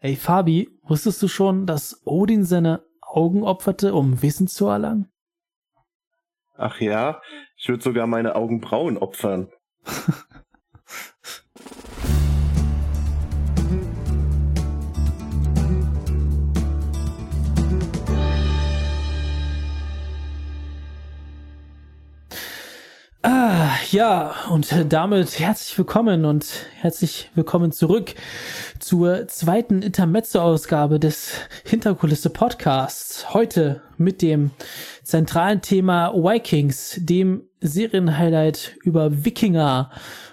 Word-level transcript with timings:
Ey, 0.00 0.14
Fabi, 0.14 0.78
wusstest 0.84 1.20
du 1.22 1.28
schon, 1.28 1.66
dass 1.66 2.02
Odin 2.04 2.44
seine 2.44 2.84
Augen 3.00 3.42
opferte, 3.42 3.94
um 3.94 4.22
Wissen 4.22 4.46
zu 4.46 4.68
erlangen? 4.68 5.10
Ach 6.54 6.80
ja, 6.80 7.20
ich 7.56 7.68
würde 7.68 7.82
sogar 7.82 8.06
meine 8.06 8.36
Augenbrauen 8.36 8.96
opfern. 8.96 9.50
ja, 23.92 24.34
und 24.50 24.74
damit 24.90 25.38
herzlich 25.38 25.78
willkommen 25.78 26.24
und 26.24 26.46
herzlich 26.76 27.30
willkommen 27.34 27.72
zurück 27.72 28.14
zur 28.78 29.28
zweiten 29.28 29.80
Intermezzo-Ausgabe 29.82 31.00
des 31.00 31.32
Hinterkulisse 31.64 32.30
Podcasts. 32.30 33.32
Heute 33.32 33.80
mit 33.96 34.20
dem 34.20 34.50
zentralen 35.04 35.62
Thema 35.62 36.12
Vikings, 36.12 36.98
dem 37.00 37.44
Serienhighlight 37.60 38.76
über 38.82 39.24
Wikinger 39.24 39.90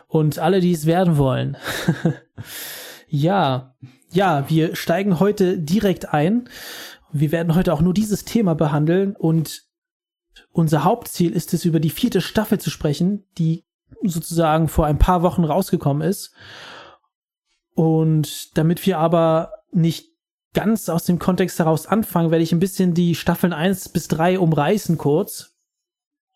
und 0.07 0.39
alle, 0.39 0.59
die 0.59 0.73
es 0.73 0.85
werden 0.85 1.17
wollen. 1.17 1.55
ja, 3.07 3.75
ja, 4.11 4.49
wir 4.49 4.75
steigen 4.75 5.19
heute 5.19 5.59
direkt 5.59 6.13
ein. 6.13 6.49
Wir 7.11 7.31
werden 7.31 7.55
heute 7.55 7.73
auch 7.73 7.81
nur 7.81 7.93
dieses 7.93 8.25
Thema 8.25 8.55
behandeln 8.55 9.15
und 9.15 9.64
unser 10.51 10.83
Hauptziel 10.83 11.31
ist 11.31 11.53
es, 11.53 11.65
über 11.65 11.79
die 11.79 11.89
vierte 11.89 12.21
Staffel 12.21 12.59
zu 12.59 12.69
sprechen, 12.69 13.25
die 13.37 13.65
sozusagen 14.03 14.67
vor 14.67 14.85
ein 14.85 14.97
paar 14.97 15.21
Wochen 15.21 15.43
rausgekommen 15.43 16.07
ist. 16.07 16.33
Und 17.73 18.57
damit 18.57 18.85
wir 18.85 18.99
aber 18.99 19.51
nicht 19.71 20.11
ganz 20.53 20.89
aus 20.89 21.05
dem 21.05 21.19
Kontext 21.19 21.59
heraus 21.59 21.85
anfangen, 21.85 22.31
werde 22.31 22.43
ich 22.43 22.53
ein 22.53 22.59
bisschen 22.59 22.93
die 22.93 23.15
Staffeln 23.15 23.53
1 23.53 23.89
bis 23.89 24.07
3 24.07 24.39
umreißen 24.39 24.97
kurz. 24.97 25.57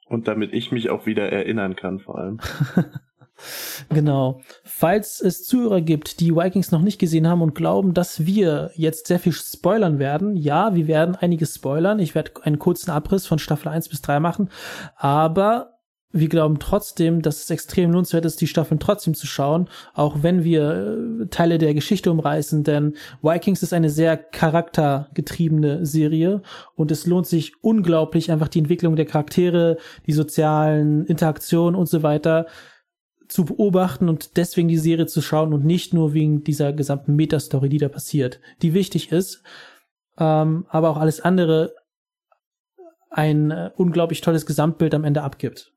Und 0.06 0.28
damit 0.28 0.53
ich 0.53 0.72
mich 0.72 0.89
auch 0.89 1.06
wieder 1.06 1.31
erinnern 1.31 1.75
kann, 1.75 2.00
vor 2.00 2.17
allem. 2.17 2.39
Genau. 3.89 4.41
Falls 4.63 5.21
es 5.21 5.43
Zuhörer 5.43 5.81
gibt, 5.81 6.19
die 6.19 6.35
Vikings 6.35 6.71
noch 6.71 6.81
nicht 6.81 6.99
gesehen 6.99 7.27
haben 7.27 7.41
und 7.41 7.55
glauben, 7.55 7.93
dass 7.93 8.25
wir 8.25 8.71
jetzt 8.75 9.07
sehr 9.07 9.19
viel 9.19 9.33
spoilern 9.33 9.99
werden, 9.99 10.35
ja, 10.35 10.75
wir 10.75 10.87
werden 10.87 11.15
einiges 11.15 11.55
spoilern. 11.55 11.99
Ich 11.99 12.15
werde 12.15 12.31
einen 12.43 12.59
kurzen 12.59 12.91
Abriss 12.91 13.25
von 13.25 13.39
Staffel 13.39 13.69
1 13.69 13.89
bis 13.89 14.01
3 14.01 14.19
machen, 14.19 14.49
aber 14.95 15.79
wir 16.11 16.27
glauben 16.27 16.57
trotzdem, 16.57 17.21
dass 17.21 17.43
es 17.43 17.49
extrem 17.51 17.91
lohnenswert 17.91 18.25
ist, 18.25 18.41
die 18.41 18.47
Staffeln 18.47 18.79
trotzdem 18.79 19.13
zu 19.13 19.27
schauen, 19.27 19.69
auch 19.93 20.23
wenn 20.23 20.43
wir 20.43 21.19
äh, 21.21 21.27
Teile 21.27 21.59
der 21.59 21.75
Geschichte 21.75 22.09
umreißen, 22.11 22.63
denn 22.63 22.95
Vikings 23.21 23.61
ist 23.61 23.73
eine 23.73 23.91
sehr 23.91 24.17
charaktergetriebene 24.17 25.85
Serie 25.85 26.41
und 26.75 26.89
es 26.89 27.05
lohnt 27.05 27.27
sich 27.27 27.53
unglaublich 27.61 28.31
einfach 28.31 28.47
die 28.47 28.59
Entwicklung 28.59 28.95
der 28.95 29.05
Charaktere, 29.05 29.77
die 30.07 30.13
sozialen 30.13 31.05
Interaktionen 31.05 31.75
und 31.75 31.87
so 31.87 32.01
weiter 32.01 32.47
zu 33.30 33.45
beobachten 33.45 34.09
und 34.09 34.35
deswegen 34.38 34.67
die 34.67 34.77
Serie 34.77 35.05
zu 35.05 35.22
schauen 35.22 35.53
und 35.53 35.63
nicht 35.63 35.94
nur 35.94 36.13
wegen 36.13 36.44
dieser 36.44 36.73
gesamten 36.73 37.16
Metastory, 37.16 37.69
die 37.69 37.77
da 37.77 37.88
passiert, 37.88 38.41
die 38.61 38.73
wichtig 38.73 39.11
ist, 39.11 39.44
ähm, 40.17 40.66
aber 40.69 40.89
auch 40.89 40.97
alles 40.97 41.22
andere 41.22 41.73
ein 43.09 43.52
äh, 43.52 43.72
unglaublich 43.75 44.22
tolles 44.22 44.45
Gesamtbild 44.45 44.94
am 44.94 45.03
Ende 45.03 45.23
abgibt. 45.23 45.72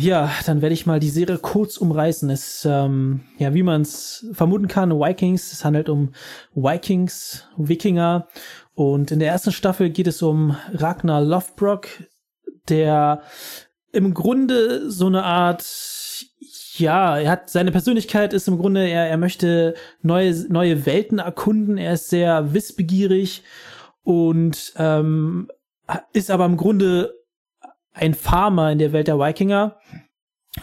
Ja, 0.00 0.30
dann 0.46 0.62
werde 0.62 0.72
ich 0.72 0.86
mal 0.86 0.98
die 0.98 1.10
Serie 1.10 1.36
kurz 1.36 1.76
umreißen. 1.76 2.30
Es, 2.30 2.66
ähm, 2.68 3.20
ja, 3.36 3.52
wie 3.52 3.62
man 3.62 3.82
es 3.82 4.26
vermuten 4.32 4.66
kann, 4.66 4.98
Vikings. 4.98 5.52
Es 5.52 5.64
handelt 5.64 5.90
um 5.90 6.12
Vikings, 6.54 7.46
Wikinger. 7.58 8.28
Und 8.74 9.10
in 9.10 9.18
der 9.18 9.28
ersten 9.28 9.52
Staffel 9.52 9.90
geht 9.90 10.06
es 10.06 10.22
um 10.22 10.56
Ragnar 10.72 11.20
Lothbrok, 11.20 11.88
der 12.70 13.22
im 13.92 14.14
Grunde 14.14 14.90
so 14.90 15.06
eine 15.06 15.22
Art 15.22 15.64
ja, 16.78 17.18
er 17.18 17.30
hat 17.30 17.50
seine 17.50 17.70
Persönlichkeit 17.70 18.32
ist 18.32 18.48
im 18.48 18.58
Grunde, 18.58 18.88
er, 18.88 19.06
er 19.06 19.18
möchte 19.18 19.74
neue, 20.00 20.32
neue 20.48 20.86
Welten 20.86 21.18
erkunden, 21.18 21.76
er 21.76 21.94
ist 21.94 22.08
sehr 22.08 22.54
wissbegierig 22.54 23.42
und 24.02 24.72
ähm, 24.76 25.50
ist 26.12 26.30
aber 26.30 26.46
im 26.46 26.56
Grunde 26.56 27.12
ein 27.92 28.14
Farmer 28.14 28.72
in 28.72 28.78
der 28.78 28.92
Welt 28.92 29.08
der 29.08 29.18
Wikinger. 29.18 29.76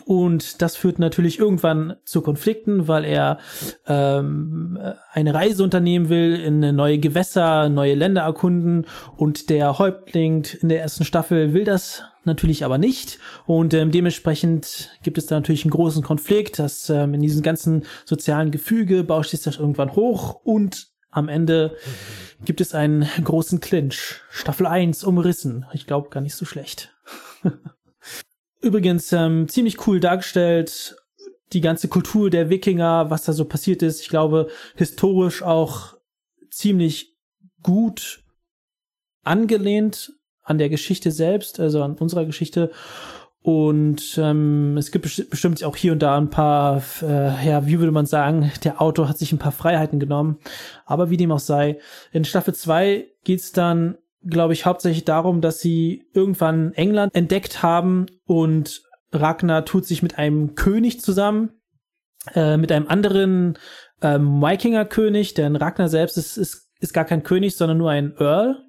Und 0.06 0.61
das 0.61 0.75
führt 0.75 1.00
natürlich 1.00 1.40
irgendwann 1.40 1.96
zu 2.06 2.22
Konflikten, 2.22 2.88
weil 2.88 3.06
er 3.06 3.40
ähm, 3.88 4.78
eine 5.13 5.34
Reise 5.34 5.63
unternehmen 5.63 6.09
will, 6.09 6.35
in 6.35 6.75
neue 6.75 7.00
Gewässer, 7.00 7.69
neue 7.69 7.96
Länder 7.96 8.22
erkunden. 8.22 8.85
Und 9.17 9.50
der 9.50 9.79
Häuptling 9.79 10.46
in 10.61 10.69
der 10.69 10.81
ersten 10.81 11.06
Staffel 11.06 11.53
will 11.53 11.63
das 11.63 12.03
natürlich 12.25 12.66
aber 12.66 12.78
nicht. 12.78 13.19
Und 13.46 13.74
ähm, 13.74 13.91
dementsprechend 13.91 14.91
gibt 15.03 15.18
es 15.18 15.25
da 15.25 15.35
natürlich 15.35 15.63
einen 15.63 15.72
großen 15.72 16.03
Konflikt, 16.03 16.59
dass 16.59 16.90
ähm, 16.90 17.13
in 17.13 17.22
diesem 17.22 17.41
ganzen 17.41 17.85
sozialen 18.06 18.52
Gefüge 18.52 19.03
bauscht 19.03 19.31
sich 19.31 19.41
das 19.41 19.57
irgendwann 19.57 19.96
hoch 19.96 20.41
und 20.44 20.88
am 21.12 21.28
Ende 21.28 21.75
gibt 22.46 22.62
es 22.62 22.75
einen 22.75 23.08
großen 23.24 23.59
Clinch. 23.59 24.22
Staffel 24.29 24.68
1 24.68 25.03
umrissen. 25.03 25.66
Ich 25.74 25.88
glaube, 25.88 26.09
gar 26.09 26.22
nicht 26.22 26.35
so 26.35 26.46
schlecht. 26.46 26.94
Übrigens 28.62 29.12
ähm, 29.12 29.47
ziemlich 29.47 29.88
cool 29.88 30.00
dargestellt, 30.00 30.96
die 31.53 31.62
ganze 31.62 31.88
Kultur 31.88 32.29
der 32.29 32.50
Wikinger, 32.50 33.09
was 33.09 33.24
da 33.24 33.34
so 33.34 33.46
passiert 33.46 33.81
ist. 33.81 34.02
Ich 34.02 34.09
glaube, 34.09 34.50
historisch 34.75 35.41
auch 35.41 35.97
ziemlich 36.52 37.18
gut 37.63 38.24
angelehnt 39.24 40.13
an 40.50 40.58
der 40.58 40.70
Geschichte 40.70 41.12
selbst, 41.12 41.60
also 41.60 41.84
an 41.84 41.96
unserer 41.96 42.26
Geschichte. 42.26 42.72
Und 43.42 44.20
ähm, 44.22 44.76
es 44.78 44.92
gibt 44.92 45.30
bestimmt 45.30 45.64
auch 45.64 45.78
hier 45.78 45.94
und 45.94 46.00
da 46.00 46.18
ein 46.18 46.30
paar, 46.30 46.84
äh, 47.02 47.48
ja, 47.48 47.66
wie 47.66 47.80
würde 47.80 47.94
man 47.94 48.06
sagen, 48.06 48.52
der 48.64 48.82
Autor 48.82 49.08
hat 49.08 49.18
sich 49.18 49.32
ein 49.32 49.40
paar 49.40 49.54
Freiheiten 49.54 50.00
genommen. 50.00 50.40
Aber 50.86 51.09
wie 51.09 51.18
dem 51.18 51.32
auch 51.32 51.40
sei, 51.40 51.80
in 52.12 52.26
Staffel 52.26 52.54
2 52.54 53.08
geht's 53.24 53.54
dann 53.54 53.98
glaube 54.24 54.54
ich, 54.54 54.66
hauptsächlich 54.66 55.06
darum, 55.06 55.42
dass 55.42 55.59
sie 55.59 56.06
irgendwann 56.14 56.74
England 56.74 57.16
entdeckt 57.16 57.64
haben 57.64 58.08
und 58.26 58.84
Ragnar 59.12 59.66
tut 59.66 59.86
sich 59.86 60.04
mit 60.04 60.18
einem 60.18 60.56
König 60.56 61.02
zusammen, 61.02 61.52
äh, 62.36 62.58
mit 62.58 62.72
einem 62.72 62.88
anderen 62.88 63.58
ähm, 64.02 64.42
Wikinger-König, 64.42 65.34
denn 65.34 65.56
Ragnar 65.56 65.90
selbst 65.90 66.18
ist, 66.18 66.38
ist, 66.38 66.70
ist 66.80 66.94
gar 66.94 67.06
kein 67.06 67.24
König, 67.24 67.56
sondern 67.56 67.78
nur 67.78 67.92
ein 67.92 68.14
Earl 68.18 68.64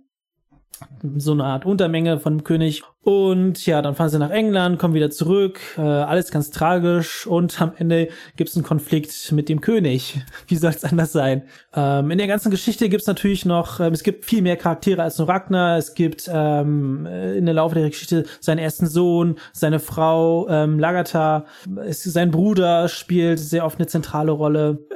so 1.17 1.33
eine 1.33 1.45
Art 1.45 1.65
Untermenge 1.65 2.21
von 2.21 2.45
König. 2.45 2.83
Und 3.03 3.65
ja, 3.65 3.81
dann 3.81 3.95
fahren 3.95 4.11
sie 4.11 4.19
nach 4.19 4.31
England, 4.31 4.79
kommen 4.79 4.93
wieder 4.93 5.11
zurück, 5.11 5.59
äh, 5.79 5.81
alles 5.81 6.31
ganz 6.31 6.51
tragisch 6.51 7.27
und 7.27 7.61
am 7.63 7.73
Ende 7.79 8.09
gibt 8.37 8.51
es 8.51 8.57
einen 8.57 8.65
Konflikt 8.65 9.33
mit 9.33 9.49
dem 9.49 9.63
König. 9.63 10.21
Wie 10.49 10.57
soll 10.57 10.71
es 10.71 10.85
anders 10.85 11.13
sein? 11.13 11.45
Ähm, 11.75 12.11
in 12.11 12.19
der 12.19 12.27
ganzen 12.27 12.51
Geschichte 12.51 12.91
gibt 12.91 13.01
es 13.01 13.07
natürlich 13.07 13.47
noch, 13.47 13.81
ähm, 13.81 13.95
es 13.95 14.03
gibt 14.03 14.27
viel 14.27 14.43
mehr 14.43 14.59
Charaktere 14.59 15.03
als 15.03 15.17
nur 15.17 15.29
Ragnar. 15.29 15.79
Es 15.79 15.95
gibt 15.95 16.31
ähm, 16.33 17.07
in 17.07 17.47
der 17.47 17.55
Laufe 17.55 17.75
der 17.75 17.89
Geschichte 17.89 18.27
seinen 18.41 18.59
ersten 18.59 18.87
Sohn, 18.87 19.37
seine 19.53 19.81
Frau 19.81 20.47
ähm, 20.51 20.79
Lagata, 20.79 21.47
es, 21.87 22.03
sein 22.03 22.31
Bruder 22.31 22.89
spielt 22.89 23.39
sehr 23.39 23.65
oft 23.65 23.79
eine 23.79 23.87
zentrale 23.87 24.33
Rolle. 24.33 24.87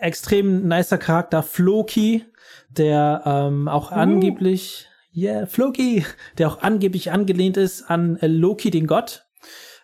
Extrem 0.00 0.66
nicer 0.66 0.96
Charakter 0.96 1.42
Floki, 1.42 2.24
der 2.70 3.22
ähm, 3.26 3.68
auch 3.68 3.92
uh. 3.92 3.96
angeblich 3.96 4.89
Yeah, 5.14 5.46
Floki, 5.46 6.04
der 6.38 6.48
auch 6.48 6.62
angeblich 6.62 7.10
angelehnt 7.10 7.56
ist 7.56 7.90
an 7.90 8.16
äh, 8.16 8.28
Loki, 8.28 8.70
den 8.70 8.86
Gott. 8.86 9.26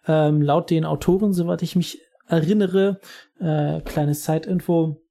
Ähm, 0.06 0.40
laut 0.40 0.70
den 0.70 0.84
Autoren, 0.84 1.32
soweit 1.32 1.62
ich 1.62 1.74
mich 1.74 2.00
erinnere. 2.28 3.00
Äh, 3.40 3.80
kleines 3.80 4.24
Side-Info. 4.24 5.02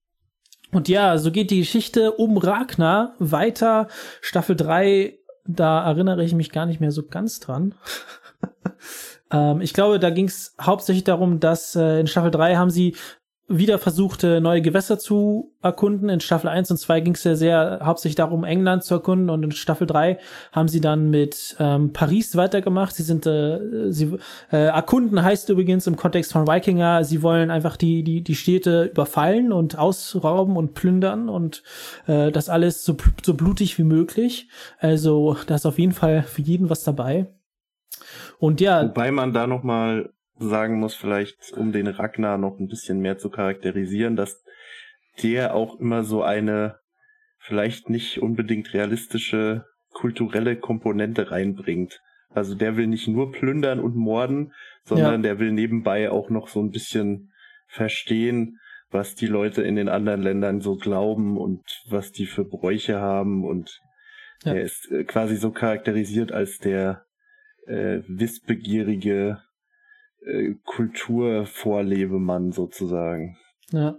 Und 0.72 0.88
ja, 0.88 1.18
so 1.18 1.32
geht 1.32 1.52
die 1.52 1.60
Geschichte 1.60 2.14
um 2.14 2.38
Ragnar 2.38 3.16
weiter. 3.20 3.88
Staffel 4.22 4.56
3, 4.56 5.18
da 5.46 5.86
erinnere 5.86 6.24
ich 6.24 6.34
mich 6.34 6.52
gar 6.52 6.66
nicht 6.66 6.80
mehr 6.80 6.92
so 6.92 7.04
ganz 7.04 7.40
dran. 7.40 7.76
ähm, 9.32 9.62
ich 9.62 9.74
glaube, 9.74 10.00
da 10.00 10.10
ging 10.10 10.28
es 10.28 10.56
hauptsächlich 10.60 11.04
darum, 11.04 11.40
dass 11.40 11.76
äh, 11.76 12.00
in 12.00 12.08
Staffel 12.08 12.32
3 12.32 12.56
haben 12.56 12.70
sie 12.70 12.96
wieder 13.48 13.78
versuchte, 13.78 14.42
neue 14.42 14.62
Gewässer 14.62 14.98
zu 14.98 15.54
erkunden. 15.62 16.10
In 16.10 16.20
Staffel 16.20 16.50
1 16.50 16.72
und 16.72 16.78
2 16.78 17.00
ging 17.02 17.14
es 17.14 17.24
ja 17.24 17.36
sehr 17.36 17.82
hauptsächlich 17.84 18.16
darum, 18.16 18.44
England 18.44 18.84
zu 18.84 18.96
erkunden 18.96 19.30
und 19.30 19.44
in 19.44 19.52
Staffel 19.52 19.86
3 19.86 20.18
haben 20.52 20.68
sie 20.68 20.82
dann 20.82 21.12
mit 21.12 21.56
ähm, 21.60 21.94
Paris 21.94 22.36
weitergemacht. 22.36 22.96
Sie 22.96 23.04
sind 23.04 23.28
äh, 23.28 23.92
sie 23.92 24.18
äh, 24.52 24.66
erkunden 24.66 25.24
heißt 25.24 25.50
übrigens 25.50 25.86
im 25.86 25.96
Kontext 25.96 26.34
von 26.34 26.48
Wikinger, 26.48 27.04
sie 27.04 27.22
wollen 27.22 27.52
einfach 27.52 27.78
die 27.78 28.04
die 28.04 28.24
die 28.24 28.36
Städte 28.36 28.86
überfallen 28.86 29.52
und 29.52 29.78
ausrauben 29.78 30.58
und 30.58 30.74
plündern 30.74 31.30
und 31.30 31.62
äh, 32.08 32.32
das 32.32 32.50
alles 32.50 32.84
so 32.84 32.98
so 33.24 33.36
blutig 33.36 33.78
wie 33.78 33.84
möglich. 33.84 34.50
Also 34.80 35.38
da 35.46 35.56
ist 35.56 35.68
auf 35.68 35.78
jeden 35.78 35.94
Fall 35.94 36.24
für 36.24 36.42
jeden 36.42 36.72
was 36.72 36.84
dabei. 36.84 37.28
Und 38.40 38.60
ja, 38.60 38.84
wobei 38.84 39.12
man 39.12 39.34
da 39.34 39.46
noch 39.48 39.64
mal 39.64 40.10
sagen 40.38 40.80
muss, 40.80 40.96
vielleicht 40.96 41.54
um 41.54 41.72
den 41.72 41.88
Ragnar 41.88 42.38
noch 42.38 42.60
ein 42.60 42.68
bisschen 42.68 43.00
mehr 43.00 43.18
zu 43.18 43.30
charakterisieren, 43.30 44.16
dass 44.16 44.44
der 45.24 45.56
auch 45.56 45.80
immer 45.80 46.04
so 46.04 46.24
eine 46.24 46.80
vielleicht 47.40 47.90
nicht 47.90 48.22
unbedingt 48.22 48.74
realistische 48.74 49.66
kulturelle 49.94 50.58
Komponente 50.58 51.32
reinbringt. 51.32 52.02
Also 52.30 52.54
der 52.54 52.76
will 52.76 52.88
nicht 52.88 53.08
nur 53.08 53.32
plündern 53.32 53.80
und 53.80 53.96
morden, 53.96 54.52
sondern 54.84 55.24
ja. 55.24 55.30
der 55.30 55.40
will 55.40 55.52
nebenbei 55.52 56.12
auch 56.12 56.30
noch 56.30 56.50
so 56.50 56.60
ein 56.62 56.72
bisschen 56.72 57.32
verstehen, 57.68 58.60
was 58.92 59.16
die 59.16 59.28
Leute 59.28 59.62
in 59.62 59.76
den 59.76 59.90
anderen 59.90 60.22
Ländern 60.22 60.60
so 60.62 60.76
glauben 60.76 61.38
und 61.38 61.64
was 61.88 62.12
die 62.12 62.26
für 62.26 62.44
Bräuche 62.44 63.00
haben 63.00 63.46
und 63.46 63.80
ja. 64.44 64.54
er 64.54 64.62
ist 64.62 64.92
äh, 64.92 65.04
quasi 65.06 65.38
so 65.38 65.52
charakterisiert 65.52 66.32
als 66.32 66.60
der 66.60 67.06
äh, 67.68 68.02
wissbegierige 68.08 69.42
äh, 70.26 70.56
Kulturvorlebemann 70.66 72.52
sozusagen. 72.52 73.38
Ja. 73.72 73.98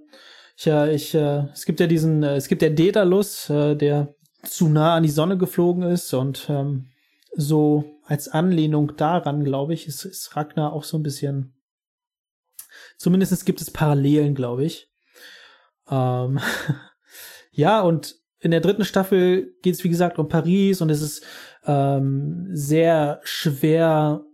Ja, 0.58 0.87
ich, 0.87 1.14
äh, 1.14 1.44
es 1.52 1.67
gibt 1.67 1.81
ja 1.81 1.87
diesen, 1.87 2.23
äh, 2.23 2.37
es 2.37 2.49
gibt 2.49 2.62
ja 2.62 2.70
Daedalus, 2.70 3.50
äh, 3.50 3.76
der 3.76 4.14
zu 4.43 4.69
nah 4.69 4.94
an 4.94 5.02
die 5.02 5.11
Sonne 5.11 5.37
geflogen 5.37 5.82
ist 5.82 6.14
und 6.14 6.46
ähm, 6.49 6.87
so 7.37 7.84
als 8.06 8.28
Anlehnung 8.28 8.96
daran, 8.96 9.44
glaube 9.44 9.75
ich, 9.75 9.87
ist, 9.87 10.05
ist 10.05 10.34
Ragnar 10.37 10.73
auch 10.73 10.84
so 10.84 10.96
ein 10.96 11.02
bisschen. 11.02 11.52
Zumindest 12.96 13.44
gibt 13.44 13.61
es 13.61 13.70
Parallelen, 13.70 14.34
glaube 14.34 14.64
ich. 14.64 14.90
Ähm, 15.90 16.40
ja, 17.50 17.81
und 17.81 18.17
in 18.40 18.50
der 18.50 18.61
dritten 18.61 18.84
Staffel 18.84 19.55
geht 19.62 19.75
es, 19.75 19.84
wie 19.84 19.88
gesagt, 19.88 20.19
um 20.19 20.29
Paris 20.29 20.81
und 20.81 20.88
es 20.88 21.02
ist 21.02 21.25
ähm, 21.67 22.49
sehr 22.52 23.20
schwer, 23.25 24.25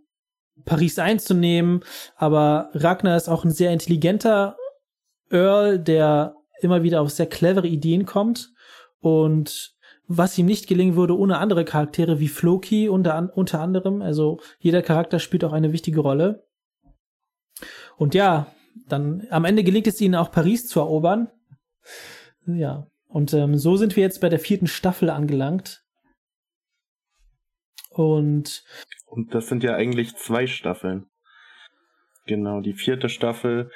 Paris 0.64 0.98
einzunehmen. 0.98 1.80
Aber 2.16 2.70
Ragnar 2.74 3.16
ist 3.16 3.28
auch 3.28 3.44
ein 3.44 3.50
sehr 3.50 3.72
intelligenter 3.72 4.56
Earl, 5.30 5.78
der 5.78 6.36
immer 6.60 6.82
wieder 6.82 7.00
auf 7.00 7.10
sehr 7.10 7.26
clevere 7.26 7.66
Ideen 7.66 8.06
kommt 8.06 8.52
und 9.00 9.74
was 10.06 10.36
ihm 10.36 10.46
nicht 10.46 10.66
gelingen 10.66 10.96
würde 10.96 11.18
ohne 11.18 11.38
andere 11.38 11.64
Charaktere 11.64 12.20
wie 12.20 12.28
Floki 12.28 12.88
unter, 12.88 13.30
unter 13.34 13.60
anderem. 13.60 14.02
Also 14.02 14.40
jeder 14.58 14.82
Charakter 14.82 15.18
spielt 15.18 15.44
auch 15.44 15.52
eine 15.52 15.72
wichtige 15.72 16.00
Rolle. 16.00 16.46
Und 17.96 18.14
ja, 18.14 18.52
dann 18.88 19.26
am 19.30 19.44
Ende 19.44 19.64
gelingt 19.64 19.86
es 19.86 20.00
ihnen 20.00 20.14
auch 20.14 20.30
Paris 20.30 20.66
zu 20.66 20.80
erobern. 20.80 21.30
Ja, 22.46 22.86
und 23.06 23.32
ähm, 23.34 23.56
so 23.56 23.76
sind 23.76 23.96
wir 23.96 24.02
jetzt 24.02 24.20
bei 24.20 24.28
der 24.28 24.38
vierten 24.38 24.66
Staffel 24.66 25.10
angelangt. 25.10 25.84
Und 27.90 28.64
und 29.12 29.34
das 29.34 29.46
sind 29.48 29.62
ja 29.62 29.74
eigentlich 29.74 30.16
zwei 30.16 30.46
Staffeln. 30.46 31.04
Genau, 32.26 32.62
die 32.62 32.72
vierte 32.72 33.10
Staffel 33.10 33.70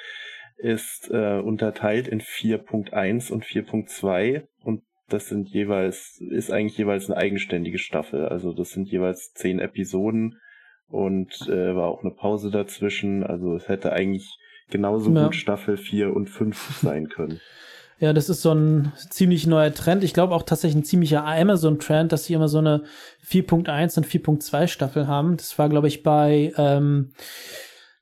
ist 0.57 1.11
äh, 1.11 1.39
unterteilt 1.39 2.07
in 2.07 2.21
4.1 2.21 3.31
und 3.31 3.45
4.2 3.45 4.47
und 4.63 4.81
das 5.09 5.27
sind 5.27 5.49
jeweils, 5.49 6.19
ist 6.31 6.51
eigentlich 6.51 6.79
jeweils 6.79 7.07
eine 7.07 7.19
eigenständige 7.19 7.77
Staffel. 7.77 8.25
Also 8.25 8.51
das 8.51 8.71
sind 8.71 8.89
jeweils 8.89 9.31
zehn 9.33 9.59
Episoden 9.59 10.39
und 10.89 11.47
äh, 11.47 11.75
war 11.75 11.87
auch 11.87 12.01
eine 12.01 12.15
Pause 12.15 12.49
dazwischen. 12.49 13.23
Also 13.23 13.55
es 13.55 13.67
hätte 13.67 13.93
eigentlich 13.93 14.39
genauso 14.71 15.13
ja. 15.13 15.25
gut 15.25 15.35
Staffel 15.35 15.77
4 15.77 16.15
und 16.15 16.31
5 16.31 16.79
sein 16.81 17.09
können. 17.09 17.39
Ja, 17.99 18.13
das 18.13 18.29
ist 18.29 18.43
so 18.43 18.53
ein 18.53 18.93
ziemlich 19.09 19.47
neuer 19.47 19.73
Trend. 19.73 20.03
Ich 20.03 20.13
glaube 20.13 20.35
auch 20.35 20.43
tatsächlich 20.43 20.83
ein 20.83 20.85
ziemlicher 20.85 21.25
Amazon-Trend, 21.25 22.11
dass 22.11 22.25
sie 22.25 22.33
immer 22.33 22.47
so 22.47 22.59
eine 22.59 22.83
4.1 23.27 23.97
und 23.97 24.05
4.2 24.05 24.67
Staffel 24.67 25.07
haben. 25.07 25.35
Das 25.37 25.57
war, 25.57 25.67
glaube 25.67 25.87
ich, 25.87 26.03
bei 26.03 26.53
ähm, 26.57 27.13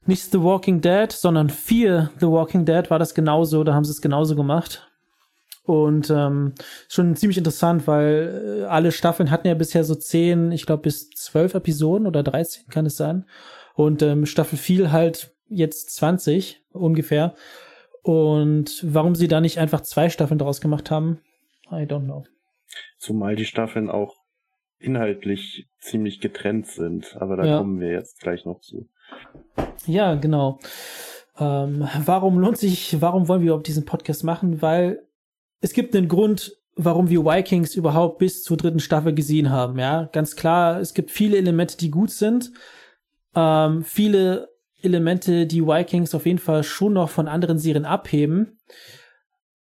nicht 0.05 0.31
The 0.31 0.41
Walking 0.41 0.81
Dead, 0.81 1.11
sondern 1.11 1.49
Fear 1.49 2.11
The 2.19 2.27
Walking 2.27 2.65
Dead 2.65 2.89
war 2.89 2.99
das 2.99 3.15
genauso. 3.15 3.63
Da 3.63 3.73
haben 3.73 3.85
sie 3.85 3.91
es 3.91 4.01
genauso 4.01 4.35
gemacht. 4.35 4.85
Und 5.63 6.11
ähm, 6.11 6.53
schon 6.89 7.15
ziemlich 7.15 7.37
interessant, 7.37 7.87
weil 7.87 8.63
äh, 8.63 8.65
alle 8.65 8.91
Staffeln 8.91 9.31
hatten 9.31 9.47
ja 9.47 9.55
bisher 9.55 9.83
so 9.83 9.95
zehn, 9.95 10.51
ich 10.51 10.65
glaube 10.65 10.83
bis 10.83 11.09
zwölf 11.09 11.55
Episoden 11.55 12.05
oder 12.05 12.21
13 12.21 12.67
kann 12.69 12.85
es 12.85 12.97
sein. 12.97 13.25
Und 13.73 14.01
ähm, 14.01 14.25
Staffel 14.25 14.59
4 14.59 14.91
halt 14.91 15.31
jetzt 15.47 15.95
20 15.95 16.61
ungefähr. 16.71 17.33
Und 18.05 18.83
warum 18.83 19.15
sie 19.15 19.27
da 19.27 19.41
nicht 19.41 19.57
einfach 19.57 19.81
zwei 19.81 20.09
Staffeln 20.09 20.37
draus 20.37 20.61
gemacht 20.61 20.91
haben, 20.91 21.21
I 21.71 21.87
don't 21.87 22.03
know. 22.03 22.23
Zumal 22.99 23.35
die 23.35 23.45
Staffeln 23.45 23.89
auch 23.89 24.13
inhaltlich 24.77 25.67
ziemlich 25.79 26.21
getrennt 26.21 26.67
sind, 26.67 27.17
aber 27.19 27.35
da 27.35 27.45
ja. 27.45 27.57
kommen 27.57 27.79
wir 27.79 27.89
jetzt 27.89 28.19
gleich 28.19 28.45
noch 28.45 28.59
zu. 28.59 28.87
Ja, 29.87 30.13
genau. 30.13 30.59
Ähm, 31.39 31.87
warum 32.05 32.37
lohnt 32.37 32.59
sich, 32.59 33.01
warum 33.01 33.27
wollen 33.27 33.41
wir 33.41 33.47
überhaupt 33.47 33.67
diesen 33.67 33.85
Podcast 33.85 34.23
machen? 34.23 34.61
Weil 34.61 35.01
es 35.61 35.73
gibt 35.73 35.95
einen 35.95 36.07
Grund, 36.07 36.55
warum 36.75 37.09
wir 37.09 37.25
Vikings 37.25 37.73
überhaupt 37.73 38.19
bis 38.19 38.43
zur 38.43 38.57
dritten 38.57 38.79
Staffel 38.79 39.15
gesehen 39.15 39.49
haben. 39.49 39.79
Ja, 39.79 40.09
ganz 40.11 40.35
klar, 40.35 40.79
es 40.79 40.93
gibt 40.93 41.09
viele 41.09 41.37
Elemente, 41.37 41.75
die 41.75 41.89
gut 41.89 42.11
sind. 42.11 42.51
Ähm, 43.33 43.83
viele 43.83 44.54
Elemente, 44.85 45.45
die 45.45 45.65
Vikings 45.65 46.15
auf 46.15 46.25
jeden 46.25 46.39
Fall 46.39 46.63
schon 46.63 46.93
noch 46.93 47.09
von 47.09 47.27
anderen 47.27 47.59
Serien 47.59 47.85
abheben. 47.85 48.59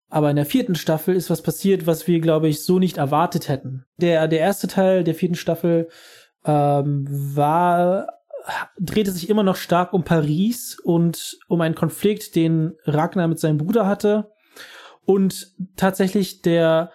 Aber 0.10 0.30
in 0.30 0.36
der 0.36 0.46
vierten 0.46 0.76
Staffel 0.76 1.16
ist 1.16 1.30
was 1.30 1.42
passiert, 1.42 1.88
was 1.88 2.06
wir, 2.06 2.20
glaube 2.20 2.50
ich, 2.50 2.64
so 2.64 2.80
nicht 2.80 2.98
erwartet 2.98 3.48
hätten. 3.48 3.86
Der, 3.98 4.28
der 4.28 4.40
erste 4.40 4.68
Teil 4.68 5.06
der 5.06 5.16
vierten 5.16 5.36
Staffel 5.36 5.88
ähm, 6.46 7.08
war, 7.10 8.08
drehte 8.78 9.12
sich 9.12 9.30
immer 9.30 9.44
noch 9.44 9.56
stark 9.56 9.94
um 9.94 10.04
Paris 10.04 10.78
und 10.84 11.38
um 11.48 11.62
einen 11.62 11.76
Konflikt, 11.76 12.36
den 12.36 12.74
Ragnar 12.84 13.30
mit 13.30 13.40
seinem 13.40 13.58
Bruder 13.58 13.88
hatte. 13.88 14.32
Und 15.06 15.54
tatsächlich 15.78 16.42
der, 16.42 16.92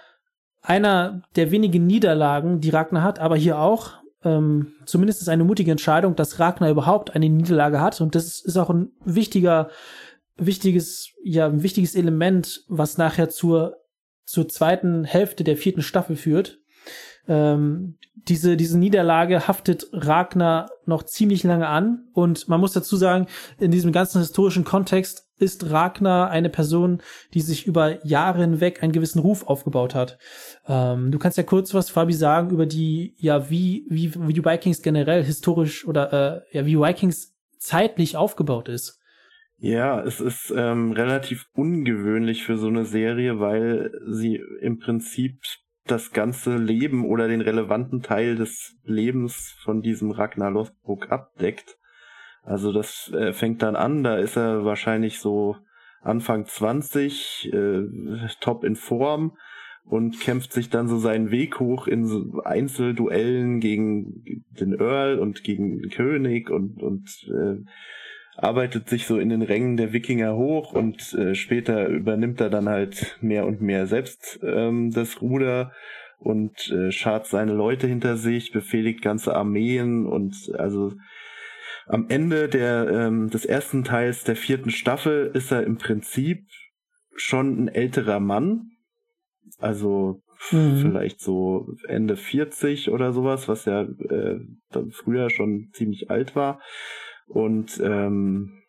einer 0.61 1.23
der 1.37 1.51
wenigen 1.51 1.87
Niederlagen, 1.87 2.61
die 2.61 2.71
Ragnar 2.71 3.03
hat, 3.03 3.19
aber 3.19 3.37
hier 3.37 3.59
auch, 3.59 3.95
ähm, 4.27 4.73
zumindest 4.87 5.23
ist 5.23 5.29
eine 5.29 5.45
mutige 5.45 5.71
Entscheidung, 5.71 6.17
dass 6.17 6.41
Ragnar 6.41 6.71
überhaupt 6.71 7.15
eine 7.15 7.29
Niederlage 7.29 7.81
hat. 7.81 8.01
Und 8.01 8.17
das 8.17 8.41
ist 8.41 8.57
auch 8.57 8.71
ein 8.71 8.91
wichtiger, 9.05 9.71
wichtiges, 10.37 11.11
ja, 11.23 11.47
ein 11.47 11.63
wichtiges 11.63 11.95
Element, 11.95 12.65
was 12.69 12.99
nachher 12.99 13.29
zur, 13.29 13.77
zur 14.25 14.49
zweiten 14.49 15.05
Hälfte 15.05 15.45
der 15.45 15.57
vierten 15.57 15.83
Staffel 15.83 16.17
führt. 16.17 16.59
Ähm, 17.29 17.99
diese, 18.29 18.57
diese 18.57 18.79
Niederlage 18.79 19.47
haftet 19.47 19.87
Ragnar 19.93 20.71
noch 20.85 21.05
ziemlich 21.05 21.45
lange 21.45 21.69
an. 21.69 22.09
Und 22.13 22.49
man 22.49 22.61
muss 22.61 22.73
dazu 22.73 22.97
sagen, 22.97 23.27
in 23.59 23.71
diesem 23.71 23.93
ganzen 23.93 24.21
historischen 24.21 24.65
Kontext 24.65 25.27
ist 25.39 25.71
Ragnar 25.71 26.31
eine 26.31 26.49
Person, 26.49 27.03
die 27.35 27.41
sich 27.41 27.67
über 27.67 28.05
Jahre 28.07 28.41
hinweg 28.41 28.83
einen 28.83 28.93
gewissen 28.93 29.19
Ruf 29.19 29.47
aufgebaut 29.47 29.95
hat. 29.95 30.19
Ähm, 30.67 31.11
du 31.11 31.19
kannst 31.19 31.37
ja 31.37 31.45
kurz 31.45 31.75
was, 31.75 31.91
Fabi, 31.91 32.15
sagen 32.15 32.51
über 32.51 32.67
die, 32.67 33.15
ja, 33.19 33.51
wie, 33.51 33.87
wie, 33.89 34.15
wie 34.15 34.33
die 34.33 34.45
Vikings 34.45 34.83
generell 34.83 35.23
historisch 35.23 35.87
oder 35.87 36.13
äh, 36.13 36.57
ja, 36.57 36.67
wie 36.67 36.79
Vikings 36.79 37.35
zeitlich 37.59 38.17
aufgebaut 38.17 38.69
ist. 38.69 38.99
Ja, 39.59 40.03
es 40.03 40.21
ist 40.21 40.53
ähm, 40.55 40.93
relativ 40.93 41.47
ungewöhnlich 41.55 42.45
für 42.45 42.59
so 42.59 42.67
eine 42.67 42.85
Serie, 42.85 43.41
weil 43.41 43.91
sie 44.07 44.41
im 44.61 44.79
Prinzip 44.79 45.41
das 45.87 46.13
ganze 46.13 46.57
Leben 46.57 47.05
oder 47.05 47.29
den 47.29 47.41
relevanten 47.41 48.03
Teil 48.03 48.37
des 48.37 48.77
Lebens 48.85 49.57
von 49.63 49.83
diesem 49.83 50.11
Ragnar 50.11 50.51
Lothbrok 50.51 51.11
abdeckt. 51.11 51.77
Also 52.43 52.73
das 52.73 53.11
äh, 53.13 53.33
fängt 53.33 53.63
dann 53.63 53.77
an, 53.77 54.05
da 54.05 54.17
ist 54.17 54.37
er 54.37 54.65
wahrscheinlich 54.65 55.19
so 55.19 55.57
Anfang 56.03 56.47
20, 56.47 57.53
äh, 57.53 57.83
top 58.41 58.63
in 58.63 58.77
Form 58.77 59.37
und 59.85 60.21
kämpft 60.21 60.53
sich 60.53 60.71
dann 60.71 60.89
so 60.89 60.99
seinen 60.99 61.31
Weg 61.31 61.61
hoch 61.61 61.87
in 61.87 62.07
so 62.07 62.43
Einzelduellen 62.45 63.61
gegen 63.61 64.45
den 64.51 64.75
Earl 64.75 65.19
und 65.19 65.43
gegen 65.45 65.81
den 65.81 65.91
König 65.91 66.51
und, 66.51 66.83
und 66.83 67.09
äh, 67.29 67.65
arbeitet 68.37 68.89
sich 68.89 69.07
so 69.07 69.19
in 69.19 69.29
den 69.29 69.43
Rängen 69.43 69.77
der 69.77 69.93
Wikinger 69.93 70.37
hoch 70.37 70.73
und 70.73 71.15
äh, 71.15 71.35
später 71.35 71.89
übernimmt 71.89 72.41
er 72.41 72.51
dann 72.51 72.69
halt 72.69 73.17
mehr 73.21 73.47
und 73.47 73.61
mehr 73.61 73.87
selbst 73.87 74.39
ähm, 74.43 74.91
das 74.91 75.21
Ruder 75.21 75.73
und 76.19 76.71
äh, 76.71 76.91
schart 76.93 77.27
seine 77.27 77.53
Leute 77.53 77.87
hinter 77.87 78.17
sich, 78.17 78.53
befehligt 78.53 79.03
ganze 79.03 79.35
Armeen 79.35 80.07
und 80.07 80.35
also 80.59 80.93
am 81.87 82.07
Ende 82.09 82.49
der, 82.49 82.89
ähm, 82.91 83.31
des 83.31 83.45
ersten 83.45 83.85
Teils 83.85 84.25
der 84.25 84.37
vierten 84.37 84.71
Staffel 84.71 85.31
ist 85.35 85.53
er 85.53 85.63
im 85.63 85.79
Prinzip 85.79 86.45
schon 87.15 87.65
ein 87.65 87.69
älterer 87.69 88.19
Mann. 88.19 88.71
Also 89.59 90.21
mhm. 90.51 90.79
vielleicht 90.79 91.21
so 91.21 91.69
Ende 91.87 92.17
40 92.17 92.91
oder 92.91 93.13
sowas, 93.13 93.47
was 93.47 93.67
ja 93.67 93.83
äh, 93.83 94.41
dann 94.71 94.91
früher 94.91 95.31
schon 95.31 95.71
ziemlich 95.73 96.11
alt 96.11 96.35
war. 96.35 96.61
Und 97.27 97.81
ähm, 97.83 98.63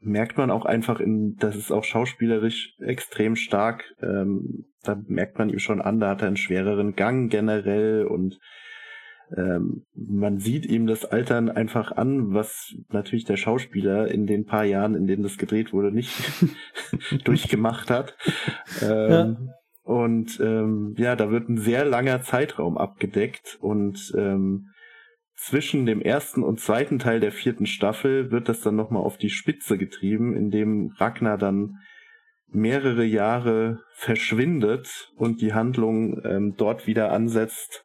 merkt 0.00 0.36
man 0.38 0.50
auch 0.50 0.64
einfach 0.64 1.00
in, 1.00 1.36
das 1.36 1.56
ist 1.56 1.72
auch 1.72 1.84
schauspielerisch 1.84 2.76
extrem 2.80 3.36
stark. 3.36 3.84
Ähm, 4.00 4.66
da 4.82 5.00
merkt 5.06 5.38
man 5.38 5.50
ihm 5.50 5.58
schon 5.58 5.80
an, 5.80 6.00
da 6.00 6.10
hat 6.10 6.22
er 6.22 6.28
einen 6.28 6.36
schwereren 6.36 6.94
Gang 6.94 7.30
generell 7.30 8.04
und 8.04 8.38
ähm, 9.36 9.84
man 9.94 10.38
sieht 10.38 10.64
ihm 10.64 10.86
das 10.86 11.04
Altern 11.04 11.50
einfach 11.50 11.92
an, 11.92 12.32
was 12.32 12.74
natürlich 12.90 13.24
der 13.24 13.36
Schauspieler 13.36 14.08
in 14.08 14.26
den 14.26 14.46
paar 14.46 14.64
Jahren, 14.64 14.94
in 14.94 15.06
denen 15.06 15.22
das 15.22 15.36
gedreht 15.36 15.72
wurde, 15.72 15.92
nicht 15.92 16.14
durchgemacht 17.24 17.90
hat. 17.90 18.16
Ähm, 18.82 19.10
ja. 19.10 19.36
Und 19.82 20.38
ähm, 20.40 20.94
ja, 20.98 21.16
da 21.16 21.30
wird 21.30 21.48
ein 21.48 21.58
sehr 21.58 21.84
langer 21.84 22.22
Zeitraum 22.22 22.78
abgedeckt 22.78 23.58
und 23.60 24.12
ähm, 24.16 24.68
zwischen 25.38 25.86
dem 25.86 26.02
ersten 26.02 26.42
und 26.42 26.60
zweiten 26.60 26.98
Teil 26.98 27.20
der 27.20 27.30
vierten 27.30 27.66
Staffel 27.66 28.32
wird 28.32 28.48
das 28.48 28.60
dann 28.60 28.74
nochmal 28.74 29.04
auf 29.04 29.16
die 29.16 29.30
Spitze 29.30 29.78
getrieben, 29.78 30.36
indem 30.36 30.92
Ragnar 30.96 31.38
dann 31.38 31.78
mehrere 32.48 33.04
Jahre 33.04 33.80
verschwindet 33.92 35.12
und 35.16 35.40
die 35.40 35.54
Handlung 35.54 36.20
ähm, 36.24 36.54
dort 36.56 36.88
wieder 36.88 37.12
ansetzt, 37.12 37.84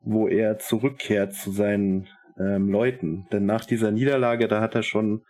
wo 0.00 0.26
er 0.26 0.58
zurückkehrt 0.58 1.32
zu 1.32 1.52
seinen 1.52 2.08
ähm, 2.38 2.68
Leuten. 2.68 3.26
Denn 3.30 3.46
nach 3.46 3.64
dieser 3.64 3.92
Niederlage, 3.92 4.48
da 4.48 4.60
hat 4.60 4.74
er 4.74 4.82
schon, 4.82 5.22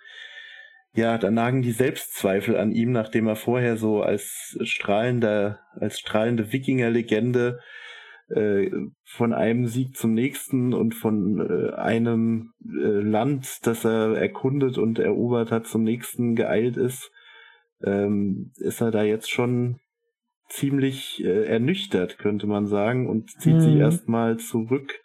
ja, 0.95 1.19
da 1.19 1.31
nagen 1.31 1.61
die 1.61 1.73
Selbstzweifel 1.73 2.57
an 2.57 2.73
ihm, 2.73 2.90
nachdem 2.90 3.26
er 3.26 3.37
vorher 3.37 3.76
so 3.76 4.02
als 4.02 4.57
strahlender, 4.62 5.61
als 5.75 5.99
strahlende 5.99 6.52
Wikinger-Legende 6.52 7.61
äh, 8.35 8.71
von 9.12 9.33
einem 9.33 9.67
Sieg 9.67 9.97
zum 9.97 10.14
nächsten 10.14 10.73
und 10.73 10.95
von 10.95 11.40
äh, 11.40 11.75
einem 11.75 12.52
äh, 12.64 13.00
Land, 13.00 13.67
das 13.67 13.85
er 13.85 14.17
erkundet 14.17 14.79
und 14.79 15.00
erobert 15.00 15.50
hat, 15.50 15.67
zum 15.67 15.83
nächsten 15.83 16.37
geeilt 16.37 16.76
ist, 16.76 17.11
ähm, 17.83 18.52
ist 18.57 18.81
er 18.81 18.93
da 18.93 19.02
jetzt 19.02 19.29
schon 19.29 19.81
ziemlich 20.49 21.25
äh, 21.25 21.45
ernüchtert, 21.45 22.19
könnte 22.19 22.47
man 22.47 22.67
sagen, 22.67 23.09
und 23.09 23.31
zieht 23.31 23.55
mhm. 23.55 23.61
sich 23.61 23.75
erstmal 23.76 24.37
zurück 24.37 25.00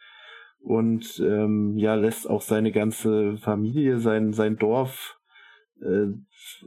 und 0.60 1.20
ähm, 1.20 1.76
ja, 1.78 1.96
lässt 1.96 2.30
auch 2.30 2.42
seine 2.42 2.72
ganze 2.72 3.38
Familie, 3.38 4.00
sein, 4.00 4.34
sein 4.34 4.58
Dorf, 4.58 5.18
äh, 5.82 6.08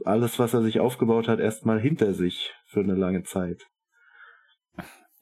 alles, 0.03 0.39
was 0.39 0.53
er 0.53 0.61
sich 0.61 0.81
aufgebaut 0.81 1.29
hat, 1.29 1.39
erstmal 1.39 1.79
hinter 1.79 2.13
sich 2.13 2.53
für 2.65 2.81
eine 2.81 2.95
lange 2.95 3.23
Zeit. 3.23 3.65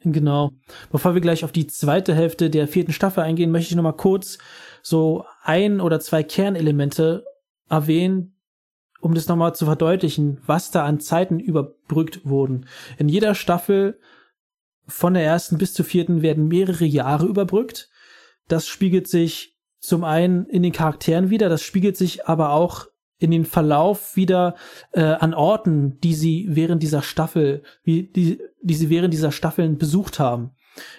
Genau. 0.04 0.51
Bevor 0.92 1.16
wir 1.16 1.22
gleich 1.22 1.44
auf 1.44 1.51
die 1.51 1.68
zweite 1.68 2.13
Hälfte 2.13 2.50
der 2.50 2.68
vierten 2.68 2.94
Staffel 2.94 3.24
eingehen, 3.24 3.51
möchte 3.51 3.72
ich 3.72 3.75
nochmal 3.75 3.96
kurz 3.96 4.38
so 4.82 5.25
ein 5.44 5.82
oder 5.82 6.00
zwei 6.00 6.24
Kernelemente 6.24 7.25
erwähnen, 7.70 8.36
um 9.01 9.13
das 9.13 9.27
nochmal 9.27 9.56
zu 9.56 9.66
verdeutlichen, 9.66 10.39
was 10.46 10.72
da 10.72 10.86
an 10.86 11.00
Zeiten 11.00 11.39
überbrückt 11.39 12.25
wurden. 12.25 12.68
In 12.98 13.10
jeder 13.10 13.36
Staffel 13.36 14.00
von 14.88 15.13
der 15.13 15.24
ersten 15.24 15.58
bis 15.58 15.74
zur 15.74 15.86
vierten 15.86 16.22
werden 16.22 16.48
mehrere 16.48 16.86
Jahre 16.86 17.25
überbrückt. 17.25 17.89
Das 18.48 18.68
spiegelt 18.68 19.08
sich 19.08 19.58
zum 19.80 20.04
einen 20.04 20.46
in 20.46 20.63
den 20.63 20.72
Charakteren 20.72 21.30
wieder, 21.30 21.50
das 21.50 21.62
spiegelt 21.62 21.98
sich 21.98 22.27
aber 22.27 22.51
auch 22.51 22.88
in 23.20 23.32
den 23.32 23.46
Verlauf 23.46 24.16
wieder 24.16 24.56
äh, 24.92 25.02
an 25.02 25.34
Orten, 25.34 26.00
die 26.02 26.14
sie 26.14 26.48
während 26.50 26.84
dieser 26.84 27.02
Staffel, 27.02 27.64
wie 27.84 28.04
die, 28.04 28.40
die 28.62 28.76
sie 28.76 28.90
während 28.90 29.14
dieser 29.14 29.32
Staffeln 29.32 29.78
besucht 29.78 30.20
haben. 30.20 30.52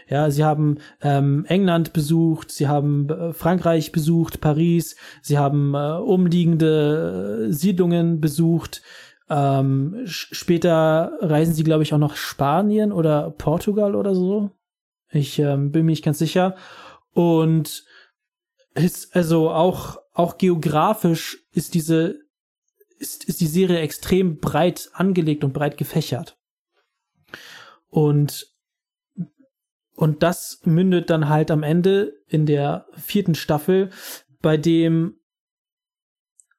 Ja, 0.09 0.31
sie 0.31 0.45
haben 0.45 0.79
ähm, 1.03 1.45
England 1.49 1.93
besucht, 1.93 2.51
sie 2.51 2.67
haben 2.67 3.09
äh, 3.09 3.33
Frankreich 3.33 3.93
besucht, 3.93 4.41
Paris, 4.41 4.97
sie 5.23 5.39
haben 5.39 5.75
äh, 5.75 5.99
umliegende 5.99 7.47
äh, 7.49 7.53
Siedlungen 7.53 8.21
besucht. 8.21 8.83
Ähm, 9.31 10.01
später 10.05 11.13
reisen 11.21 11.55
sie, 11.55 11.63
glaube 11.63 11.83
ich, 11.83 11.95
auch 11.95 11.99
nach 11.99 12.17
Spanien 12.17 12.93
oder 12.93 13.31
Portugal 13.31 13.95
oder 13.95 14.15
so. 14.15 14.51
Ich 15.11 15.39
ähm, 15.39 15.71
bin 15.71 15.85
mir 15.85 15.93
nicht 15.93 16.05
ganz 16.05 16.19
sicher. 16.19 16.57
Und 17.13 17.85
ist 18.75 19.15
also 19.15 19.51
auch 19.51 19.99
auch 20.19 20.37
geografisch 20.37 21.47
ist 21.53 21.75
diese 21.75 22.19
ist, 22.99 23.23
ist 23.25 23.41
die 23.41 23.47
Serie 23.47 23.79
extrem 23.79 24.41
breit 24.41 24.91
angelegt 24.93 25.45
und 25.45 25.53
breit 25.53 25.79
gefächert. 25.79 26.37
Und 27.87 28.53
und 29.95 30.25
das 30.25 30.61
mündet 30.65 31.11
dann 31.11 31.29
halt 31.29 31.53
am 31.53 31.63
Ende 31.63 32.15
in 32.27 32.47
der 32.47 32.87
vierten 32.97 33.37
Staffel, 33.37 33.91
bei 34.43 34.57
dem 34.57 35.21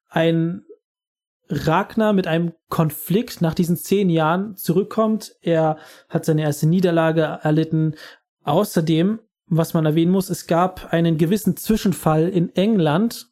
ein 0.08 0.64
Ragnar 1.50 2.14
mit 2.14 2.26
einem 2.26 2.54
Konflikt 2.70 3.42
nach 3.42 3.54
diesen 3.54 3.76
zehn 3.76 4.08
Jahren 4.08 4.56
zurückkommt. 4.56 5.36
Er 5.42 5.76
hat 6.08 6.24
seine 6.24 6.42
erste 6.42 6.66
Niederlage 6.66 7.40
erlitten. 7.42 7.94
Außerdem, 8.42 9.20
was 9.46 9.74
man 9.74 9.84
erwähnen 9.84 10.12
muss, 10.12 10.30
es 10.30 10.46
gab 10.46 10.94
einen 10.94 11.18
gewissen 11.18 11.56
Zwischenfall 11.58 12.28
in 12.28 12.54
England, 12.54 13.29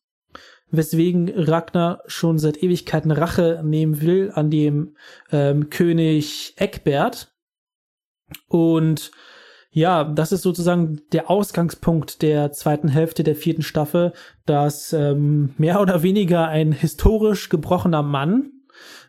weswegen 0.70 1.30
Ragnar 1.34 2.02
schon 2.06 2.38
seit 2.38 2.62
Ewigkeiten 2.62 3.10
Rache 3.10 3.62
nehmen 3.64 4.00
will 4.00 4.32
an 4.34 4.50
dem 4.50 4.96
ähm, 5.32 5.70
König 5.70 6.54
Eckbert. 6.56 7.32
Und 8.46 9.10
ja, 9.70 10.04
das 10.04 10.32
ist 10.32 10.42
sozusagen 10.42 11.02
der 11.12 11.30
Ausgangspunkt 11.30 12.22
der 12.22 12.52
zweiten 12.52 12.88
Hälfte 12.88 13.22
der 13.22 13.36
vierten 13.36 13.62
Staffel, 13.62 14.12
dass 14.46 14.92
ähm, 14.92 15.54
mehr 15.58 15.80
oder 15.80 16.02
weniger 16.02 16.48
ein 16.48 16.72
historisch 16.72 17.48
gebrochener 17.48 18.02
Mann, 18.02 18.52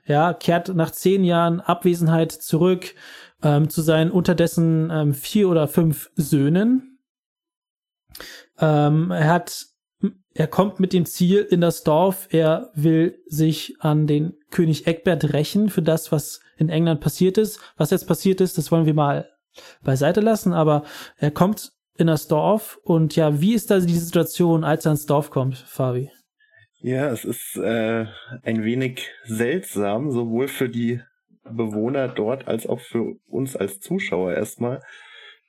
ja, 0.06 0.34
kehrt 0.34 0.76
nach 0.76 0.92
zehn 0.92 1.24
Jahren 1.24 1.62
Abwesenheit 1.62 2.32
zurück 2.32 2.94
ähm, 3.44 3.70
zu 3.70 3.82
seinen 3.82 4.12
unterdessen 4.12 4.90
ähm, 4.92 5.14
vier 5.14 5.50
oder 5.50 5.68
fünf 5.68 6.12
Söhnen. 6.16 7.00
Ähm, 8.60 9.12
er 9.12 9.30
hat, 9.30 9.68
er 10.34 10.48
kommt 10.48 10.80
mit 10.80 10.94
dem 10.94 11.06
Ziel 11.06 11.40
in 11.40 11.62
das 11.62 11.84
Dorf, 11.84 12.28
er 12.32 12.72
will 12.74 13.20
sich 13.26 13.76
an 13.80 14.08
den 14.08 14.38
König 14.52 14.88
Egbert 14.88 15.34
rächen 15.34 15.70
für 15.70 15.82
das, 15.82 16.12
was 16.12 16.42
in 16.58 16.70
England 16.70 17.02
passiert 17.02 17.38
ist. 17.38 17.60
Was 17.78 17.92
jetzt 17.92 18.08
passiert 18.08 18.42
ist, 18.42 18.58
das 18.58 18.72
wollen 18.72 18.86
wir 18.86 18.94
mal 18.94 19.30
beiseite 19.84 20.22
lassen, 20.22 20.54
aber 20.54 20.84
er 21.18 21.32
kommt 21.32 21.72
in 21.98 22.08
das 22.08 22.28
Dorf 22.28 22.80
und 22.84 23.16
ja, 23.16 23.42
wie 23.42 23.54
ist 23.54 23.72
da 23.72 23.80
die 23.80 23.98
Situation, 23.98 24.64
als 24.64 24.86
er 24.86 24.92
ins 24.92 25.06
Dorf 25.06 25.32
kommt, 25.32 25.58
Fabi? 25.58 26.12
Ja, 26.82 27.10
es 27.10 27.26
ist 27.26 27.58
äh, 27.58 28.06
ein 28.44 28.64
wenig 28.64 29.10
seltsam, 29.26 30.12
sowohl 30.12 30.48
für 30.48 30.70
die 30.70 31.02
Bewohner 31.44 32.08
dort 32.08 32.48
als 32.48 32.68
auch 32.68 32.80
für 32.80 33.16
uns 33.28 33.56
als 33.56 33.82
Zuschauer 33.82 34.34
erstmal. 34.34 34.82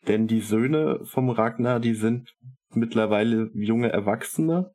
Denn 0.08 0.26
die 0.26 0.40
Söhne 0.40 1.00
vom 1.04 1.30
Ragnar, 1.30 1.78
die 1.78 1.94
sind 1.94 2.34
mittlerweile 2.75 3.50
junge 3.55 3.93
Erwachsene 3.93 4.73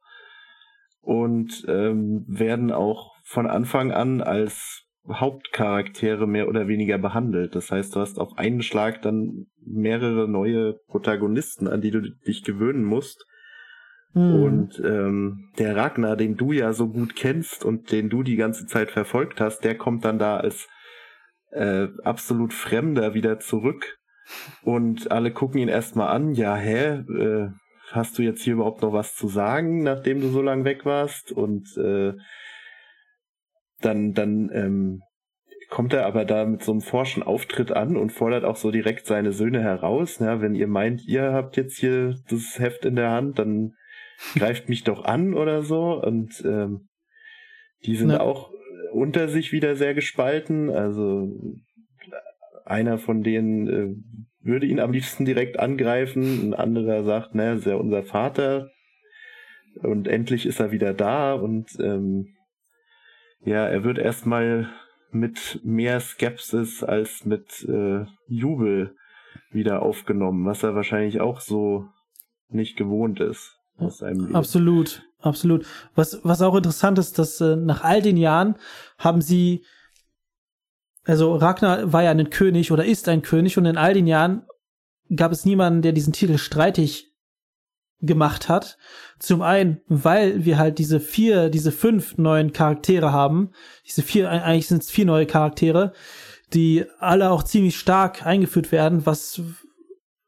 und 1.01 1.65
ähm, 1.67 2.25
werden 2.27 2.71
auch 2.71 3.13
von 3.23 3.47
Anfang 3.47 3.91
an 3.91 4.21
als 4.21 4.85
Hauptcharaktere 5.07 6.27
mehr 6.27 6.47
oder 6.47 6.67
weniger 6.67 6.97
behandelt. 6.97 7.55
Das 7.55 7.71
heißt, 7.71 7.95
du 7.95 7.99
hast 7.99 8.19
auf 8.19 8.37
einen 8.37 8.63
Schlag 8.63 9.01
dann 9.03 9.45
mehrere 9.63 10.27
neue 10.27 10.79
Protagonisten, 10.87 11.67
an 11.67 11.81
die 11.81 11.91
du 11.91 12.01
dich 12.01 12.43
gewöhnen 12.43 12.83
musst. 12.83 13.25
Mhm. 14.13 14.43
Und 14.43 14.81
ähm, 14.83 15.49
der 15.59 15.75
Ragnar, 15.75 16.15
den 16.15 16.37
du 16.37 16.51
ja 16.51 16.73
so 16.73 16.89
gut 16.89 17.15
kennst 17.15 17.63
und 17.63 17.91
den 17.91 18.09
du 18.09 18.23
die 18.23 18.35
ganze 18.35 18.65
Zeit 18.65 18.89
verfolgt 18.89 19.39
hast, 19.39 19.59
der 19.59 19.77
kommt 19.77 20.05
dann 20.05 20.17
da 20.17 20.37
als 20.37 20.67
äh, 21.51 21.87
absolut 22.03 22.53
Fremder 22.53 23.13
wieder 23.13 23.39
zurück. 23.39 23.97
Und 24.63 25.11
alle 25.11 25.31
gucken 25.31 25.61
ihn 25.61 25.67
erstmal 25.67 26.07
an, 26.07 26.33
ja, 26.33 26.55
hä, 26.55 27.03
äh, 27.07 27.49
hast 27.91 28.17
du 28.17 28.23
jetzt 28.23 28.41
hier 28.43 28.53
überhaupt 28.53 28.81
noch 28.81 28.93
was 28.93 29.15
zu 29.15 29.27
sagen, 29.27 29.83
nachdem 29.83 30.21
du 30.21 30.29
so 30.29 30.41
lange 30.41 30.65
weg 30.65 30.85
warst? 30.85 31.31
Und 31.31 31.75
äh, 31.77 32.13
dann, 33.81 34.13
dann 34.13 34.49
ähm, 34.53 35.01
kommt 35.69 35.93
er 35.93 36.05
aber 36.05 36.25
da 36.25 36.45
mit 36.45 36.63
so 36.63 36.71
einem 36.71 36.81
forschen 36.81 37.23
Auftritt 37.23 37.71
an 37.71 37.97
und 37.97 38.11
fordert 38.11 38.43
auch 38.43 38.55
so 38.55 38.71
direkt 38.71 39.05
seine 39.05 39.31
Söhne 39.31 39.61
heraus. 39.61 40.19
Ja, 40.19 40.41
wenn 40.41 40.55
ihr 40.55 40.67
meint, 40.67 41.05
ihr 41.05 41.33
habt 41.33 41.57
jetzt 41.57 41.77
hier 41.77 42.15
das 42.29 42.59
Heft 42.59 42.85
in 42.85 42.95
der 42.95 43.11
Hand, 43.11 43.39
dann 43.39 43.73
greift 44.35 44.69
mich 44.69 44.83
doch 44.83 45.05
an 45.05 45.33
oder 45.33 45.63
so. 45.63 46.01
Und 46.01 46.43
ähm, 46.45 46.87
die 47.85 47.95
sind 47.95 48.11
ja. 48.11 48.21
auch 48.21 48.51
unter 48.93 49.27
sich 49.27 49.51
wieder 49.51 49.75
sehr 49.75 49.93
gespalten. 49.93 50.69
Also 50.69 51.29
einer 52.65 52.97
von 52.97 53.21
denen 53.21 53.67
äh, 53.67 53.93
würde 54.45 54.67
ihn 54.67 54.79
am 54.79 54.91
liebsten 54.91 55.25
direkt 55.25 55.59
angreifen, 55.59 56.49
ein 56.49 56.53
anderer 56.53 57.03
sagt, 57.03 57.35
naja, 57.35 57.53
ist 57.53 57.65
ja 57.65 57.75
unser 57.75 58.03
Vater. 58.03 58.69
Und 59.81 60.07
endlich 60.07 60.45
ist 60.45 60.59
er 60.59 60.71
wieder 60.71 60.93
da 60.93 61.33
und 61.33 61.77
ähm, 61.79 62.35
ja, 63.43 63.67
er 63.67 63.83
wird 63.83 63.97
erstmal 63.97 64.69
mit 65.11 65.59
mehr 65.63 65.99
Skepsis 65.99 66.83
als 66.83 67.25
mit 67.25 67.65
äh, 67.67 68.05
Jubel 68.27 68.95
wieder 69.51 69.81
aufgenommen, 69.81 70.45
was 70.45 70.63
er 70.63 70.75
wahrscheinlich 70.75 71.19
auch 71.19 71.41
so 71.41 71.87
nicht 72.49 72.77
gewohnt 72.77 73.19
ist 73.19 73.57
aus 73.77 73.97
seinem 73.99 74.21
Leben. 74.21 74.35
Absolut, 74.35 75.03
absolut. 75.19 75.65
Was, 75.95 76.19
was 76.23 76.41
auch 76.41 76.55
interessant 76.55 76.97
ist, 76.99 77.19
dass 77.19 77.41
äh, 77.41 77.55
nach 77.55 77.83
all 77.83 78.01
den 78.01 78.17
Jahren 78.17 78.55
haben 78.97 79.21
sie, 79.21 79.65
also 81.05 81.35
Ragnar 81.35 81.93
war 81.93 82.03
ja 82.03 82.11
ein 82.11 82.29
König 82.29 82.71
oder 82.71 82.85
ist 82.85 83.07
ein 83.07 83.21
König 83.21 83.57
und 83.57 83.65
in 83.65 83.77
all 83.77 83.93
den 83.93 84.07
Jahren 84.07 84.43
gab 85.15 85.31
es 85.31 85.45
niemanden, 85.45 85.81
der 85.81 85.91
diesen 85.91 86.13
Titel 86.13 86.37
streitig 86.37 87.13
gemacht 88.01 88.49
hat. 88.49 88.77
Zum 89.19 89.41
einen, 89.41 89.81
weil 89.87 90.45
wir 90.45 90.57
halt 90.57 90.79
diese 90.79 90.99
vier, 90.99 91.49
diese 91.49 91.71
fünf 91.71 92.17
neuen 92.17 92.53
Charaktere 92.53 93.11
haben. 93.11 93.51
Diese 93.85 94.01
vier, 94.01 94.29
eigentlich 94.29 94.67
sind 94.67 94.83
es 94.83 94.91
vier 94.91 95.05
neue 95.05 95.25
Charaktere, 95.25 95.93
die 96.53 96.85
alle 96.99 97.31
auch 97.31 97.43
ziemlich 97.43 97.77
stark 97.77 98.25
eingeführt 98.25 98.71
werden, 98.71 99.05
was 99.05 99.41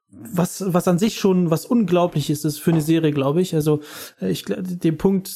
was, 0.10 0.64
was 0.66 0.88
an 0.88 0.98
sich 0.98 1.20
schon 1.20 1.52
was 1.52 1.66
Unglaubliches 1.66 2.44
ist 2.46 2.60
für 2.60 2.72
eine 2.72 2.82
Serie, 2.82 3.12
glaube 3.12 3.42
ich. 3.42 3.54
Also 3.54 3.82
äh, 4.22 4.30
ich 4.30 4.46
den 4.46 4.98
Punkt 4.98 5.30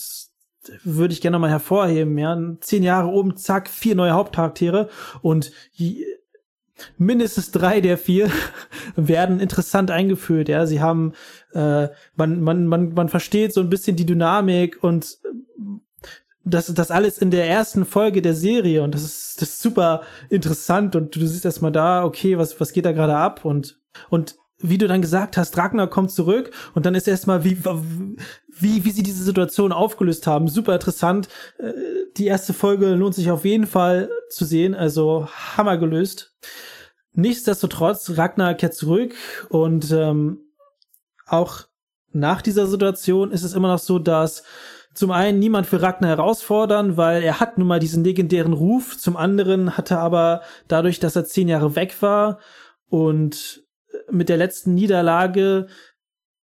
würde 0.84 1.13
ich 1.13 1.22
gerne 1.22 1.39
mal 1.39 1.50
hervorheben. 1.50 2.18
Ja, 2.18 2.38
zehn 2.60 2.84
Jahre 2.84 3.08
oben, 3.08 3.38
zack, 3.38 3.70
vier 3.70 3.96
neue 3.96 4.12
Hauptcharaktere 4.12 4.89
und 5.22 5.51
mindestens 6.98 7.51
drei 7.51 7.82
der 7.82 7.98
vier 7.98 8.30
werden 8.96 9.39
interessant 9.39 9.91
eingeführt. 9.91 10.50
Ja, 10.50 10.65
sie 10.65 10.82
haben 10.82 11.13
äh, 11.53 11.89
man 12.15 12.41
man 12.41 12.68
man 12.68 12.94
man 12.94 13.10
versteht 13.10 13.53
so 13.53 13.62
ein 13.62 13.70
bisschen 13.70 13.96
die 13.96 14.06
Dynamik 14.06 14.84
und 14.84 15.20
das, 16.44 16.74
das 16.74 16.91
alles 16.91 17.20
in 17.20 17.32
der 17.32 17.48
ersten 17.48 17.86
Folge 17.86 18.22
der 18.22 18.34
Serie 18.34 18.82
und 18.84 18.96
das 18.96 19.03
ist, 19.03 19.41
das 19.41 19.50
ist 19.50 19.62
super 19.62 20.01
interessant 20.30 20.96
und 20.96 21.15
du 21.15 21.25
siehst 21.25 21.46
erstmal 21.46 21.72
da, 21.72 22.03
okay, 22.03 22.38
was, 22.38 22.60
was 22.60 22.74
geht 22.74 22.86
da 22.86 22.91
gerade 22.94 23.15
ab 23.15 23.46
und, 23.46 23.80
und 24.10 24.36
wie 24.62 24.77
du 24.77 24.88
dann 24.88 25.01
gesagt 25.01 25.38
hast, 25.38 25.58
Ragnar 25.58 25.88
kommt 25.88 26.12
zurück 26.12 26.51
und 26.74 26.86
dann 26.86 26.96
ist 26.96 27.08
erstmal, 27.08 27.44
wie, 27.44 27.58
wie, 28.48 28.86
wie 28.86 28.91
sie 28.91 29.03
diese 29.03 29.24
Situation 29.24 29.72
aufgelöst 29.72 30.27
haben. 30.27 30.48
Super 30.48 30.74
interessant. 30.74 31.27
Äh, 31.58 31.74
die 32.18 32.27
erste 32.27 32.53
Folge 32.53 32.94
lohnt 32.96 33.15
sich 33.15 33.32
auf 33.32 33.46
jeden 33.46 33.68
Fall 33.68 34.10
zu 34.30 34.46
sehen. 34.46 34.75
Also 34.75 35.27
Hammer 35.58 35.77
gelöst. 35.77 36.36
Nichtsdestotrotz, 37.13 38.18
Ragnar 38.18 38.53
kehrt 38.53 38.74
zurück 38.74 39.13
und 39.50 39.91
ähm, 39.91 40.39
auch 41.25 41.65
nach 42.13 42.41
dieser 42.41 42.68
Situation 42.68 43.32
ist 43.32 43.44
es 43.44 43.53
immer 43.53 43.68
noch 43.68 43.80
so, 43.80 44.00
dass 44.00 44.44
zum 44.94 45.12
einen 45.12 45.39
niemand 45.39 45.68
für 45.68 45.82
Ragnar 45.82 46.10
herausfordern, 46.10 46.98
weil 46.98 47.24
er 47.24 47.39
hat 47.39 47.58
nun 47.58 47.68
mal 47.68 47.80
diesen 47.80 48.03
legendären 48.03 48.53
Ruf. 48.53 48.98
Zum 48.98 49.15
anderen 49.15 49.77
hat 49.77 49.91
er 49.91 50.00
aber 50.00 50.41
dadurch, 50.68 51.00
dass 51.00 51.15
er 51.15 51.25
zehn 51.25 51.48
Jahre 51.48 51.75
weg 51.75 52.01
war 52.01 52.39
und 52.89 53.63
mit 54.10 54.29
der 54.29 54.38
letzten 54.38 54.74
Niederlage 54.74 55.67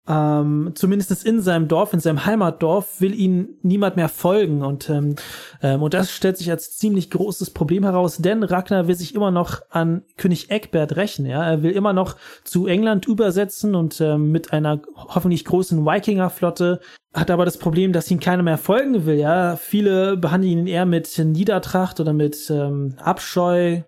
ähm, 0.08 0.72
zumindest 0.74 1.24
in 1.26 1.42
seinem 1.42 1.68
Dorf, 1.68 1.94
in 1.94 2.00
seinem 2.00 2.26
Heimatdorf, 2.26 3.02
will 3.02 3.14
ihn 3.14 3.60
niemand 3.62 3.98
mehr 3.98 4.10
folgen. 4.10 4.64
Und, 4.64 4.90
ähm, 4.90 5.16
ähm, 5.62 5.84
und 5.84 5.94
das 5.94 6.12
stellt 6.12 6.38
sich 6.38 6.50
als 6.50 6.76
ziemlich 6.78 7.12
großes 7.12 7.52
Problem 7.52 7.84
heraus, 7.84 8.18
denn 8.18 8.42
Ragnar 8.44 8.88
will 8.88 8.96
sich 8.96 9.14
immer 9.14 9.30
noch 9.30 9.62
an 9.70 10.04
König 10.18 10.50
Egbert 10.50 10.96
rächen. 10.96 11.28
Ja? 11.28 11.48
Er 11.48 11.62
will 11.62 11.72
immer 11.72 11.94
noch 11.94 12.16
zu 12.44 12.66
England 12.66 13.08
übersetzen 13.08 13.76
und 13.76 14.02
ähm, 14.02 14.32
mit 14.32 14.52
einer 14.54 14.82
hoffentlich 14.96 15.46
großen 15.46 15.86
Wikingerflotte 15.86 16.80
hat 17.14 17.30
aber 17.30 17.46
das 17.46 17.58
Problem, 17.58 17.94
dass 17.94 18.10
ihn 18.10 18.20
keiner 18.20 18.42
mehr 18.42 18.58
folgen 18.58 19.06
will. 19.06 19.16
Ja, 19.16 19.58
viele 19.58 20.18
behandeln 20.18 20.60
ihn 20.60 20.68
eher 20.68 20.86
mit 20.86 21.20
Niedertracht 21.20 22.00
oder 22.00 22.14
mit 22.14 22.50
ähm, 22.50 22.96
Abscheu, 22.98 23.82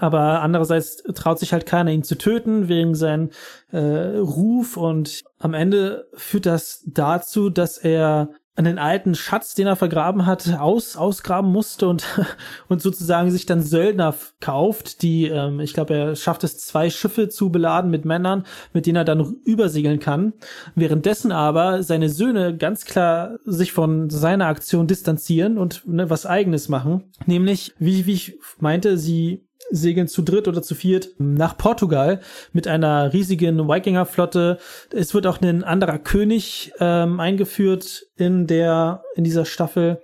aber 0.00 0.42
andererseits 0.42 1.02
traut 1.14 1.38
sich 1.38 1.52
halt 1.52 1.66
keiner, 1.66 1.90
ihn 1.90 2.04
zu 2.04 2.16
töten 2.16 2.68
wegen 2.68 2.94
seinem 2.94 3.30
äh, 3.70 4.16
Ruf. 4.16 4.76
Und 4.76 5.22
am 5.38 5.54
Ende 5.54 6.08
führt 6.14 6.46
das 6.46 6.82
dazu, 6.86 7.50
dass 7.50 7.78
er 7.78 8.30
einen 8.54 8.78
alten 8.78 9.14
Schatz, 9.14 9.54
den 9.54 9.66
er 9.66 9.76
vergraben 9.76 10.26
hat, 10.26 10.58
aus, 10.58 10.96
ausgraben 10.96 11.50
musste 11.50 11.88
und, 11.88 12.04
und 12.68 12.82
sozusagen 12.82 13.30
sich 13.30 13.46
dann 13.46 13.62
Söldner 13.62 14.14
kauft, 14.40 15.02
die, 15.02 15.26
ähm, 15.26 15.60
ich 15.60 15.72
glaube, 15.72 15.94
er 15.94 16.16
schafft 16.16 16.44
es, 16.44 16.58
zwei 16.58 16.90
Schiffe 16.90 17.30
zu 17.30 17.50
beladen 17.50 17.90
mit 17.90 18.04
Männern, 18.04 18.44
mit 18.74 18.84
denen 18.84 18.96
er 18.96 19.04
dann 19.04 19.36
übersegeln 19.44 20.00
kann. 20.00 20.34
Währenddessen 20.74 21.32
aber 21.32 21.82
seine 21.82 22.10
Söhne 22.10 22.54
ganz 22.54 22.84
klar 22.84 23.38
sich 23.44 23.72
von 23.72 24.10
seiner 24.10 24.46
Aktion 24.46 24.86
distanzieren 24.86 25.56
und 25.56 25.86
ne, 25.88 26.10
was 26.10 26.26
eigenes 26.26 26.68
machen. 26.68 27.04
Nämlich, 27.24 27.72
wie, 27.78 28.04
wie 28.04 28.12
ich 28.12 28.38
meinte, 28.58 28.98
sie 28.98 29.46
segeln 29.70 30.08
zu 30.08 30.22
dritt 30.22 30.48
oder 30.48 30.62
zu 30.62 30.74
viert 30.74 31.10
nach 31.18 31.56
Portugal 31.56 32.20
mit 32.52 32.68
einer 32.68 33.12
riesigen 33.12 33.68
Wikingerflotte. 33.68 34.58
Es 34.90 35.14
wird 35.14 35.26
auch 35.26 35.40
ein 35.40 35.64
anderer 35.64 35.98
König 35.98 36.72
ähm, 36.80 37.20
eingeführt 37.20 38.06
in 38.16 38.46
der 38.46 39.02
in 39.14 39.24
dieser 39.24 39.44
Staffel. 39.44 40.02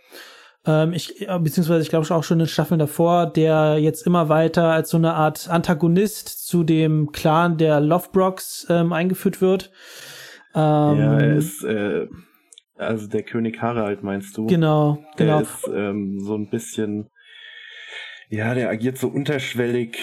Ähm, 0.66 0.92
ich 0.92 1.26
beziehungsweise 1.40 1.82
ich 1.82 1.90
glaube 1.90 2.12
auch 2.14 2.24
schon 2.24 2.40
in 2.40 2.46
Staffeln 2.46 2.78
davor, 2.78 3.26
der 3.26 3.78
jetzt 3.78 4.06
immer 4.06 4.28
weiter 4.28 4.70
als 4.70 4.90
so 4.90 4.96
eine 4.96 5.14
Art 5.14 5.48
Antagonist 5.48 6.46
zu 6.46 6.64
dem 6.64 7.12
Clan 7.12 7.58
der 7.58 7.80
Lovebrocks 7.80 8.66
ähm, 8.70 8.92
eingeführt 8.92 9.40
wird. 9.40 9.70
Ähm, 10.54 10.98
ja, 10.98 11.18
er 11.18 11.36
ist 11.36 11.62
äh, 11.64 12.06
also 12.78 13.08
der 13.08 13.22
König 13.24 13.60
Harald 13.60 14.02
meinst 14.02 14.36
du? 14.36 14.46
Genau, 14.46 15.04
der 15.18 15.26
genau. 15.26 15.40
ist 15.40 15.70
ähm, 15.72 16.20
so 16.20 16.34
ein 16.34 16.48
bisschen 16.48 17.10
ja, 18.28 18.54
der 18.54 18.68
agiert 18.68 18.98
so 18.98 19.08
unterschwellig 19.08 19.98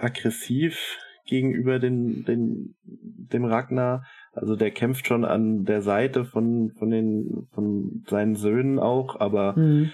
aggressiv 0.00 0.98
gegenüber 1.26 1.78
den, 1.78 2.24
den, 2.24 2.74
dem 2.82 3.44
Ragnar. 3.44 4.04
Also 4.32 4.56
der 4.56 4.70
kämpft 4.70 5.06
schon 5.06 5.24
an 5.24 5.64
der 5.64 5.82
Seite 5.82 6.24
von, 6.24 6.72
von 6.78 6.90
den, 6.90 7.48
von 7.52 8.04
seinen 8.08 8.34
Söhnen 8.34 8.78
auch, 8.78 9.20
aber 9.20 9.56
mhm. 9.56 9.92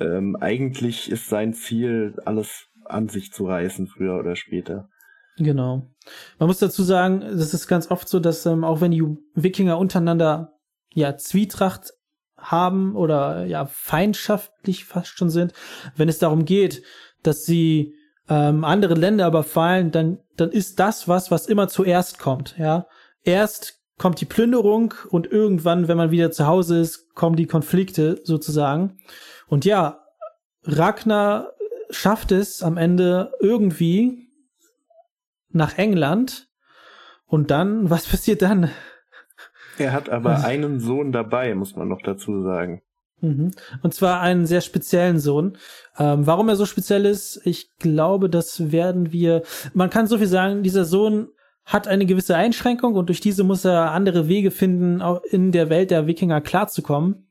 ähm, 0.00 0.36
eigentlich 0.36 1.10
ist 1.10 1.28
sein 1.28 1.52
Ziel, 1.52 2.14
alles 2.24 2.68
an 2.84 3.08
sich 3.08 3.32
zu 3.32 3.46
reißen, 3.46 3.86
früher 3.86 4.18
oder 4.18 4.36
später. 4.36 4.88
Genau. 5.36 5.90
Man 6.38 6.46
muss 6.46 6.58
dazu 6.58 6.82
sagen, 6.82 7.20
das 7.20 7.54
ist 7.54 7.66
ganz 7.66 7.90
oft 7.90 8.08
so, 8.08 8.20
dass 8.20 8.46
ähm, 8.46 8.64
auch 8.64 8.80
wenn 8.80 8.90
die 8.90 9.04
Wikinger 9.34 9.78
untereinander 9.78 10.52
ja 10.92 11.16
Zwietracht 11.16 11.92
haben 12.44 12.94
oder 12.96 13.44
ja 13.46 13.66
feindschaftlich 13.66 14.84
fast 14.84 15.18
schon 15.18 15.30
sind, 15.30 15.52
wenn 15.96 16.08
es 16.08 16.18
darum 16.18 16.44
geht, 16.44 16.82
dass 17.22 17.44
sie 17.44 17.94
ähm, 18.28 18.64
andere 18.64 18.94
Länder 18.94 19.26
überfallen, 19.26 19.90
dann 19.90 20.18
dann 20.36 20.50
ist 20.50 20.78
das 20.80 21.08
was, 21.08 21.30
was 21.30 21.46
immer 21.46 21.68
zuerst 21.68 22.18
kommt. 22.18 22.56
Ja, 22.58 22.86
erst 23.22 23.80
kommt 23.98 24.20
die 24.20 24.26
Plünderung 24.26 24.94
und 25.10 25.30
irgendwann, 25.30 25.88
wenn 25.88 25.96
man 25.96 26.10
wieder 26.10 26.30
zu 26.30 26.46
Hause 26.46 26.80
ist, 26.80 27.14
kommen 27.14 27.36
die 27.36 27.46
Konflikte 27.46 28.20
sozusagen. 28.24 28.98
Und 29.46 29.64
ja, 29.64 30.04
Ragnar 30.64 31.52
schafft 31.90 32.32
es 32.32 32.62
am 32.62 32.76
Ende 32.76 33.32
irgendwie 33.40 34.30
nach 35.50 35.78
England. 35.78 36.48
Und 37.26 37.50
dann, 37.50 37.90
was 37.90 38.06
passiert 38.06 38.42
dann? 38.42 38.70
Er 39.78 39.92
hat 39.92 40.08
aber 40.08 40.36
also, 40.36 40.46
einen 40.46 40.80
Sohn 40.80 41.12
dabei, 41.12 41.54
muss 41.54 41.76
man 41.76 41.88
noch 41.88 42.02
dazu 42.02 42.42
sagen. 42.42 42.82
Mhm. 43.20 43.52
Und 43.82 43.94
zwar 43.94 44.20
einen 44.20 44.46
sehr 44.46 44.60
speziellen 44.60 45.18
Sohn. 45.18 45.56
Ähm, 45.98 46.26
warum 46.26 46.48
er 46.48 46.56
so 46.56 46.66
speziell 46.66 47.06
ist, 47.06 47.40
ich 47.44 47.68
glaube, 47.78 48.28
das 48.28 48.72
werden 48.72 49.12
wir. 49.12 49.42
Man 49.72 49.90
kann 49.90 50.06
so 50.06 50.18
viel 50.18 50.26
sagen, 50.26 50.62
dieser 50.62 50.84
Sohn 50.84 51.28
hat 51.64 51.88
eine 51.88 52.06
gewisse 52.06 52.36
Einschränkung 52.36 52.94
und 52.94 53.08
durch 53.08 53.20
diese 53.20 53.42
muss 53.42 53.64
er 53.64 53.92
andere 53.92 54.28
Wege 54.28 54.50
finden, 54.50 55.00
auch 55.00 55.22
in 55.22 55.50
der 55.50 55.70
Welt 55.70 55.90
der 55.90 56.06
Wikinger 56.06 56.40
klarzukommen. 56.40 57.28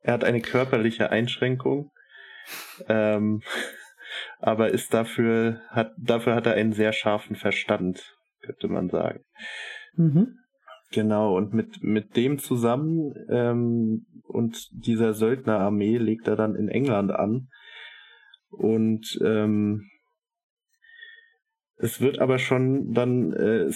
Er 0.00 0.14
hat 0.14 0.24
eine 0.24 0.40
körperliche 0.40 1.10
Einschränkung, 1.10 1.90
ähm, 2.88 3.42
aber 4.38 4.70
ist 4.70 4.94
dafür 4.94 5.60
hat 5.70 5.92
dafür 5.98 6.36
hat 6.36 6.46
er 6.46 6.54
einen 6.54 6.72
sehr 6.72 6.92
scharfen 6.92 7.34
Verstand, 7.34 8.16
könnte 8.40 8.68
man 8.68 8.88
sagen. 8.88 9.24
Mhm. 9.96 10.38
Genau, 10.92 11.36
und 11.36 11.52
mit, 11.52 11.82
mit 11.82 12.16
dem 12.16 12.38
zusammen 12.38 13.12
ähm, 13.28 14.06
und 14.22 14.68
dieser 14.72 15.14
Söldnerarmee 15.14 15.98
legt 15.98 16.28
er 16.28 16.36
dann 16.36 16.54
in 16.54 16.68
England 16.68 17.10
an. 17.12 17.48
Und 18.50 19.18
ähm, 19.24 19.88
es 21.78 22.00
wird 22.00 22.20
aber 22.20 22.38
schon 22.38 22.92
dann 22.92 23.32
äh, 23.32 23.70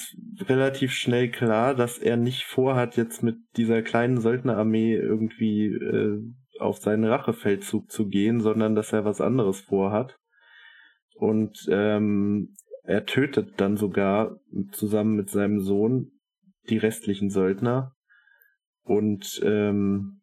relativ 0.44 0.92
schnell 0.92 1.30
klar, 1.30 1.74
dass 1.74 1.98
er 1.98 2.16
nicht 2.16 2.44
vorhat, 2.44 2.96
jetzt 2.96 3.22
mit 3.22 3.36
dieser 3.56 3.82
kleinen 3.82 4.20
Söldnerarmee 4.20 4.94
irgendwie 4.94 5.66
äh, 5.66 6.22
auf 6.58 6.78
seinen 6.78 7.04
Rachefeldzug 7.04 7.90
zu 7.90 8.08
gehen, 8.08 8.40
sondern 8.40 8.74
dass 8.74 8.92
er 8.92 9.04
was 9.04 9.20
anderes 9.20 9.60
vorhat. 9.60 10.18
Und 11.14 11.66
ähm, 11.70 12.54
er 12.84 13.04
tötet 13.04 13.60
dann 13.60 13.76
sogar 13.76 14.40
zusammen 14.72 15.16
mit 15.16 15.28
seinem 15.28 15.60
Sohn 15.60 16.12
die 16.68 16.78
restlichen 16.78 17.30
Söldner 17.30 17.94
und 18.82 19.40
ähm, 19.44 20.20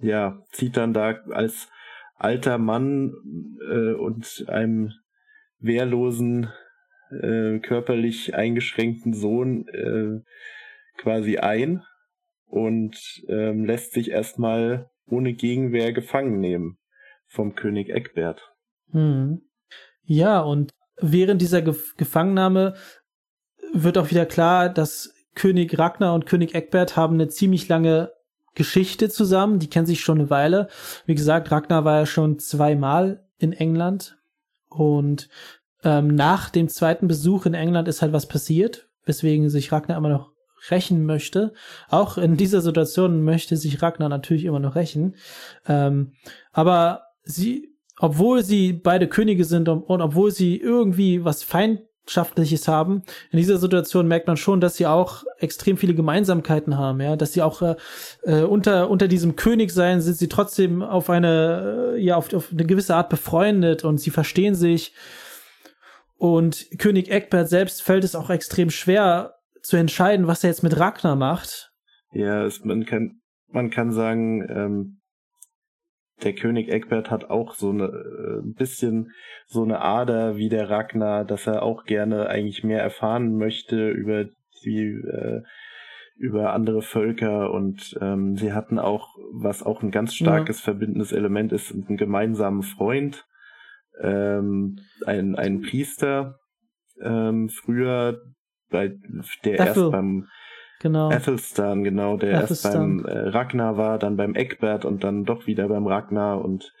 ja, 0.00 0.42
zieht 0.52 0.76
dann 0.76 0.92
da 0.92 1.20
als 1.30 1.68
alter 2.14 2.58
Mann 2.58 3.12
äh, 3.70 3.92
und 3.92 4.44
einem 4.48 4.92
wehrlosen, 5.58 6.50
äh, 7.10 7.58
körperlich 7.58 8.34
eingeschränkten 8.34 9.14
Sohn 9.14 9.68
äh, 9.68 10.20
quasi 10.96 11.38
ein 11.38 11.82
und 12.46 12.96
ähm, 13.28 13.64
lässt 13.64 13.92
sich 13.92 14.10
erstmal 14.10 14.90
ohne 15.06 15.34
Gegenwehr 15.34 15.92
gefangen 15.92 16.40
nehmen 16.40 16.78
vom 17.26 17.54
König 17.54 17.90
Eckbert. 17.90 18.52
Hm. 18.90 19.42
Ja, 20.02 20.40
und 20.40 20.72
während 21.00 21.40
dieser 21.40 21.62
Ge 21.62 21.74
Gefangennahme 21.96 22.74
wird 23.72 23.98
auch 23.98 24.10
wieder 24.10 24.26
klar, 24.26 24.68
dass 24.68 25.14
König 25.34 25.78
Ragnar 25.78 26.14
und 26.14 26.26
König 26.26 26.54
Egbert 26.54 26.96
haben 26.96 27.14
eine 27.14 27.28
ziemlich 27.28 27.68
lange 27.68 28.12
Geschichte 28.54 29.08
zusammen. 29.08 29.58
Die 29.58 29.70
kennen 29.70 29.86
sich 29.86 30.00
schon 30.00 30.18
eine 30.18 30.30
Weile. 30.30 30.68
Wie 31.06 31.14
gesagt, 31.14 31.50
Ragnar 31.50 31.84
war 31.84 32.00
ja 32.00 32.06
schon 32.06 32.38
zweimal 32.38 33.24
in 33.38 33.52
England. 33.52 34.18
Und 34.68 35.28
ähm, 35.82 36.08
nach 36.14 36.50
dem 36.50 36.68
zweiten 36.68 37.08
Besuch 37.08 37.46
in 37.46 37.54
England 37.54 37.88
ist 37.88 38.02
halt 38.02 38.12
was 38.12 38.26
passiert, 38.26 38.88
weswegen 39.04 39.48
sich 39.50 39.72
Ragnar 39.72 39.96
immer 39.96 40.08
noch 40.08 40.30
rächen 40.68 41.06
möchte. 41.06 41.54
Auch 41.88 42.18
in 42.18 42.36
dieser 42.36 42.60
Situation 42.60 43.22
möchte 43.22 43.56
sich 43.56 43.80
Ragnar 43.80 44.08
natürlich 44.08 44.44
immer 44.44 44.60
noch 44.60 44.74
rächen. 44.74 45.16
Ähm, 45.66 46.12
aber 46.52 47.04
sie, 47.22 47.74
obwohl 47.98 48.42
sie 48.42 48.72
beide 48.72 49.08
Könige 49.08 49.44
sind 49.44 49.68
und, 49.68 49.82
und 49.82 50.02
obwohl 50.02 50.30
sie 50.32 50.58
irgendwie 50.58 51.24
was 51.24 51.42
Feindschaftliches 52.10 52.68
haben, 52.68 53.02
in 53.30 53.38
dieser 53.38 53.58
Situation 53.58 54.08
merkt 54.08 54.26
man 54.26 54.36
schon, 54.36 54.60
dass 54.60 54.76
sie 54.76 54.86
auch 54.86 55.24
extrem 55.38 55.76
viele 55.76 55.94
Gemeinsamkeiten 55.94 56.76
haben, 56.76 57.00
ja, 57.00 57.16
dass 57.16 57.32
sie 57.32 57.42
auch 57.42 57.62
äh, 57.62 57.76
äh 58.24 58.42
unter 58.42 58.90
unter 58.90 59.08
diesem 59.08 59.36
Königsein 59.36 60.00
sind 60.00 60.16
sie 60.16 60.28
trotzdem 60.28 60.82
auf 60.82 61.10
eine 61.10 61.94
äh, 61.96 62.00
ja 62.00 62.16
auf, 62.16 62.32
auf 62.34 62.50
eine 62.50 62.64
gewisse 62.64 62.94
Art 62.94 63.08
befreundet 63.08 63.84
und 63.84 63.98
sie 63.98 64.10
verstehen 64.10 64.54
sich. 64.54 64.94
Und 66.16 66.66
König 66.78 67.10
Egbert 67.10 67.48
selbst 67.48 67.82
fällt 67.82 68.04
es 68.04 68.14
auch 68.14 68.28
extrem 68.28 68.70
schwer 68.70 69.36
zu 69.62 69.76
entscheiden, 69.76 70.26
was 70.26 70.44
er 70.44 70.50
jetzt 70.50 70.62
mit 70.62 70.78
Ragnar 70.78 71.16
macht. 71.16 71.72
Ja, 72.12 72.44
es, 72.44 72.62
man 72.64 72.84
kann 72.84 73.20
man 73.48 73.70
kann 73.70 73.92
sagen, 73.92 74.46
ähm, 74.48 74.99
der 76.24 76.34
König 76.34 76.68
Egbert 76.68 77.10
hat 77.10 77.30
auch 77.30 77.54
so 77.54 77.70
eine 77.70 77.84
äh, 77.84 78.40
ein 78.40 78.54
bisschen 78.54 79.12
so 79.46 79.62
eine 79.62 79.80
Ader 79.80 80.36
wie 80.36 80.48
der 80.48 80.70
Ragnar, 80.70 81.24
dass 81.24 81.46
er 81.46 81.62
auch 81.62 81.84
gerne 81.84 82.28
eigentlich 82.28 82.64
mehr 82.64 82.82
erfahren 82.82 83.36
möchte 83.36 83.90
über 83.90 84.26
die 84.64 84.92
äh, 84.92 85.42
über 86.20 86.52
andere 86.52 86.82
Völker 86.82 87.50
und 87.50 87.96
ähm, 88.02 88.36
sie 88.36 88.52
hatten 88.52 88.78
auch, 88.78 89.08
was 89.32 89.62
auch 89.62 89.82
ein 89.82 89.90
ganz 89.90 90.14
starkes 90.14 90.58
ja. 90.58 90.64
verbindendes 90.64 91.12
Element 91.12 91.50
ist, 91.50 91.72
einen 91.72 91.96
gemeinsamen 91.96 92.62
Freund, 92.62 93.24
ähm, 94.02 94.78
ein, 95.06 95.34
ein 95.34 95.62
Priester, 95.62 96.38
ähm, 97.00 97.48
früher, 97.48 98.20
bei, 98.68 98.88
der 99.44 99.54
Ethel. 99.54 99.66
erst 99.66 99.90
beim 99.92 100.26
genau. 100.80 101.10
Ethelstan, 101.10 101.84
genau, 101.84 102.16
der 102.16 102.42
Ethelstan. 102.42 102.98
erst 102.98 103.04
beim 103.04 103.04
äh, 103.04 103.28
Ragnar 103.28 103.76
war, 103.76 103.98
dann 103.98 104.16
beim 104.16 104.34
Eckbert 104.34 104.84
und 104.84 105.04
dann 105.04 105.24
doch 105.24 105.46
wieder 105.46 105.68
beim 105.68 105.86
Ragnar 105.86 106.44
und 106.44 106.72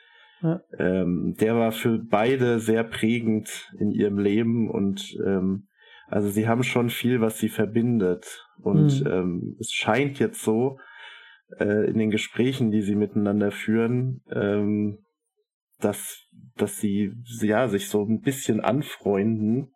ja. 0.42 0.60
ähm, 0.78 1.36
der 1.38 1.54
war 1.54 1.70
für 1.70 1.98
beide 1.98 2.58
sehr 2.58 2.82
prägend 2.82 3.70
in 3.78 3.92
ihrem 3.92 4.18
Leben 4.18 4.68
und 4.68 5.16
ähm, 5.24 5.68
also 6.08 6.28
sie 6.28 6.48
haben 6.48 6.64
schon 6.64 6.90
viel, 6.90 7.20
was 7.20 7.38
sie 7.38 7.48
verbindet 7.48 8.48
und 8.58 9.04
mhm. 9.04 9.10
ähm, 9.10 9.56
es 9.60 9.70
scheint 9.70 10.18
jetzt 10.18 10.42
so 10.42 10.78
äh, 11.58 11.88
in 11.88 11.98
den 11.98 12.10
Gesprächen, 12.10 12.72
die 12.72 12.82
sie 12.82 12.96
miteinander 12.96 13.52
führen, 13.52 14.22
ähm, 14.32 14.98
dass 15.78 16.26
dass 16.56 16.80
sie 16.80 17.12
ja 17.40 17.68
sich 17.68 17.88
so 17.88 18.04
ein 18.04 18.20
bisschen 18.20 18.60
anfreunden 18.60 19.72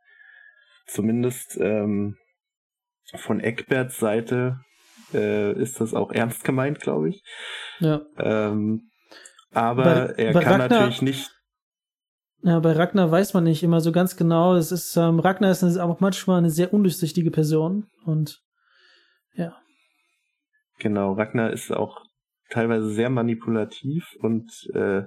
Zumindest 0.86 1.58
ähm, 1.60 2.16
von 3.16 3.40
Eckberts 3.40 3.98
Seite 3.98 4.60
äh, 5.12 5.52
ist 5.52 5.80
das 5.80 5.94
auch 5.94 6.10
ernst 6.10 6.44
gemeint, 6.44 6.80
glaube 6.80 7.10
ich. 7.10 7.22
Ja. 7.80 8.02
Ähm, 8.18 8.90
aber 9.52 9.84
bei, 9.84 10.22
er 10.22 10.32
bei 10.32 10.42
kann 10.42 10.60
Ragnar, 10.60 10.80
natürlich 10.80 11.02
nicht. 11.02 11.30
Ja, 12.42 12.58
bei 12.60 12.72
Ragnar 12.72 13.10
weiß 13.10 13.34
man 13.34 13.44
nicht 13.44 13.62
immer 13.62 13.80
so 13.80 13.92
ganz 13.92 14.16
genau. 14.16 14.54
Es 14.54 14.72
ist, 14.72 14.96
ähm, 14.96 15.20
Ragnar 15.20 15.50
ist 15.50 15.62
eine, 15.62 15.82
auch 15.82 16.00
manchmal 16.00 16.38
eine 16.38 16.50
sehr 16.50 16.74
undurchsichtige 16.74 17.30
Person 17.30 17.86
und 18.04 18.42
ja. 19.34 19.56
Genau, 20.78 21.12
Ragnar 21.12 21.52
ist 21.52 21.70
auch 21.70 22.04
teilweise 22.50 22.90
sehr 22.90 23.10
manipulativ 23.10 24.14
und 24.20 24.50
äh, 24.74 25.04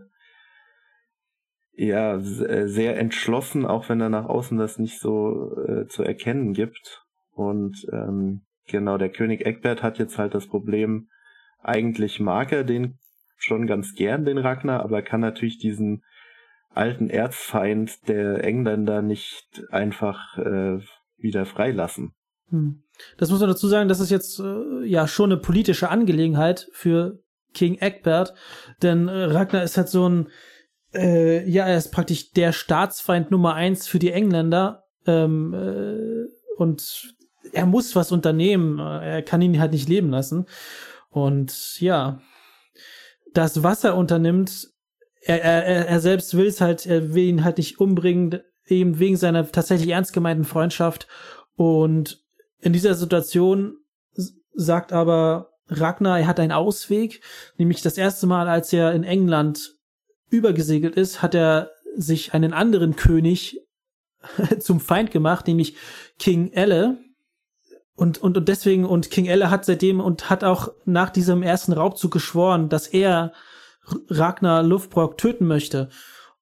ja 1.73 2.15
äh, 2.15 2.67
sehr 2.67 2.97
entschlossen, 2.97 3.65
auch 3.65 3.89
wenn 3.89 4.01
er 4.01 4.09
nach 4.09 4.25
außen 4.25 4.57
das 4.57 4.79
nicht 4.79 4.99
so 4.99 5.55
äh, 5.67 5.87
zu 5.87 6.03
erkennen 6.03 6.53
gibt. 6.53 7.03
Und 7.37 7.85
ähm, 7.91 8.41
genau, 8.67 8.97
der 8.97 9.09
König 9.09 9.45
Egbert 9.45 9.83
hat 9.83 9.99
jetzt 9.99 10.17
halt 10.17 10.33
das 10.33 10.47
Problem, 10.47 11.07
eigentlich 11.61 12.19
mag 12.19 12.51
er 12.51 12.63
den 12.63 12.97
schon 13.37 13.67
ganz 13.67 13.93
gern, 13.93 14.25
den 14.25 14.39
Ragnar, 14.39 14.81
aber 14.81 15.03
kann 15.03 15.21
natürlich 15.21 15.59
diesen 15.59 16.03
alten 16.71 17.09
Erzfeind 17.11 18.07
der 18.07 18.43
Engländer 18.43 19.03
nicht 19.03 19.63
einfach 19.69 20.37
äh, 20.39 20.79
wieder 21.17 21.45
freilassen. 21.45 22.13
Hm. 22.49 22.81
Das 23.17 23.29
muss 23.29 23.39
man 23.39 23.49
dazu 23.49 23.67
sagen, 23.67 23.87
das 23.87 23.99
ist 23.99 24.09
jetzt 24.09 24.39
äh, 24.39 24.83
ja 24.83 25.07
schon 25.07 25.31
eine 25.31 25.39
politische 25.39 25.89
Angelegenheit 25.89 26.67
für 26.71 27.19
King 27.53 27.77
Egbert, 27.79 28.33
denn 28.81 29.07
äh, 29.07 29.23
Ragnar 29.25 29.63
ist 29.63 29.77
halt 29.77 29.89
so 29.89 30.09
ein 30.09 30.29
äh, 30.95 31.47
ja, 31.47 31.67
er 31.67 31.77
ist 31.77 31.91
praktisch 31.91 32.31
der 32.31 32.51
Staatsfeind 32.51 33.29
Nummer 33.29 33.53
eins 33.53 33.87
für 33.87 33.99
die 33.99 34.11
Engländer. 34.11 34.85
Ähm, 35.05 35.53
äh, 35.53 36.25
und 36.57 37.16
er 37.53 37.65
muss 37.65 37.95
was 37.95 38.11
unternehmen. 38.11 38.79
Er 38.79 39.21
kann 39.21 39.41
ihn 39.41 39.59
halt 39.59 39.71
nicht 39.71 39.89
leben 39.89 40.09
lassen. 40.09 40.45
Und 41.09 41.79
ja, 41.79 42.21
das, 43.33 43.63
was 43.63 43.83
er 43.83 43.95
unternimmt, 43.95 44.69
er, 45.21 45.41
er, 45.43 45.87
er 45.87 45.99
selbst 45.99 46.35
will 46.35 46.47
es 46.47 46.61
halt, 46.61 46.85
er 46.85 47.13
will 47.13 47.25
ihn 47.25 47.43
halt 47.43 47.57
nicht 47.57 47.79
umbringen, 47.79 48.39
eben 48.65 48.99
wegen 48.99 49.17
seiner 49.17 49.51
tatsächlich 49.51 49.89
ernst 49.89 50.13
gemeinten 50.13 50.45
Freundschaft. 50.45 51.07
Und 51.55 52.23
in 52.59 52.73
dieser 52.73 52.95
Situation 52.95 53.77
sagt 54.53 54.93
aber 54.93 55.51
Ragnar, 55.69 56.19
er 56.19 56.27
hat 56.27 56.39
einen 56.39 56.51
Ausweg, 56.51 57.21
nämlich 57.57 57.81
das 57.81 57.97
erste 57.97 58.25
Mal, 58.27 58.47
als 58.47 58.71
er 58.73 58.93
in 58.93 59.03
England 59.03 59.75
übergesegelt 60.29 60.95
ist, 60.95 61.21
hat 61.21 61.35
er 61.35 61.71
sich 61.95 62.33
einen 62.33 62.53
anderen 62.53 62.95
König 62.95 63.59
zum 64.59 64.79
Feind 64.79 65.11
gemacht, 65.11 65.47
nämlich 65.47 65.75
King 66.19 66.51
Elle. 66.53 66.97
Und, 67.97 68.17
und, 68.19 68.37
und 68.37 68.47
deswegen, 68.47 68.85
und 68.85 69.11
King 69.11 69.25
Elle 69.25 69.49
hat 69.49 69.65
seitdem 69.65 69.99
und 69.99 70.29
hat 70.29 70.45
auch 70.45 70.71
nach 70.85 71.09
diesem 71.09 71.43
ersten 71.43 71.73
Raubzug 71.73 72.11
geschworen, 72.11 72.69
dass 72.69 72.87
er 72.87 73.33
Ragnar 74.09 74.63
Luftbrock 74.63 75.17
töten 75.17 75.45
möchte. 75.47 75.89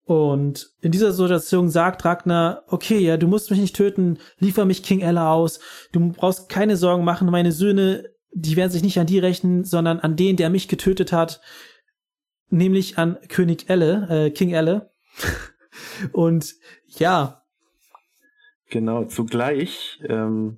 Und 0.04 0.70
in 0.82 0.92
dieser 0.92 1.14
Situation 1.14 1.70
sagt 1.70 2.06
Ragnar, 2.06 2.64
okay, 2.68 3.00
ja, 3.00 3.18
du 3.18 3.28
musst 3.28 3.50
mich 3.50 3.60
nicht 3.60 3.76
töten, 3.76 4.20
liefer 4.38 4.66
mich 4.66 4.84
King 4.84 5.02
Elle 5.02 5.28
aus, 5.28 5.60
du 5.92 6.12
brauchst 6.12 6.50
keine 6.50 6.78
Sorgen 6.78 7.04
machen, 7.04 7.32
meine 7.32 7.52
Söhne, 7.52 8.04
die 8.32 8.56
werden 8.56 8.72
sich 8.72 8.84
nicht 8.84 9.00
an 9.00 9.08
die 9.08 9.18
rächen, 9.18 9.64
sondern 9.64 10.00
an 10.00 10.16
den, 10.16 10.36
der 10.36 10.52
mich 10.52 10.68
getötet 10.68 11.12
hat 11.12 11.42
nämlich 12.50 12.98
an 12.98 13.18
König 13.28 13.70
Elle, 13.70 14.08
äh, 14.10 14.32
King 14.32 14.52
Elle. 14.52 14.92
Und 16.12 16.56
ja. 16.88 17.44
Genau, 18.70 19.06
zugleich 19.06 20.02
ähm, 20.08 20.58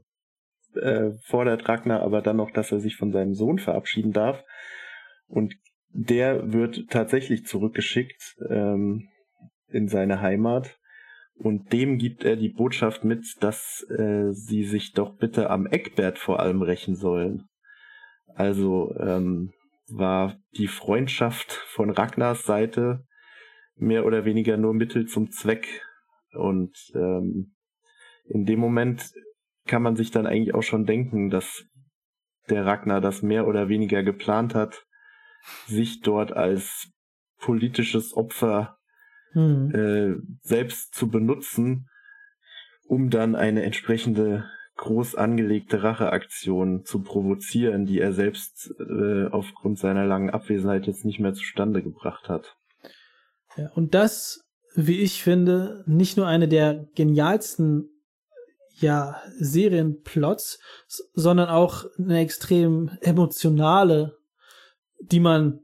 äh, 0.77 1.17
fordert 1.25 1.67
Ragnar 1.67 2.01
aber 2.01 2.21
dann 2.21 2.37
noch, 2.37 2.51
dass 2.51 2.71
er 2.71 2.79
sich 2.79 2.95
von 2.95 3.11
seinem 3.11 3.33
Sohn 3.33 3.59
verabschieden 3.59 4.11
darf. 4.11 4.43
Und 5.27 5.55
der 5.89 6.53
wird 6.53 6.89
tatsächlich 6.89 7.45
zurückgeschickt 7.45 8.35
ähm, 8.49 9.09
in 9.69 9.87
seine 9.87 10.21
Heimat. 10.21 10.77
Und 11.35 11.71
dem 11.71 11.97
gibt 11.97 12.23
er 12.23 12.35
die 12.35 12.49
Botschaft 12.49 13.03
mit, 13.03 13.25
dass 13.41 13.85
äh, 13.89 14.31
sie 14.31 14.63
sich 14.63 14.93
doch 14.93 15.17
bitte 15.17 15.49
am 15.49 15.67
Eckbert 15.67 16.17
vor 16.17 16.39
allem 16.39 16.61
rächen 16.61 16.95
sollen. 16.95 17.43
Also 18.33 18.95
ähm, 18.99 19.53
war 19.87 20.37
die 20.57 20.67
Freundschaft 20.67 21.51
von 21.51 21.89
Ragnars 21.89 22.43
Seite 22.43 23.05
mehr 23.75 24.05
oder 24.05 24.25
weniger 24.25 24.57
nur 24.57 24.73
Mittel 24.73 25.05
zum 25.05 25.31
Zweck. 25.31 25.83
Und 26.33 26.75
ähm, 26.95 27.53
in 28.25 28.45
dem 28.45 28.59
Moment 28.59 29.13
kann 29.67 29.81
man 29.81 29.95
sich 29.95 30.11
dann 30.11 30.25
eigentlich 30.25 30.55
auch 30.55 30.63
schon 30.63 30.85
denken, 30.85 31.29
dass 31.29 31.65
der 32.49 32.65
Ragnar 32.65 33.01
das 33.01 33.21
mehr 33.21 33.47
oder 33.47 33.69
weniger 33.69 34.03
geplant 34.03 34.55
hat, 34.55 34.85
sich 35.65 36.01
dort 36.01 36.31
als 36.31 36.89
politisches 37.39 38.15
Opfer 38.15 38.77
hm. 39.33 39.71
äh, 39.73 40.15
selbst 40.41 40.95
zu 40.95 41.09
benutzen, 41.09 41.87
um 42.87 43.09
dann 43.09 43.35
eine 43.35 43.63
entsprechende 43.63 44.45
groß 44.77 45.15
angelegte 45.15 45.83
Racheaktion 45.83 46.85
zu 46.85 47.01
provozieren, 47.01 47.85
die 47.85 47.99
er 47.99 48.13
selbst 48.13 48.73
äh, 48.79 49.25
aufgrund 49.27 49.79
seiner 49.79 50.05
langen 50.05 50.29
Abwesenheit 50.29 50.85
jetzt 50.85 51.03
nicht 51.03 51.19
mehr 51.19 51.33
zustande 51.33 51.81
gebracht 51.81 52.29
hat. 52.29 52.55
Ja, 53.57 53.71
und 53.73 53.95
das, 53.95 54.45
wie 54.75 54.99
ich 54.99 55.23
finde, 55.23 55.83
nicht 55.87 56.15
nur 56.15 56.27
eine 56.27 56.47
der 56.47 56.87
genialsten 56.95 57.89
ja, 58.79 59.21
Serienplots, 59.39 60.59
sondern 61.13 61.49
auch 61.49 61.85
eine 61.97 62.19
extrem 62.19 62.91
emotionale, 63.01 64.17
die 64.99 65.19
man 65.19 65.59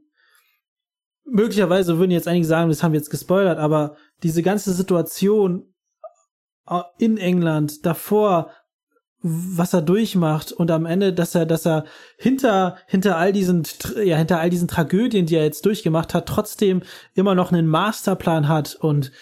möglicherweise 1.24 1.98
würden 1.98 2.10
jetzt 2.10 2.28
einige 2.28 2.46
sagen, 2.46 2.68
das 2.68 2.82
haben 2.82 2.92
wir 2.92 3.00
jetzt 3.00 3.10
gespoilert, 3.10 3.58
aber 3.58 3.96
diese 4.22 4.42
ganze 4.42 4.72
Situation 4.72 5.74
äh, 6.66 6.82
in 6.98 7.16
England 7.16 7.86
davor 7.86 8.50
was 9.26 9.72
er 9.72 9.80
durchmacht 9.80 10.52
und 10.52 10.70
am 10.70 10.84
Ende, 10.84 11.14
dass 11.14 11.34
er, 11.34 11.46
dass 11.46 11.64
er 11.64 11.86
hinter, 12.18 12.76
hinter 12.86 13.16
all 13.16 13.32
diesen, 13.32 13.62
ja, 14.04 14.18
hinter 14.18 14.38
all 14.38 14.50
diesen 14.50 14.68
Tragödien, 14.68 15.24
die 15.24 15.36
er 15.36 15.44
jetzt 15.44 15.64
durchgemacht 15.64 16.12
hat, 16.12 16.26
trotzdem 16.26 16.82
immer 17.14 17.34
noch 17.34 17.50
einen 17.50 17.66
Masterplan 17.66 18.48
hat 18.48 18.74
und 18.74 19.12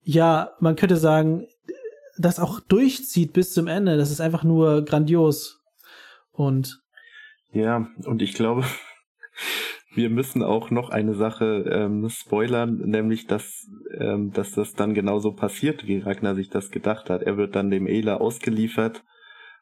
ja, 0.00 0.52
man 0.60 0.76
könnte 0.76 0.96
sagen, 0.96 1.48
das 2.18 2.38
auch 2.38 2.60
durchzieht 2.60 3.32
bis 3.32 3.52
zum 3.52 3.66
Ende. 3.66 3.96
Das 3.96 4.10
ist 4.10 4.20
einfach 4.20 4.44
nur 4.44 4.84
grandios. 4.84 5.60
Und 6.30 6.82
ja, 7.52 7.86
und 8.04 8.22
ich 8.22 8.34
glaube, 8.34 8.64
wir 9.94 10.10
müssen 10.10 10.42
auch 10.42 10.70
noch 10.70 10.88
eine 10.90 11.14
Sache 11.14 11.64
ähm, 11.70 12.08
spoilern, 12.08 12.76
nämlich 12.78 13.26
dass, 13.26 13.66
ähm, 13.98 14.32
dass 14.32 14.52
das 14.52 14.72
dann 14.72 14.94
genauso 14.94 15.32
passiert, 15.32 15.86
wie 15.86 15.98
Ragnar 15.98 16.34
sich 16.34 16.48
das 16.48 16.70
gedacht 16.70 17.10
hat. 17.10 17.22
Er 17.22 17.36
wird 17.36 17.54
dann 17.54 17.70
dem 17.70 17.86
Ela 17.86 18.16
ausgeliefert 18.16 19.04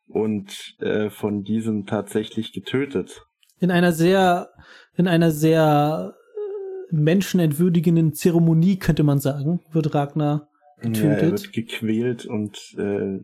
und 0.07 0.77
äh, 0.81 1.11
von 1.11 1.43
diesem 1.43 1.87
tatsächlich 1.87 2.53
getötet. 2.53 3.27
In 3.59 3.71
einer 3.71 3.93
sehr, 3.93 4.51
in 4.95 5.09
einer 5.09 5.33
sehr 5.33 6.15
äh, 6.15 6.95
menschenentwürdigenden 6.95 8.15
Zeremonie, 8.15 8.79
könnte 8.79 9.03
man 9.03 9.19
sagen, 9.19 9.61
wird 9.73 9.95
Ragnar 9.95 10.50
getötet. 10.81 11.03
Ja, 11.03 11.11
er 11.11 11.31
wird 11.31 11.53
gequält 11.53 12.27
und 12.27 12.75
äh, 12.79 13.21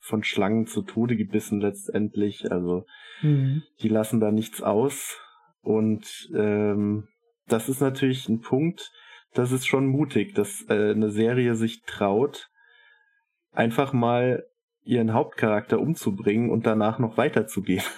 von 0.00 0.22
Schlangen 0.22 0.66
zu 0.66 0.82
Tode 0.82 1.16
gebissen 1.16 1.60
letztendlich. 1.60 2.50
Also 2.50 2.86
mhm. 3.22 3.62
die 3.82 3.88
lassen 3.88 4.20
da 4.20 4.30
nichts 4.30 4.62
aus. 4.62 5.18
Und 5.62 6.30
ähm, 6.34 7.08
das 7.48 7.68
ist 7.68 7.80
natürlich 7.80 8.28
ein 8.28 8.40
Punkt, 8.40 8.92
das 9.34 9.52
ist 9.52 9.66
schon 9.66 9.86
mutig, 9.86 10.34
dass 10.34 10.64
äh, 10.68 10.92
eine 10.92 11.10
Serie 11.10 11.54
sich 11.54 11.82
traut, 11.82 12.50
einfach 13.52 13.92
mal 13.92 14.44
ihren 14.82 15.12
Hauptcharakter 15.12 15.80
umzubringen 15.80 16.50
und 16.50 16.66
danach 16.66 16.98
noch 16.98 17.16
weiterzugehen. 17.16 17.84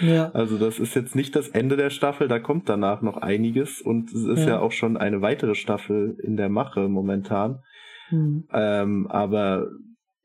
Ja. 0.00 0.30
Also 0.30 0.56
das 0.56 0.78
ist 0.78 0.94
jetzt 0.94 1.14
nicht 1.14 1.36
das 1.36 1.48
Ende 1.48 1.76
der 1.76 1.90
Staffel, 1.90 2.26
da 2.26 2.38
kommt 2.38 2.70
danach 2.70 3.02
noch 3.02 3.18
einiges 3.18 3.82
und 3.82 4.10
es 4.10 4.24
ist 4.24 4.40
ja, 4.40 4.54
ja 4.54 4.60
auch 4.60 4.72
schon 4.72 4.96
eine 4.96 5.20
weitere 5.20 5.54
Staffel 5.54 6.16
in 6.22 6.38
der 6.38 6.48
Mache 6.48 6.88
momentan. 6.88 7.62
Mhm. 8.10 8.48
Ähm, 8.52 9.06
aber 9.08 9.68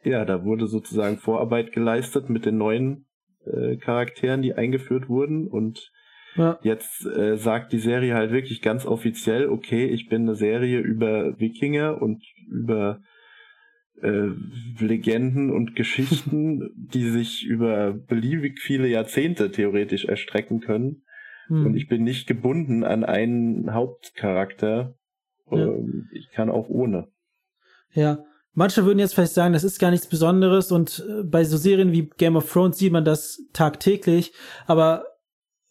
ja, 0.04 0.26
da 0.26 0.44
wurde 0.44 0.68
sozusagen 0.68 1.18
Vorarbeit 1.18 1.72
geleistet 1.72 2.30
mit 2.30 2.46
den 2.46 2.58
neuen 2.58 3.06
äh, 3.46 3.78
Charakteren, 3.78 4.42
die 4.42 4.54
eingeführt 4.54 5.10
wurden 5.10 5.48
und 5.48 5.92
ja. 6.36 6.60
jetzt 6.62 7.06
äh, 7.06 7.38
sagt 7.38 7.74
die 7.74 7.80
Serie 7.80 8.14
halt 8.16 8.32
wirklich 8.32 8.62
ganz 8.62 8.86
offiziell, 8.86 9.50
okay, 9.50 9.86
ich 9.86 10.08
bin 10.08 10.24
eine 10.24 10.36
Serie 10.36 10.80
über 10.80 11.40
Wikinger 11.40 12.02
und 12.02 12.24
über 12.48 13.02
äh, 14.02 14.30
Legenden 14.80 15.52
und 15.52 15.76
Geschichten, 15.76 16.70
die 16.76 17.10
sich 17.10 17.46
über 17.46 17.94
beliebig 17.94 18.60
viele 18.60 18.88
Jahrzehnte 18.88 19.52
theoretisch 19.52 20.06
erstrecken 20.06 20.62
können. 20.62 21.04
Hm. 21.48 21.66
Und 21.66 21.76
ich 21.76 21.88
bin 21.88 22.04
nicht 22.04 22.28
gebunden 22.28 22.84
an 22.84 23.04
einen 23.04 23.74
Hauptcharakter. 23.74 24.96
Ja. 25.52 25.58
Ähm, 25.58 26.08
ich 26.14 26.30
kann 26.32 26.50
auch 26.50 26.70
ohne. 26.70 27.08
Ja, 27.94 28.24
manche 28.54 28.86
würden 28.86 29.00
jetzt 29.00 29.16
vielleicht 29.16 29.34
sagen, 29.34 29.54
das 29.54 29.64
ist 29.64 29.80
gar 29.80 29.92
nichts 29.92 30.08
Besonderes 30.08 30.72
und 30.72 31.06
äh, 31.08 31.24
bei 31.24 31.44
so 31.44 31.58
Serien 31.58 31.92
wie 31.92 32.10
Game 32.18 32.36
of 32.36 32.52
Thrones 32.52 32.78
sieht 32.78 32.92
man 32.92 33.06
das 33.06 33.42
tagtäglich, 33.54 34.34
aber 34.68 35.06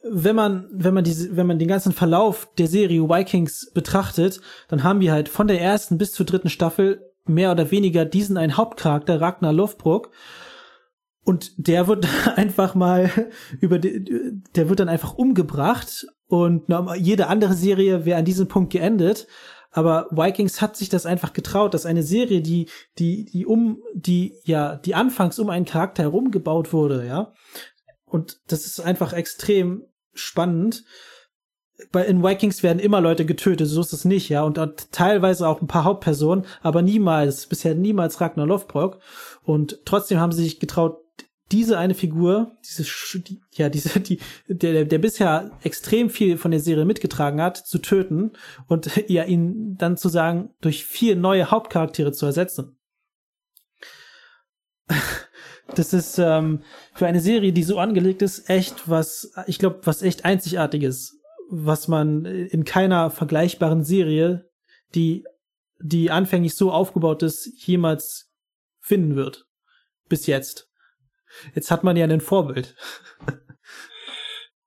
wenn 0.02 0.36
man, 0.36 0.68
wenn 0.72 0.94
man 0.94 1.04
diese, 1.04 1.36
wenn 1.36 1.46
man 1.46 1.58
den 1.58 1.68
ganzen 1.68 1.92
Verlauf 1.92 2.48
der 2.56 2.68
Serie 2.68 3.08
Vikings 3.08 3.72
betrachtet, 3.74 4.40
dann 4.68 4.84
haben 4.84 5.00
wir 5.00 5.12
halt 5.12 5.28
von 5.28 5.48
der 5.48 5.60
ersten 5.60 5.98
bis 5.98 6.12
zur 6.12 6.26
dritten 6.26 6.50
Staffel 6.50 7.02
mehr 7.26 7.52
oder 7.52 7.70
weniger 7.70 8.04
diesen 8.04 8.36
einen 8.36 8.56
Hauptcharakter, 8.56 9.20
Ragnar 9.20 9.52
Lothbrok. 9.52 10.10
Und 11.24 11.52
der 11.56 11.88
wird 11.88 12.06
einfach 12.36 12.74
mal 12.74 13.10
über, 13.60 13.78
die, 13.78 14.04
der 14.54 14.68
wird 14.68 14.80
dann 14.80 14.88
einfach 14.88 15.14
umgebracht 15.14 16.06
und 16.26 16.64
jede 16.96 17.26
andere 17.26 17.54
Serie 17.54 18.04
wäre 18.04 18.18
an 18.18 18.24
diesem 18.24 18.48
Punkt 18.48 18.72
geendet. 18.72 19.26
Aber 19.70 20.08
Vikings 20.10 20.60
hat 20.60 20.76
sich 20.76 20.88
das 20.88 21.06
einfach 21.06 21.32
getraut, 21.32 21.74
dass 21.74 21.86
eine 21.86 22.02
Serie, 22.02 22.40
die, 22.40 22.68
die, 22.98 23.26
die 23.26 23.46
um, 23.46 23.82
die, 23.94 24.34
ja, 24.44 24.76
die 24.76 24.94
anfangs 24.94 25.38
um 25.38 25.50
einen 25.50 25.66
Charakter 25.66 26.04
herumgebaut 26.04 26.72
wurde, 26.72 27.06
ja. 27.06 27.32
Und 28.04 28.40
das 28.46 28.64
ist 28.64 28.80
einfach 28.80 29.12
extrem 29.12 29.84
spannend 30.14 30.84
bei 31.92 32.04
in 32.04 32.22
Vikings 32.22 32.62
werden 32.62 32.80
immer 32.80 33.00
Leute 33.00 33.24
getötet, 33.24 33.68
so 33.68 33.80
ist 33.80 33.92
es 33.92 34.04
nicht, 34.04 34.28
ja, 34.28 34.42
und 34.42 34.58
teilweise 34.90 35.46
auch 35.46 35.60
ein 35.60 35.68
paar 35.68 35.84
Hauptpersonen, 35.84 36.44
aber 36.60 36.82
niemals, 36.82 37.46
bisher 37.46 37.74
niemals 37.74 38.20
Ragnar 38.20 38.46
Lothbrok. 38.46 38.98
Und 39.42 39.80
trotzdem 39.84 40.18
haben 40.18 40.32
sie 40.32 40.42
sich 40.42 40.60
getraut, 40.60 40.98
diese 41.50 41.78
eine 41.78 41.94
Figur, 41.94 42.56
diese, 42.64 42.84
die, 43.20 43.40
ja, 43.52 43.68
diese, 43.68 44.00
die, 44.00 44.18
der, 44.48 44.84
der 44.84 44.98
bisher 44.98 45.50
extrem 45.62 46.10
viel 46.10 46.36
von 46.36 46.50
der 46.50 46.60
Serie 46.60 46.84
mitgetragen 46.84 47.40
hat, 47.40 47.56
zu 47.56 47.78
töten 47.78 48.32
und 48.66 48.90
ja, 49.08 49.24
ihn 49.24 49.76
dann 49.76 49.96
zu 49.96 50.08
sagen, 50.08 50.50
durch 50.60 50.84
vier 50.84 51.16
neue 51.16 51.50
Hauptcharaktere 51.50 52.12
zu 52.12 52.26
ersetzen. 52.26 52.76
Das 55.74 55.92
ist 55.92 56.18
ähm, 56.18 56.62
für 56.94 57.06
eine 57.06 57.20
Serie, 57.20 57.52
die 57.52 57.62
so 57.62 57.78
angelegt 57.78 58.22
ist, 58.22 58.48
echt 58.48 58.88
was, 58.88 59.34
ich 59.46 59.58
glaube, 59.58 59.80
was 59.84 60.00
echt 60.00 60.24
einzigartiges 60.24 61.18
was 61.48 61.88
man 61.88 62.24
in 62.24 62.64
keiner 62.64 63.10
vergleichbaren 63.10 63.82
Serie, 63.82 64.50
die, 64.94 65.24
die 65.80 66.10
anfänglich 66.10 66.54
so 66.54 66.70
aufgebaut 66.70 67.22
ist, 67.22 67.66
jemals 67.66 68.30
finden 68.80 69.16
wird. 69.16 69.46
Bis 70.08 70.26
jetzt. 70.26 70.67
Jetzt 71.54 71.70
hat 71.70 71.84
man 71.84 71.96
ja 71.96 72.06
ein 72.06 72.20
Vorbild. 72.20 72.76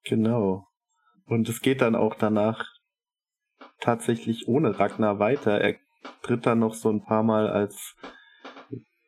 genau. 0.04 0.68
Und 1.26 1.48
es 1.50 1.62
geht 1.62 1.82
dann 1.82 1.96
auch 1.96 2.16
danach 2.16 2.66
tatsächlich 3.80 4.48
ohne 4.48 4.80
Ragnar 4.80 5.20
weiter. 5.20 5.60
Er 5.60 5.76
tritt 6.22 6.46
dann 6.46 6.60
noch 6.60 6.74
so 6.74 6.90
ein 6.90 7.04
paar 7.04 7.24
Mal 7.24 7.50
als 7.50 7.96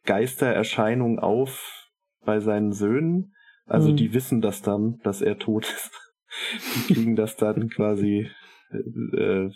Geistererscheinung 0.05 1.19
auf 1.19 1.89
bei 2.25 2.39
seinen 2.39 2.73
Söhnen. 2.73 3.33
Also 3.65 3.91
mhm. 3.91 3.97
die 3.97 4.13
wissen 4.13 4.41
das 4.41 4.61
dann, 4.61 4.99
dass 5.03 5.21
er 5.21 5.37
tot 5.39 5.65
ist. 5.65 5.91
Die 6.75 6.93
kriegen 6.93 7.15
das 7.15 7.35
dann 7.35 7.69
quasi 7.75 8.29
äh, 8.71 9.49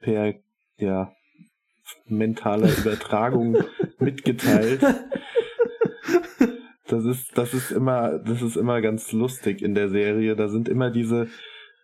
per 0.00 0.34
ja, 0.76 1.12
mentaler 2.06 2.76
Übertragung 2.76 3.56
mitgeteilt. 3.98 4.82
Das 6.88 7.04
ist, 7.04 7.36
das 7.36 7.54
ist 7.54 7.70
immer, 7.70 8.18
das 8.18 8.42
ist 8.42 8.56
immer 8.56 8.80
ganz 8.80 9.12
lustig 9.12 9.62
in 9.62 9.74
der 9.74 9.88
Serie. 9.88 10.36
Da 10.36 10.48
sind 10.48 10.68
immer 10.68 10.90
diese 10.90 11.28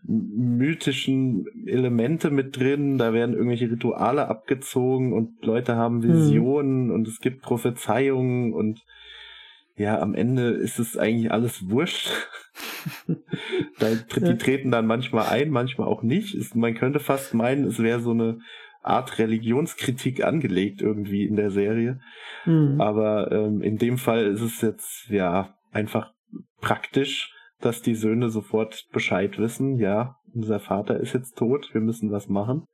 mythischen 0.06 1.46
Elemente 1.66 2.30
mit 2.30 2.58
drin, 2.58 2.98
da 2.98 3.14
werden 3.14 3.34
irgendwelche 3.34 3.70
Rituale 3.70 4.28
abgezogen 4.28 5.14
und 5.14 5.42
Leute 5.44 5.76
haben 5.76 6.02
hm. 6.02 6.12
Visionen 6.12 6.86
mhm. 6.86 6.92
und 6.92 7.08
es 7.08 7.20
gibt 7.20 7.42
Prophezeiungen 7.42 8.52
und 8.52 8.82
ja, 9.76 10.00
am 10.00 10.14
Ende 10.14 10.50
ist 10.50 10.78
es 10.78 10.96
eigentlich 10.96 11.32
alles 11.32 11.68
wurscht. 11.68 12.10
die 13.08 14.38
treten 14.38 14.70
dann 14.70 14.86
manchmal 14.86 15.26
ein, 15.26 15.50
manchmal 15.50 15.88
auch 15.88 16.02
nicht. 16.02 16.54
man 16.54 16.74
könnte 16.74 17.00
fast 17.00 17.34
meinen, 17.34 17.64
es 17.64 17.82
wäre 17.82 18.00
so 18.00 18.12
eine 18.12 18.38
Art 18.84 19.18
Religionskritik 19.18 20.22
angelegt 20.24 20.82
irgendwie 20.82 21.24
in 21.24 21.36
der 21.36 21.50
Serie. 21.50 22.00
Mhm. 22.44 22.80
Aber 22.80 23.32
ähm, 23.32 23.62
in 23.62 23.78
dem 23.78 23.98
Fall 23.98 24.26
ist 24.26 24.42
es 24.42 24.60
jetzt 24.60 25.08
ja 25.08 25.54
einfach 25.72 26.12
praktisch, 26.60 27.32
dass 27.60 27.82
die 27.82 27.94
Söhne 27.94 28.28
sofort 28.28 28.84
Bescheid 28.92 29.38
wissen. 29.38 29.78
Ja, 29.78 30.16
unser 30.34 30.60
Vater 30.60 31.00
ist 31.00 31.14
jetzt 31.14 31.36
tot, 31.36 31.70
wir 31.72 31.80
müssen 31.80 32.12
was 32.12 32.28
machen. 32.28 32.66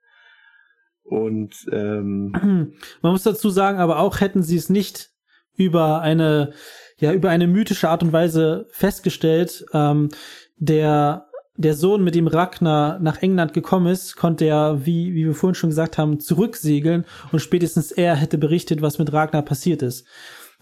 Und 1.03 1.66
ähm, 1.73 2.33
man 3.03 3.12
muss 3.12 3.23
dazu 3.23 3.51
sagen, 3.51 3.79
aber 3.79 4.01
auch 4.01 4.20
hätten 4.20 4.42
sie 4.42 4.57
es 4.57 4.68
nicht 4.68 5.11
über 5.57 6.01
eine 6.01 6.53
ja 6.96 7.12
über 7.12 7.31
eine 7.31 7.46
mythische 7.46 7.88
Art 7.88 8.03
und 8.03 8.12
Weise 8.12 8.66
festgestellt. 8.73 9.64
Ähm, 9.73 10.09
der 10.57 11.29
der 11.61 11.75
Sohn, 11.75 12.03
mit 12.03 12.14
dem 12.14 12.27
Ragnar 12.27 12.99
nach 13.01 13.23
England 13.23 13.53
gekommen 13.53 13.87
ist, 13.87 14.16
konnte 14.16 14.46
ja, 14.46 14.85
wie, 14.87 15.14
wie 15.14 15.27
wir 15.27 15.35
vorhin 15.35 15.55
schon 15.55 15.70
gesagt 15.70 15.99
haben, 15.99 16.20
zurücksegeln 16.20 17.05
und 17.33 17.40
spätestens 17.40 17.92
er 17.92 18.16
hätte 18.16 18.38
berichtet, 18.38 18.83
was 18.83 18.99
mit 18.99 19.12
Ragnar 19.12 19.42
passiert 19.42 19.83
ist. 19.83 20.07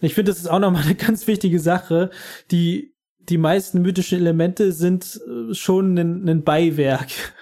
Ich 0.01 0.13
finde, 0.13 0.31
das 0.31 0.39
ist 0.39 0.47
auch 0.47 0.59
nochmal 0.59 0.83
eine 0.83 0.95
ganz 0.95 1.27
wichtige 1.27 1.59
Sache. 1.59 2.09
Die, 2.51 2.93
die 3.19 3.37
meisten 3.37 3.81
mythischen 3.81 4.19
Elemente 4.19 4.71
sind 4.71 5.19
äh, 5.27 5.53
schon 5.53 5.97
ein, 5.97 6.27
ein 6.27 6.43
Beiwerk. 6.43 7.09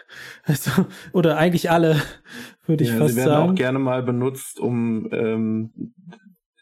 Also, 0.43 0.71
oder 1.11 1.37
eigentlich 1.37 1.69
alle, 1.69 2.01
würde 2.65 2.85
ich 2.85 2.91
ja, 2.91 2.97
fast 2.97 3.15
sagen. 3.15 3.15
Sie 3.15 3.17
werden 3.17 3.29
sagen. 3.29 3.51
auch 3.51 3.55
gerne 3.55 3.79
mal 3.79 4.01
benutzt, 4.01 4.57
um 4.57 5.09
ähm, 5.11 5.93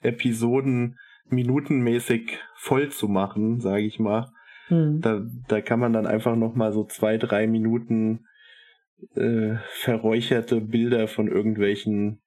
Episoden 0.01 0.97
minutenmäßig 1.29 2.39
voll 2.57 2.89
zu 2.89 3.07
machen, 3.07 3.61
sage 3.61 3.83
ich 3.83 3.99
mal. 3.99 4.31
Hm. 4.67 5.01
Da, 5.01 5.21
da 5.47 5.61
kann 5.61 5.79
man 5.79 5.93
dann 5.93 6.07
einfach 6.07 6.35
noch 6.35 6.55
mal 6.55 6.71
so 6.73 6.85
zwei, 6.85 7.17
drei 7.17 7.47
Minuten 7.47 8.25
äh, 9.15 9.55
verräucherte 9.69 10.61
Bilder 10.61 11.07
von 11.07 11.27
irgendwelchen 11.27 12.21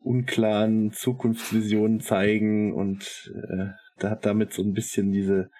unklaren 0.00 0.90
Zukunftsvisionen 0.90 2.00
zeigen 2.00 2.74
und 2.74 3.32
äh, 3.48 4.04
hat 4.04 4.26
damit 4.26 4.52
so 4.52 4.62
ein 4.62 4.72
bisschen 4.72 5.12
diese 5.12 5.50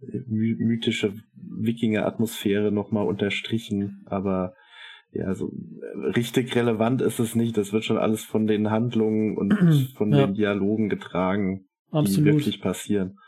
äh, 0.00 0.20
mythische 0.26 1.12
Wikinger-Atmosphäre 1.34 2.72
nochmal 2.72 3.06
unterstrichen, 3.06 4.02
aber 4.06 4.54
ja, 5.14 5.32
so 5.34 5.48
äh, 5.48 6.06
richtig 6.16 6.54
relevant 6.56 7.00
ist 7.00 7.20
es 7.20 7.34
nicht. 7.34 7.56
Das 7.56 7.72
wird 7.72 7.84
schon 7.84 7.98
alles 7.98 8.24
von 8.24 8.46
den 8.46 8.70
Handlungen 8.70 9.36
und 9.36 9.52
von 9.96 10.12
ja. 10.12 10.26
den 10.26 10.34
Dialogen 10.34 10.88
getragen, 10.88 11.66
Absolut. 11.90 12.18
die 12.18 12.24
wirklich 12.24 12.60
passieren. 12.60 13.18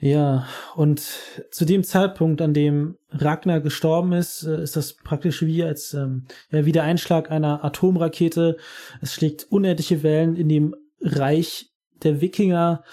Ja, 0.00 0.46
und 0.76 1.00
zu 1.50 1.64
dem 1.64 1.82
Zeitpunkt, 1.82 2.40
an 2.40 2.54
dem 2.54 2.96
Ragnar 3.10 3.60
gestorben 3.60 4.12
ist, 4.12 4.44
äh, 4.44 4.62
ist 4.62 4.76
das 4.76 4.92
praktisch 4.94 5.42
wie 5.42 5.64
als 5.64 5.92
ähm, 5.92 6.26
ja, 6.50 6.64
wie 6.64 6.72
der 6.72 6.84
Einschlag 6.84 7.32
einer 7.32 7.64
Atomrakete. 7.64 8.58
Es 9.02 9.14
schlägt 9.14 9.50
unendliche 9.50 10.04
Wellen 10.04 10.36
in 10.36 10.48
dem 10.48 10.76
Reich 11.00 11.70
der 12.04 12.20
Wikinger. 12.20 12.84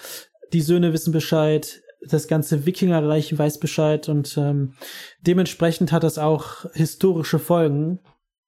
Die 0.52 0.60
Söhne 0.60 0.92
wissen 0.92 1.12
Bescheid, 1.12 1.80
das 2.02 2.26
ganze 2.26 2.66
Wikingerreich 2.66 3.36
weiß 3.36 3.60
Bescheid 3.60 4.08
und 4.08 4.36
ähm, 4.36 4.74
dementsprechend 5.20 5.92
hat 5.92 6.02
das 6.02 6.18
auch 6.18 6.66
historische 6.72 7.38
Folgen, 7.38 8.00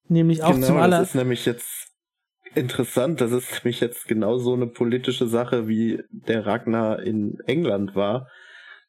nämlich 0.09 0.43
auch 0.43 0.53
genau, 0.53 0.67
zum 0.67 0.77
aller. 0.77 0.99
Das 0.99 1.09
ist 1.09 1.15
nämlich 1.15 1.45
jetzt 1.45 1.87
interessant. 2.55 3.21
Das 3.21 3.31
ist 3.31 3.51
nämlich 3.63 3.79
jetzt 3.79 4.05
genau 4.07 4.37
so 4.37 4.53
eine 4.53 4.67
politische 4.67 5.27
Sache, 5.27 5.69
wie 5.69 6.03
der 6.09 6.45
Ragnar 6.45 7.01
in 7.01 7.39
England 7.45 7.95
war 7.95 8.27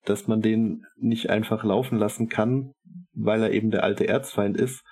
dass 0.05 0.27
man 0.27 0.41
den 0.41 0.85
nicht 0.97 1.31
einfach 1.31 1.65
laufen 1.65 1.99
lassen 1.99 2.29
kann, 2.29 2.73
weil 3.13 3.43
er 3.43 3.53
eben 3.53 3.71
der 3.71 3.85
alte 3.85 4.09
Erzfeind 4.09 4.57
ist. 4.57 4.83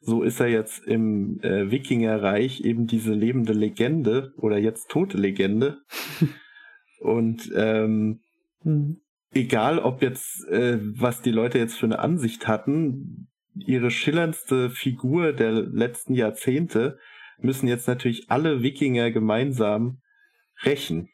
So 0.00 0.22
ist 0.22 0.40
er 0.40 0.48
jetzt 0.48 0.84
im 0.86 1.40
äh, 1.40 1.70
Wikingerreich 1.70 2.60
eben 2.60 2.86
diese 2.86 3.12
lebende 3.12 3.52
Legende 3.52 4.32
oder 4.36 4.58
jetzt 4.58 4.90
tote 4.90 5.16
Legende. 5.16 5.78
Und 7.00 7.50
ähm, 7.56 8.20
mhm. 8.62 9.00
egal, 9.32 9.78
ob 9.78 10.02
jetzt, 10.02 10.46
äh, 10.48 10.78
was 10.80 11.22
die 11.22 11.30
Leute 11.30 11.58
jetzt 11.58 11.76
für 11.76 11.86
eine 11.86 11.98
Ansicht 11.98 12.46
hatten, 12.46 13.28
ihre 13.54 13.90
schillerndste 13.90 14.70
Figur 14.70 15.32
der 15.32 15.52
letzten 15.52 16.14
Jahrzehnte 16.14 16.98
müssen 17.38 17.68
jetzt 17.68 17.88
natürlich 17.88 18.30
alle 18.30 18.62
Wikinger 18.62 19.10
gemeinsam 19.10 20.00
rächen. 20.64 21.08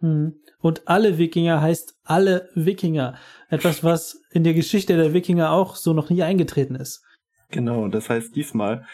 Hm. 0.00 0.34
Und 0.58 0.88
alle 0.88 1.18
Wikinger 1.18 1.60
heißt 1.60 1.98
alle 2.04 2.48
Wikinger. 2.54 3.18
Etwas, 3.48 3.84
was 3.84 4.22
in 4.30 4.44
der 4.44 4.54
Geschichte 4.54 4.96
der 4.96 5.14
Wikinger 5.14 5.52
auch 5.52 5.76
so 5.76 5.92
noch 5.92 6.10
nie 6.10 6.22
eingetreten 6.22 6.74
ist. 6.74 7.02
Genau, 7.50 7.88
das 7.88 8.10
heißt, 8.10 8.34
diesmal 8.36 8.86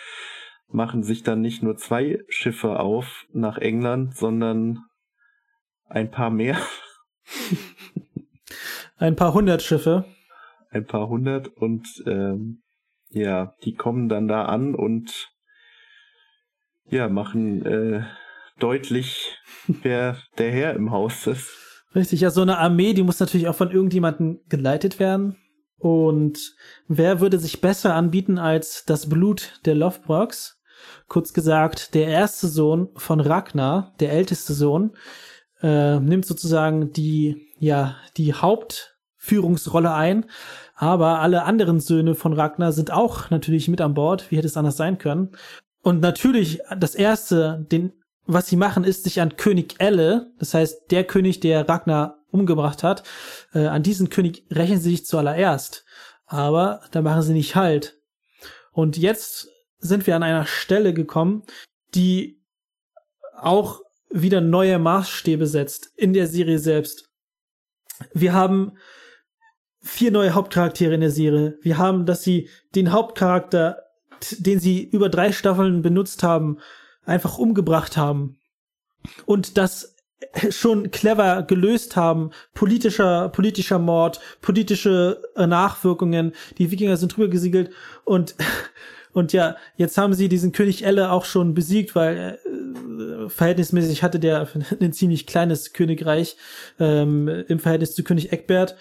machen 0.68 1.02
sich 1.02 1.22
dann 1.22 1.40
nicht 1.40 1.62
nur 1.62 1.76
zwei 1.76 2.20
Schiffe 2.28 2.80
auf 2.80 3.26
nach 3.32 3.58
England, 3.58 4.16
sondern 4.16 4.84
ein 5.88 6.10
paar 6.10 6.30
mehr. 6.30 6.58
ein 8.96 9.16
paar 9.16 9.34
hundert 9.34 9.62
Schiffe. 9.62 10.04
Ein 10.70 10.86
paar 10.86 11.08
hundert 11.08 11.48
und 11.48 11.86
ähm, 12.06 12.62
ja, 13.10 13.54
die 13.64 13.74
kommen 13.74 14.08
dann 14.08 14.26
da 14.28 14.46
an 14.46 14.74
und 14.74 15.30
ja, 16.88 17.08
machen 17.08 17.64
äh, 17.64 18.04
deutlich, 18.58 19.36
wer 19.66 20.18
der 20.38 20.52
Herr 20.52 20.74
im 20.74 20.90
Haus 20.90 21.26
ist. 21.26 21.50
Richtig, 21.94 22.20
ja, 22.20 22.30
so 22.30 22.42
eine 22.42 22.58
Armee, 22.58 22.92
die 22.92 23.02
muss 23.02 23.20
natürlich 23.20 23.48
auch 23.48 23.54
von 23.54 23.70
irgendjemandem 23.70 24.40
geleitet 24.48 24.98
werden. 24.98 25.36
Und 25.78 26.54
wer 26.88 27.20
würde 27.20 27.38
sich 27.38 27.60
besser 27.60 27.94
anbieten 27.94 28.38
als 28.38 28.84
das 28.84 29.08
Blut 29.08 29.60
der 29.64 29.74
Lovebrocks? 29.74 30.60
Kurz 31.08 31.32
gesagt, 31.32 31.94
der 31.94 32.08
erste 32.08 32.48
Sohn 32.48 32.88
von 32.96 33.20
Ragnar, 33.20 33.94
der 34.00 34.12
älteste 34.12 34.52
Sohn, 34.52 34.96
äh, 35.62 35.98
nimmt 36.00 36.26
sozusagen 36.26 36.92
die, 36.92 37.48
ja, 37.58 37.96
die 38.16 38.34
Hauptführungsrolle 38.34 39.92
ein. 39.92 40.26
Aber 40.74 41.20
alle 41.20 41.44
anderen 41.44 41.80
Söhne 41.80 42.14
von 42.14 42.32
Ragnar 42.34 42.72
sind 42.72 42.92
auch 42.92 43.30
natürlich 43.30 43.68
mit 43.68 43.80
an 43.80 43.94
Bord. 43.94 44.30
Wie 44.30 44.36
hätte 44.36 44.46
es 44.46 44.56
anders 44.56 44.76
sein 44.76 44.98
können? 44.98 45.36
Und 45.82 46.00
natürlich 46.00 46.60
das 46.76 46.94
erste, 46.94 47.64
den 47.70 47.92
was 48.26 48.48
sie 48.48 48.56
machen, 48.56 48.84
ist 48.84 49.04
sich 49.04 49.20
an 49.20 49.36
König 49.36 49.76
Elle, 49.78 50.32
das 50.38 50.54
heißt 50.54 50.90
der 50.90 51.04
König, 51.04 51.40
der 51.40 51.68
Ragnar 51.68 52.24
umgebracht 52.30 52.82
hat, 52.82 53.02
äh, 53.54 53.66
an 53.66 53.82
diesen 53.82 54.10
König 54.10 54.44
rächen 54.50 54.78
sie 54.78 54.90
sich 54.90 55.06
zuallererst. 55.06 55.84
Aber 56.26 56.82
da 56.90 57.02
machen 57.02 57.22
sie 57.22 57.32
nicht 57.32 57.54
Halt. 57.54 57.98
Und 58.72 58.96
jetzt 58.96 59.48
sind 59.78 60.06
wir 60.06 60.16
an 60.16 60.22
einer 60.22 60.44
Stelle 60.44 60.92
gekommen, 60.92 61.44
die 61.94 62.42
auch 63.36 63.80
wieder 64.10 64.40
neue 64.40 64.78
Maßstäbe 64.78 65.46
setzt 65.46 65.92
in 65.96 66.12
der 66.12 66.26
Serie 66.26 66.58
selbst. 66.58 67.08
Wir 68.12 68.32
haben 68.32 68.72
vier 69.80 70.10
neue 70.10 70.34
Hauptcharaktere 70.34 70.94
in 70.94 71.00
der 71.00 71.10
Serie. 71.10 71.58
Wir 71.62 71.78
haben, 71.78 72.06
dass 72.06 72.22
sie 72.22 72.48
den 72.74 72.92
Hauptcharakter, 72.92 73.82
den 74.38 74.58
sie 74.58 74.82
über 74.82 75.08
drei 75.08 75.32
Staffeln 75.32 75.82
benutzt 75.82 76.22
haben, 76.22 76.58
einfach 77.06 77.38
umgebracht 77.38 77.96
haben 77.96 78.38
und 79.24 79.56
das 79.56 79.96
schon 80.50 80.90
clever 80.90 81.42
gelöst 81.42 81.96
haben, 81.96 82.30
politischer, 82.54 83.28
politischer 83.28 83.78
Mord, 83.78 84.20
politische 84.40 85.22
äh, 85.36 85.46
Nachwirkungen, 85.46 86.32
die 86.58 86.70
Wikinger 86.70 86.96
sind 86.96 87.16
drüber 87.16 87.28
gesiegelt 87.28 87.70
und 88.04 88.34
und 89.12 89.32
ja, 89.32 89.56
jetzt 89.76 89.96
haben 89.96 90.12
sie 90.12 90.28
diesen 90.28 90.52
König 90.52 90.84
Elle 90.84 91.10
auch 91.10 91.24
schon 91.24 91.54
besiegt, 91.54 91.94
weil 91.94 92.38
äh, 92.44 93.28
verhältnismäßig 93.28 94.02
hatte 94.02 94.18
der 94.18 94.48
ein 94.80 94.92
ziemlich 94.92 95.26
kleines 95.26 95.72
Königreich 95.72 96.36
ähm, 96.78 97.28
im 97.28 97.58
Verhältnis 97.58 97.94
zu 97.94 98.02
König 98.02 98.32
Eckbert 98.32 98.76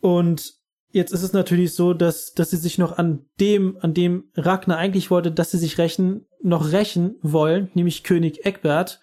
und 0.00 0.60
Jetzt 0.92 1.12
ist 1.12 1.22
es 1.22 1.32
natürlich 1.32 1.74
so, 1.74 1.94
dass, 1.94 2.34
dass 2.34 2.50
sie 2.50 2.56
sich 2.56 2.76
noch 2.76 2.98
an 2.98 3.24
dem, 3.38 3.78
an 3.80 3.94
dem 3.94 4.24
Ragnar 4.34 4.76
eigentlich 4.76 5.08
wollte, 5.08 5.30
dass 5.30 5.52
sie 5.52 5.58
sich 5.58 5.78
rächen, 5.78 6.26
noch 6.42 6.72
rächen 6.72 7.16
wollen, 7.22 7.70
nämlich 7.74 8.04
König 8.04 8.44
Eckbert. 8.44 9.00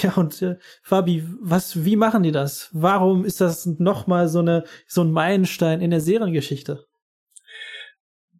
Ja, 0.00 0.14
und 0.14 0.40
äh, 0.40 0.56
Fabi, 0.82 1.22
was, 1.40 1.84
wie 1.84 1.96
machen 1.96 2.22
die 2.22 2.32
das? 2.32 2.70
Warum 2.72 3.26
ist 3.26 3.42
das 3.42 3.66
nochmal 3.66 4.28
so 4.28 4.38
eine, 4.38 4.64
so 4.86 5.02
ein 5.02 5.12
Meilenstein 5.12 5.82
in 5.82 5.90
der 5.90 6.00
Seriengeschichte? 6.00 6.86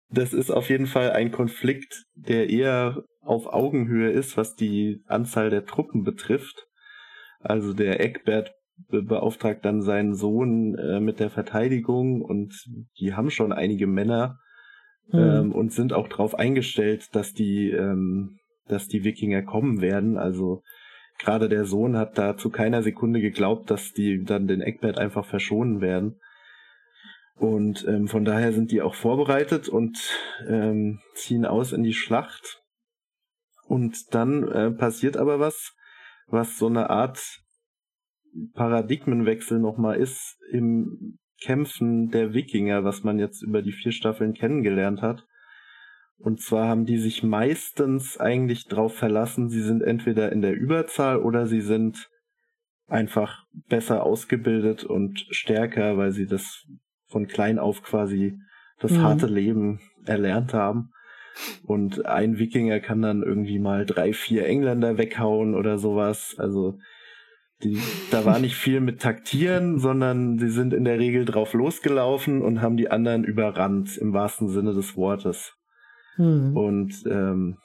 Das 0.08 0.32
ist 0.32 0.50
auf 0.50 0.70
jeden 0.70 0.86
Fall 0.86 1.10
ein 1.10 1.30
Konflikt, 1.30 2.04
der 2.14 2.48
eher 2.48 3.04
auf 3.20 3.46
Augenhöhe 3.46 4.10
ist, 4.10 4.36
was 4.36 4.54
die 4.54 5.02
Anzahl 5.06 5.50
der 5.50 5.66
Truppen 5.66 6.04
betrifft. 6.04 6.66
Also 7.40 7.72
der 7.72 8.00
Eckbert 8.00 8.52
beauftragt 8.88 9.64
dann 9.64 9.82
seinen 9.82 10.14
Sohn 10.14 10.74
äh, 10.76 11.00
mit 11.00 11.20
der 11.20 11.30
Verteidigung 11.30 12.22
und 12.22 12.54
die 12.98 13.14
haben 13.14 13.30
schon 13.30 13.52
einige 13.52 13.86
Männer 13.86 14.38
mhm. 15.08 15.18
ähm, 15.18 15.52
und 15.52 15.72
sind 15.72 15.92
auch 15.92 16.08
darauf 16.08 16.34
eingestellt, 16.34 17.14
dass 17.14 17.32
die, 17.32 17.70
ähm, 17.70 18.38
dass 18.68 18.88
die 18.88 19.04
Wikinger 19.04 19.42
kommen 19.42 19.80
werden. 19.80 20.16
Also 20.16 20.62
gerade 21.18 21.48
der 21.48 21.64
Sohn 21.64 21.96
hat 21.96 22.18
da 22.18 22.36
zu 22.36 22.50
keiner 22.50 22.82
Sekunde 22.82 23.20
geglaubt, 23.20 23.70
dass 23.70 23.92
die 23.92 24.24
dann 24.24 24.46
den 24.46 24.60
Eckbert 24.60 24.98
einfach 24.98 25.26
verschonen 25.26 25.80
werden. 25.80 26.20
Und 27.36 27.86
ähm, 27.88 28.08
von 28.08 28.24
daher 28.24 28.52
sind 28.52 28.70
die 28.70 28.82
auch 28.82 28.94
vorbereitet 28.94 29.68
und 29.68 29.98
ähm, 30.46 31.00
ziehen 31.14 31.44
aus 31.44 31.72
in 31.72 31.82
die 31.82 31.94
Schlacht. 31.94 32.62
Und 33.66 34.14
dann 34.14 34.46
äh, 34.48 34.70
passiert 34.70 35.16
aber 35.16 35.40
was, 35.40 35.74
was 36.26 36.58
so 36.58 36.66
eine 36.66 36.90
Art 36.90 37.20
Paradigmenwechsel 38.54 39.58
nochmal 39.58 39.96
ist 39.96 40.38
im 40.50 41.18
Kämpfen 41.44 42.10
der 42.10 42.34
Wikinger, 42.34 42.84
was 42.84 43.02
man 43.02 43.18
jetzt 43.18 43.42
über 43.42 43.62
die 43.62 43.72
vier 43.72 43.92
Staffeln 43.92 44.34
kennengelernt 44.34 45.02
hat. 45.02 45.26
Und 46.18 46.40
zwar 46.40 46.68
haben 46.68 46.86
die 46.86 46.98
sich 46.98 47.22
meistens 47.22 48.18
eigentlich 48.18 48.66
darauf 48.66 48.94
verlassen, 48.94 49.48
sie 49.48 49.62
sind 49.62 49.82
entweder 49.82 50.30
in 50.30 50.40
der 50.40 50.54
Überzahl 50.54 51.18
oder 51.18 51.46
sie 51.46 51.60
sind 51.60 52.08
einfach 52.86 53.44
besser 53.68 54.04
ausgebildet 54.04 54.84
und 54.84 55.26
stärker, 55.30 55.96
weil 55.96 56.12
sie 56.12 56.26
das 56.26 56.64
von 57.08 57.26
klein 57.26 57.58
auf 57.58 57.82
quasi 57.82 58.38
das 58.78 58.92
mhm. 58.92 59.02
harte 59.02 59.26
Leben 59.26 59.80
erlernt 60.04 60.54
haben. 60.54 60.90
Und 61.64 62.04
ein 62.06 62.38
Wikinger 62.38 62.80
kann 62.80 63.02
dann 63.02 63.22
irgendwie 63.22 63.58
mal 63.58 63.86
drei, 63.86 64.12
vier 64.12 64.46
Engländer 64.46 64.98
weghauen 64.98 65.54
oder 65.54 65.78
sowas. 65.78 66.34
Also 66.38 66.78
die, 67.62 67.80
da 68.10 68.24
war 68.24 68.38
nicht 68.38 68.56
viel 68.56 68.80
mit 68.80 69.00
Taktieren, 69.00 69.78
sondern 69.78 70.38
sie 70.38 70.50
sind 70.50 70.72
in 70.72 70.84
der 70.84 70.98
Regel 70.98 71.24
drauf 71.24 71.54
losgelaufen 71.54 72.42
und 72.42 72.60
haben 72.60 72.76
die 72.76 72.90
anderen 72.90 73.24
überrannt, 73.24 73.96
im 73.98 74.12
wahrsten 74.12 74.48
Sinne 74.48 74.74
des 74.74 74.96
Wortes. 74.96 75.54
Mhm. 76.16 76.56
Und 76.56 76.94
ähm, 77.06 77.58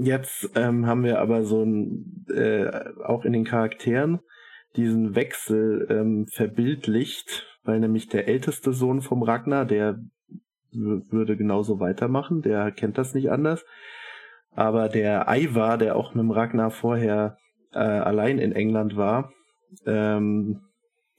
jetzt 0.00 0.50
ähm, 0.54 0.86
haben 0.86 1.04
wir 1.04 1.20
aber 1.20 1.44
so 1.44 1.62
ein, 1.62 2.26
äh, 2.34 2.70
auch 3.04 3.24
in 3.24 3.32
den 3.32 3.44
Charakteren 3.44 4.20
diesen 4.76 5.14
Wechsel 5.14 5.86
ähm, 5.90 6.26
verbildlicht, 6.26 7.46
weil 7.64 7.80
nämlich 7.80 8.08
der 8.08 8.26
älteste 8.26 8.72
Sohn 8.72 9.02
vom 9.02 9.22
Ragnar, 9.22 9.66
der 9.66 10.00
würde 10.72 11.36
genauso 11.36 11.80
weitermachen, 11.80 12.40
der 12.40 12.72
kennt 12.72 12.96
das 12.96 13.12
nicht 13.12 13.30
anders. 13.30 13.64
Aber 14.54 14.88
der 14.88 15.26
Ivar, 15.28 15.78
der 15.78 15.96
auch 15.96 16.14
mit 16.14 16.22
dem 16.22 16.30
Ragnar 16.30 16.70
vorher 16.70 17.36
äh, 17.72 17.78
allein 17.78 18.38
in 18.38 18.52
England 18.52 18.96
war, 18.96 19.32
ähm, 19.86 20.60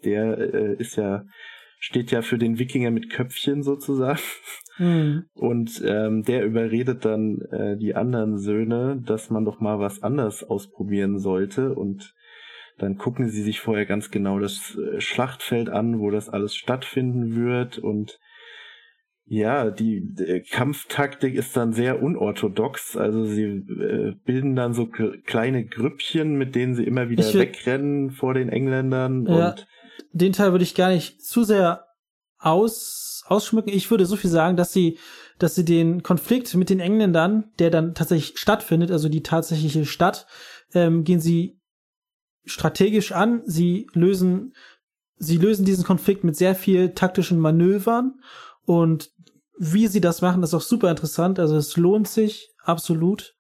der 0.03 0.37
äh, 0.37 0.75
ist 0.75 0.95
ja, 0.95 1.25
steht 1.79 2.11
ja 2.11 2.21
für 2.21 2.37
den 2.37 2.59
Wikinger 2.59 2.91
mit 2.91 3.09
Köpfchen 3.09 3.63
sozusagen. 3.63 4.19
Mhm. 4.77 5.25
Und 5.33 5.83
ähm, 5.85 6.23
der 6.23 6.45
überredet 6.45 7.05
dann 7.05 7.41
äh, 7.51 7.77
die 7.77 7.95
anderen 7.95 8.37
Söhne, 8.37 9.01
dass 9.05 9.29
man 9.29 9.45
doch 9.45 9.59
mal 9.59 9.79
was 9.79 10.01
anders 10.01 10.43
ausprobieren 10.43 11.19
sollte. 11.19 11.73
Und 11.73 12.13
dann 12.77 12.97
gucken 12.97 13.29
sie 13.29 13.43
sich 13.43 13.59
vorher 13.59 13.85
ganz 13.85 14.09
genau 14.09 14.39
das 14.39 14.77
äh, 14.77 14.99
Schlachtfeld 14.99 15.69
an, 15.69 15.99
wo 15.99 16.09
das 16.09 16.29
alles 16.29 16.55
stattfinden 16.55 17.35
wird. 17.35 17.77
Und 17.77 18.19
ja, 19.25 19.71
die, 19.71 20.01
die 20.03 20.41
Kampftaktik 20.41 21.35
ist 21.35 21.55
dann 21.55 21.73
sehr 21.73 22.03
unorthodox. 22.03 22.97
Also 22.97 23.25
sie 23.25 23.43
äh, 23.43 24.15
bilden 24.25 24.55
dann 24.55 24.73
so 24.73 24.87
kleine 24.87 25.65
Grüppchen, 25.65 26.35
mit 26.35 26.55
denen 26.55 26.75
sie 26.75 26.83
immer 26.83 27.09
wieder 27.09 27.23
wegrennen 27.33 28.11
vor 28.11 28.33
den 28.33 28.49
Engländern. 28.49 29.25
Ja, 29.25 29.51
und 29.51 29.67
den 30.11 30.33
Teil 30.33 30.51
würde 30.51 30.63
ich 30.63 30.75
gar 30.75 30.89
nicht 30.89 31.23
zu 31.23 31.43
sehr 31.43 31.85
aus, 32.37 33.23
ausschmücken. 33.25 33.71
Ich 33.71 33.89
würde 33.89 34.05
so 34.05 34.17
viel 34.17 34.29
sagen, 34.29 34.57
dass 34.57 34.73
sie, 34.73 34.99
dass 35.39 35.55
sie 35.55 35.63
den 35.63 36.03
Konflikt 36.03 36.53
mit 36.55 36.69
den 36.69 36.81
Engländern, 36.81 37.45
der 37.59 37.69
dann 37.69 37.95
tatsächlich 37.95 38.37
stattfindet, 38.37 38.91
also 38.91 39.07
die 39.07 39.23
tatsächliche 39.23 39.85
Stadt, 39.85 40.27
ähm, 40.73 41.05
gehen 41.05 41.21
sie 41.21 41.61
strategisch 42.43 43.13
an. 43.13 43.41
Sie 43.45 43.87
lösen, 43.93 44.53
sie 45.15 45.37
lösen 45.37 45.63
diesen 45.63 45.85
Konflikt 45.85 46.25
mit 46.25 46.35
sehr 46.35 46.55
viel 46.55 46.89
taktischen 46.89 47.39
Manövern 47.39 48.15
und 48.65 49.11
wie 49.57 49.87
sie 49.87 50.01
das 50.01 50.21
machen, 50.21 50.43
ist 50.43 50.53
auch 50.53 50.61
super 50.61 50.89
interessant. 50.89 51.39
Also 51.39 51.55
es 51.55 51.77
lohnt 51.77 52.07
sich 52.07 52.49
absolut. 52.63 53.35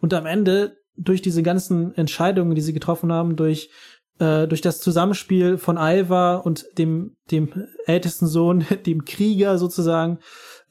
Und 0.00 0.14
am 0.14 0.26
Ende 0.26 0.76
durch 0.96 1.22
diese 1.22 1.42
ganzen 1.42 1.94
Entscheidungen, 1.94 2.54
die 2.54 2.60
sie 2.60 2.72
getroffen 2.72 3.12
haben, 3.12 3.36
durch 3.36 3.70
äh, 4.18 4.46
durch 4.46 4.60
das 4.60 4.80
Zusammenspiel 4.80 5.58
von 5.58 5.76
Alva 5.76 6.36
und 6.36 6.66
dem, 6.78 7.16
dem 7.30 7.66
ältesten 7.86 8.26
Sohn, 8.26 8.64
dem 8.86 9.04
Krieger 9.04 9.58
sozusagen, 9.58 10.18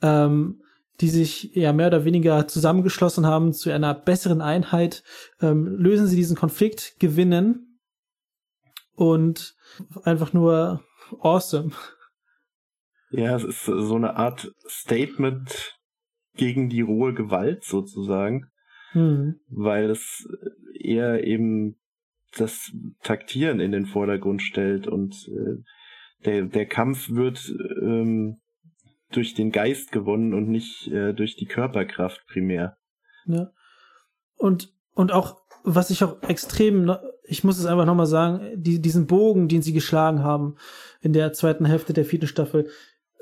ähm, 0.01 0.61
die 1.01 1.09
sich 1.09 1.51
ja 1.53 1.73
mehr 1.73 1.87
oder 1.87 2.05
weniger 2.05 2.47
zusammengeschlossen 2.47 3.25
haben 3.25 3.51
zu 3.51 3.71
einer 3.71 3.93
besseren 3.93 4.41
Einheit, 4.41 5.03
ähm, 5.41 5.75
lösen 5.77 6.07
sie 6.07 6.15
diesen 6.15 6.37
Konflikt, 6.37 6.99
gewinnen 6.99 7.79
und 8.95 9.55
einfach 10.03 10.33
nur 10.33 10.81
awesome. 11.19 11.71
Ja, 13.13 13.35
es 13.35 13.43
ist 13.43 13.65
so 13.65 13.95
eine 13.95 14.15
Art 14.15 14.51
Statement 14.67 15.77
gegen 16.35 16.67
die 16.69 16.81
rohe 16.81 17.13
Gewalt 17.13 17.63
sozusagen, 17.63 18.47
hm. 18.91 19.39
weil 19.47 19.91
es 19.91 20.27
eher 20.79 21.23
eben 21.23 21.77
das 22.35 22.71
Taktieren 23.03 23.59
in 23.59 23.71
den 23.71 23.85
Vordergrund 23.85 24.41
stellt 24.41 24.87
und 24.87 25.13
äh, 25.29 25.61
der, 26.25 26.45
der 26.45 26.65
Kampf 26.65 27.11
wird 27.11 27.53
ähm, 27.81 28.41
durch 29.11 29.35
den 29.35 29.51
Geist 29.51 29.91
gewonnen 29.91 30.33
und 30.33 30.49
nicht 30.49 30.87
äh, 30.87 31.13
durch 31.13 31.35
die 31.35 31.45
Körperkraft 31.45 32.25
primär. 32.25 32.77
Ja. 33.25 33.51
Und, 34.37 34.73
und 34.95 35.11
auch, 35.11 35.37
was 35.63 35.91
ich 35.91 36.03
auch 36.03 36.23
extrem, 36.23 36.91
ich 37.23 37.43
muss 37.43 37.59
es 37.59 37.67
einfach 37.67 37.85
nochmal 37.85 38.07
sagen, 38.07 38.53
die, 38.55 38.81
diesen 38.81 39.05
Bogen, 39.05 39.47
den 39.47 39.61
sie 39.61 39.73
geschlagen 39.73 40.23
haben 40.23 40.55
in 41.01 41.13
der 41.13 41.33
zweiten 41.33 41.65
Hälfte 41.65 41.93
der 41.93 42.05
vierten 42.05 42.27
Staffel, 42.27 42.69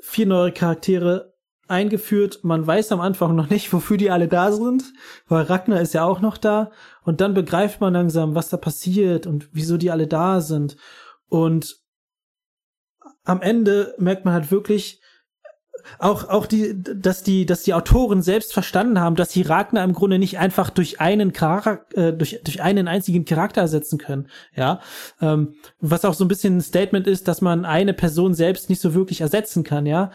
vier 0.02 0.26
neue 0.26 0.52
Charaktere, 0.52 1.32
eingeführt. 1.68 2.40
Man 2.42 2.66
weiß 2.66 2.92
am 2.92 3.00
Anfang 3.00 3.34
noch 3.34 3.48
nicht, 3.48 3.72
wofür 3.72 3.96
die 3.96 4.10
alle 4.10 4.28
da 4.28 4.52
sind, 4.52 4.92
weil 5.26 5.44
Ragnar 5.44 5.80
ist 5.80 5.94
ja 5.94 6.04
auch 6.04 6.20
noch 6.20 6.36
da. 6.36 6.70
Und 7.02 7.20
dann 7.20 7.34
begreift 7.34 7.80
man 7.80 7.94
langsam, 7.94 8.34
was 8.34 8.50
da 8.50 8.56
passiert 8.56 9.26
und 9.26 9.48
wieso 9.52 9.78
die 9.78 9.90
alle 9.90 10.06
da 10.06 10.40
sind. 10.40 10.76
Und 11.28 11.80
am 13.24 13.40
Ende 13.40 13.94
merkt 13.98 14.24
man 14.24 14.34
halt 14.34 14.50
wirklich, 14.50 15.00
auch, 15.98 16.28
auch 16.28 16.46
die, 16.46 16.74
dass 16.82 17.22
die, 17.22 17.46
dass 17.46 17.62
die 17.62 17.74
Autoren 17.74 18.22
selbst 18.22 18.52
verstanden 18.52 19.00
haben, 19.00 19.16
dass 19.16 19.32
sie 19.32 19.42
Ragnar 19.42 19.84
im 19.84 19.92
Grunde 19.92 20.18
nicht 20.18 20.38
einfach 20.38 20.70
durch 20.70 21.00
einen 21.00 21.32
Charakter, 21.32 21.84
äh, 21.96 22.12
durch, 22.12 22.40
durch 22.44 22.62
einen 22.62 22.88
einzigen 22.88 23.24
Charakter 23.24 23.60
ersetzen 23.60 23.98
können, 23.98 24.28
ja. 24.54 24.80
Ähm, 25.20 25.54
was 25.80 26.04
auch 26.04 26.14
so 26.14 26.24
ein 26.24 26.28
bisschen 26.28 26.58
ein 26.58 26.62
Statement 26.62 27.06
ist, 27.06 27.28
dass 27.28 27.40
man 27.40 27.64
eine 27.64 27.94
Person 27.94 28.34
selbst 28.34 28.70
nicht 28.70 28.80
so 28.80 28.94
wirklich 28.94 29.20
ersetzen 29.20 29.64
kann, 29.64 29.86
ja 29.86 30.10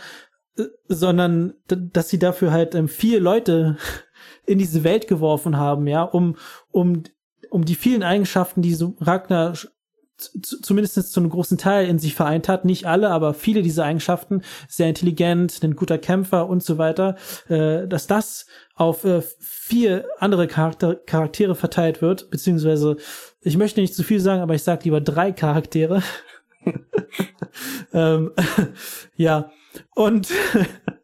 sondern 0.87 1.53
dass 1.67 2.09
sie 2.09 2.19
dafür 2.19 2.51
halt 2.51 2.75
ähm, 2.75 2.87
vier 2.87 3.19
Leute 3.19 3.77
in 4.45 4.57
diese 4.57 4.83
Welt 4.83 5.07
geworfen 5.07 5.57
haben, 5.57 5.87
ja, 5.87 6.03
um 6.03 6.35
um 6.71 7.03
um 7.49 7.65
die 7.65 7.75
vielen 7.75 8.03
Eigenschaften, 8.03 8.61
die 8.61 8.73
so 8.73 8.95
Ragnar 8.99 9.53
zumindest 10.41 11.11
zu 11.11 11.19
einem 11.19 11.29
großen 11.29 11.57
Teil 11.57 11.87
in 11.87 11.99
sich 11.99 12.15
vereint 12.15 12.49
hat, 12.49 12.65
nicht 12.65 12.85
alle, 12.85 13.09
aber 13.09 13.33
viele 13.33 13.61
dieser 13.61 13.85
Eigenschaften, 13.85 14.41
sehr 14.67 14.89
intelligent, 14.89 15.63
ein 15.63 15.75
guter 15.75 15.97
Kämpfer 15.97 16.47
und 16.49 16.63
so 16.63 16.77
weiter, 16.77 17.15
äh, 17.49 17.87
dass 17.87 18.07
das 18.07 18.47
auf 18.75 19.03
äh, 19.05 19.21
vier 19.39 20.05
andere 20.19 20.47
Charakter 20.47 20.95
Charaktere 20.95 21.55
verteilt 21.55 22.01
wird, 22.01 22.29
beziehungsweise 22.29 22.97
ich 23.41 23.57
möchte 23.57 23.79
nicht 23.79 23.95
zu 23.95 24.03
viel 24.03 24.19
sagen, 24.19 24.41
aber 24.41 24.55
ich 24.55 24.63
sage 24.63 24.85
lieber 24.85 25.01
drei 25.01 25.31
Charaktere. 25.31 26.01
ähm, 27.93 28.31
ja, 29.15 29.51
und, 29.93 30.29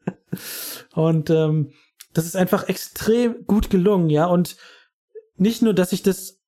und 0.93 1.29
ähm, 1.29 1.73
das 2.13 2.25
ist 2.25 2.35
einfach 2.35 2.67
extrem 2.67 3.45
gut 3.45 3.69
gelungen, 3.69 4.09
ja. 4.09 4.25
Und 4.25 4.55
nicht 5.35 5.61
nur, 5.61 5.73
dass 5.73 5.93
ich 5.93 6.03
das 6.03 6.39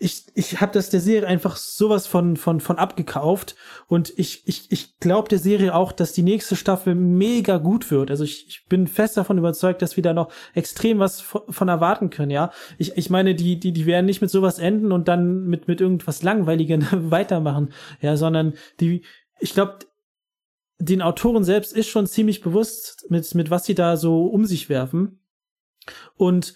ich, 0.00 0.24
ich 0.34 0.60
habe 0.60 0.72
das 0.72 0.90
der 0.90 1.00
Serie 1.00 1.28
einfach 1.28 1.56
sowas 1.56 2.06
von, 2.06 2.36
von, 2.36 2.60
von 2.60 2.78
abgekauft 2.78 3.56
und 3.86 4.12
ich, 4.16 4.42
ich, 4.46 4.70
ich 4.70 4.98
glaube 4.98 5.28
der 5.28 5.38
Serie 5.38 5.74
auch, 5.74 5.92
dass 5.92 6.12
die 6.12 6.22
nächste 6.22 6.56
Staffel 6.56 6.94
mega 6.94 7.58
gut 7.58 7.90
wird. 7.90 8.10
Also 8.10 8.24
ich, 8.24 8.46
ich 8.48 8.66
bin 8.66 8.86
fest 8.86 9.16
davon 9.16 9.38
überzeugt, 9.38 9.82
dass 9.82 9.96
wir 9.96 10.02
da 10.02 10.14
noch 10.14 10.30
extrem 10.54 10.98
was 10.98 11.20
von, 11.20 11.42
von 11.48 11.68
erwarten 11.68 12.10
können, 12.10 12.30
ja. 12.30 12.52
Ich, 12.78 12.96
ich 12.96 13.10
meine, 13.10 13.34
die, 13.34 13.58
die, 13.58 13.72
die 13.72 13.86
werden 13.86 14.06
nicht 14.06 14.20
mit 14.20 14.30
sowas 14.30 14.58
enden 14.58 14.92
und 14.92 15.08
dann 15.08 15.46
mit, 15.46 15.68
mit 15.68 15.80
irgendwas 15.80 16.22
Langweiligen 16.22 16.86
weitermachen, 17.10 17.72
ja, 18.00 18.16
sondern 18.16 18.54
die, 18.80 19.02
ich 19.40 19.54
glaube, 19.54 19.78
den 20.78 21.02
Autoren 21.02 21.42
selbst 21.42 21.72
ist 21.72 21.88
schon 21.88 22.06
ziemlich 22.06 22.40
bewusst, 22.40 23.06
mit, 23.08 23.34
mit 23.34 23.50
was 23.50 23.64
sie 23.64 23.74
da 23.74 23.96
so 23.96 24.26
um 24.26 24.44
sich 24.44 24.68
werfen. 24.68 25.20
Und 26.16 26.54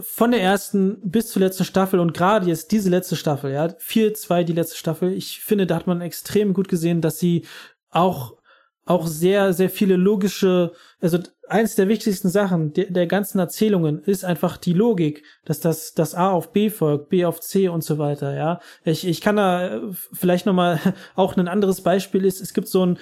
von 0.00 0.30
der 0.30 0.42
ersten 0.42 0.98
bis 1.02 1.28
zur 1.28 1.40
letzten 1.40 1.64
Staffel 1.64 2.00
und 2.00 2.14
gerade 2.14 2.46
jetzt 2.46 2.72
diese 2.72 2.88
letzte 2.88 3.16
Staffel, 3.16 3.52
ja, 3.52 3.66
4-2 3.66 4.44
die 4.44 4.52
letzte 4.52 4.76
Staffel, 4.76 5.12
ich 5.12 5.40
finde, 5.40 5.66
da 5.66 5.76
hat 5.76 5.86
man 5.86 6.00
extrem 6.00 6.54
gut 6.54 6.68
gesehen, 6.68 7.00
dass 7.00 7.18
sie 7.18 7.44
auch, 7.90 8.38
auch 8.84 9.06
sehr, 9.06 9.52
sehr 9.52 9.70
viele 9.70 9.96
logische, 9.96 10.72
also 11.00 11.18
eins 11.46 11.74
der 11.74 11.88
wichtigsten 11.88 12.30
Sachen 12.30 12.72
der, 12.72 12.86
der 12.86 13.06
ganzen 13.06 13.38
Erzählungen 13.38 14.02
ist 14.02 14.24
einfach 14.24 14.56
die 14.56 14.72
Logik, 14.72 15.24
dass 15.44 15.60
das, 15.60 15.92
das 15.92 16.14
A 16.14 16.30
auf 16.30 16.52
B 16.52 16.70
folgt, 16.70 17.10
B 17.10 17.26
auf 17.26 17.40
C 17.40 17.68
und 17.68 17.84
so 17.84 17.98
weiter, 17.98 18.34
ja. 18.34 18.60
Ich, 18.84 19.06
ich 19.06 19.20
kann 19.20 19.36
da 19.36 19.82
vielleicht 20.12 20.46
nochmal 20.46 20.80
auch 21.14 21.36
ein 21.36 21.48
anderes 21.48 21.82
Beispiel 21.82 22.24
ist, 22.24 22.40
es 22.40 22.54
gibt 22.54 22.68
so 22.68 22.86
ein 22.86 22.98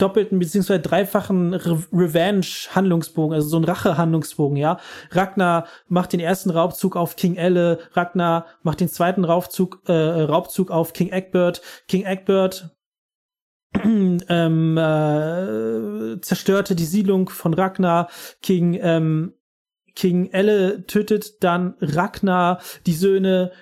doppelten 0.00 0.38
beziehungsweise 0.38 0.80
dreifachen 0.80 1.54
Re 1.54 1.82
Revenge-Handlungsbogen, 1.92 3.34
also 3.34 3.48
so 3.48 3.56
ein 3.56 3.64
Rache-Handlungsbogen, 3.64 4.56
ja. 4.56 4.78
Ragnar 5.10 5.66
macht 5.88 6.12
den 6.12 6.20
ersten 6.20 6.50
Raubzug 6.50 6.96
auf 6.96 7.16
King 7.16 7.36
Elle, 7.36 7.78
Ragnar 7.92 8.46
macht 8.62 8.80
den 8.80 8.88
zweiten 8.88 9.24
Raubzug, 9.24 9.82
äh, 9.86 9.92
Raubzug 9.92 10.70
auf 10.70 10.92
King 10.92 11.10
Egbert, 11.12 11.62
King 11.88 12.04
Egbert 12.04 12.70
ähm, 13.84 14.76
äh, 14.76 16.20
zerstörte 16.20 16.74
die 16.74 16.84
Siedlung 16.84 17.28
von 17.28 17.54
Ragnar, 17.54 18.08
King 18.42 18.78
ähm, 18.82 19.34
King 19.94 20.30
Elle 20.32 20.86
tötet 20.86 21.42
dann 21.42 21.74
Ragnar, 21.80 22.60
die 22.86 22.94
Söhne 22.94 23.52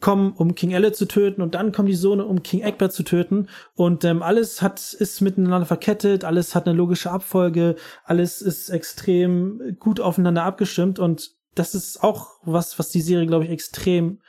kommen, 0.00 0.32
um 0.32 0.54
King 0.54 0.72
Elle 0.72 0.92
zu 0.92 1.06
töten 1.06 1.42
und 1.42 1.54
dann 1.54 1.72
kommen 1.72 1.88
die 1.88 1.94
Sohne, 1.94 2.24
um 2.24 2.42
King 2.42 2.62
Egbert 2.62 2.92
zu 2.92 3.02
töten. 3.02 3.48
Und 3.74 4.04
ähm, 4.04 4.22
alles 4.22 4.62
hat 4.62 4.92
ist 4.92 5.20
miteinander 5.20 5.66
verkettet, 5.66 6.24
alles 6.24 6.54
hat 6.54 6.66
eine 6.66 6.76
logische 6.76 7.10
Abfolge, 7.10 7.76
alles 8.04 8.42
ist 8.42 8.68
extrem 8.70 9.76
gut 9.78 10.00
aufeinander 10.00 10.44
abgestimmt. 10.44 10.98
Und 10.98 11.30
das 11.54 11.74
ist 11.74 12.02
auch 12.02 12.30
was, 12.42 12.78
was 12.78 12.90
die 12.90 13.00
Serie 13.00 13.26
glaube 13.26 13.44
ich 13.44 13.50
extrem 13.50 14.20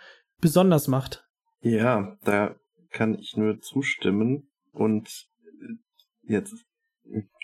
besonders 0.41 0.87
macht. 0.87 1.25
Ja, 1.61 2.17
da 2.23 2.55
kann 2.91 3.15
ich 3.15 3.37
nur 3.37 3.59
zustimmen. 3.61 4.49
Und 4.73 5.27
jetzt 6.23 6.53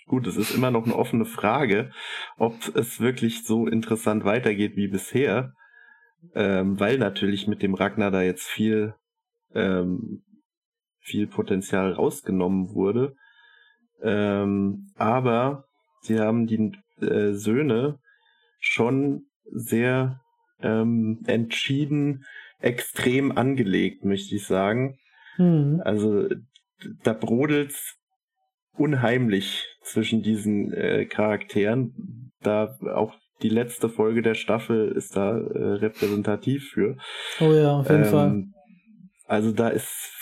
gut, 0.07 0.27
es 0.27 0.37
ist 0.37 0.53
immer 0.53 0.71
noch 0.71 0.85
eine 0.85 0.95
offene 0.95 1.25
Frage, 1.25 1.91
ob 2.37 2.55
es 2.75 2.99
wirklich 2.99 3.45
so 3.45 3.67
interessant 3.67 4.25
weitergeht 4.25 4.75
wie 4.75 4.87
bisher 4.87 5.53
ähm, 6.35 6.79
weil 6.79 6.97
natürlich 6.97 7.47
mit 7.47 7.61
dem 7.61 7.73
Ragnar 7.73 8.11
da 8.11 8.21
jetzt 8.21 8.47
viel, 8.47 8.93
ähm, 9.53 10.23
viel 10.99 11.27
Potenzial 11.27 11.93
rausgenommen 11.93 12.73
wurde. 12.73 13.15
Ähm, 14.01 14.91
aber 14.95 15.65
sie 16.01 16.19
haben 16.19 16.47
die 16.47 16.71
äh, 17.01 17.33
Söhne 17.33 17.99
schon 18.59 19.25
sehr 19.51 20.21
ähm, 20.61 21.23
entschieden 21.25 22.25
extrem 22.59 23.37
angelegt, 23.37 24.05
möchte 24.05 24.35
ich 24.35 24.45
sagen. 24.45 24.99
Mhm. 25.37 25.81
Also 25.83 26.27
da 27.03 27.13
brodelt's 27.13 27.97
unheimlich 28.73 29.67
zwischen 29.83 30.21
diesen 30.21 30.73
äh, 30.73 31.05
Charakteren. 31.05 32.31
Da 32.41 32.77
auch 32.93 33.13
die 33.41 33.49
letzte 33.49 33.89
Folge 33.89 34.21
der 34.21 34.35
Staffel 34.35 34.89
ist 34.91 35.15
da 35.15 35.37
äh, 35.37 35.73
repräsentativ 35.73 36.69
für. 36.69 36.97
Oh 37.39 37.53
ja, 37.53 37.79
auf 37.79 37.89
jeden 37.89 38.03
ähm, 38.03 38.09
Fall. 38.09 38.43
Also 39.25 39.51
da 39.51 39.69
ist 39.69 40.15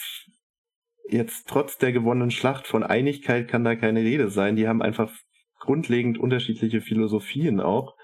jetzt 1.10 1.48
trotz 1.48 1.78
der 1.78 1.94
gewonnenen 1.94 2.32
Schlacht 2.32 2.68
von 2.68 2.84
Einigkeit 2.84 3.48
kann 3.48 3.64
da 3.64 3.76
keine 3.76 4.02
Rede 4.02 4.30
sein. 4.30 4.56
Die 4.56 4.68
haben 4.68 4.82
einfach 4.82 5.12
grundlegend 5.60 6.18
unterschiedliche 6.18 6.82
Philosophien 6.82 7.60
auch. 7.60 7.96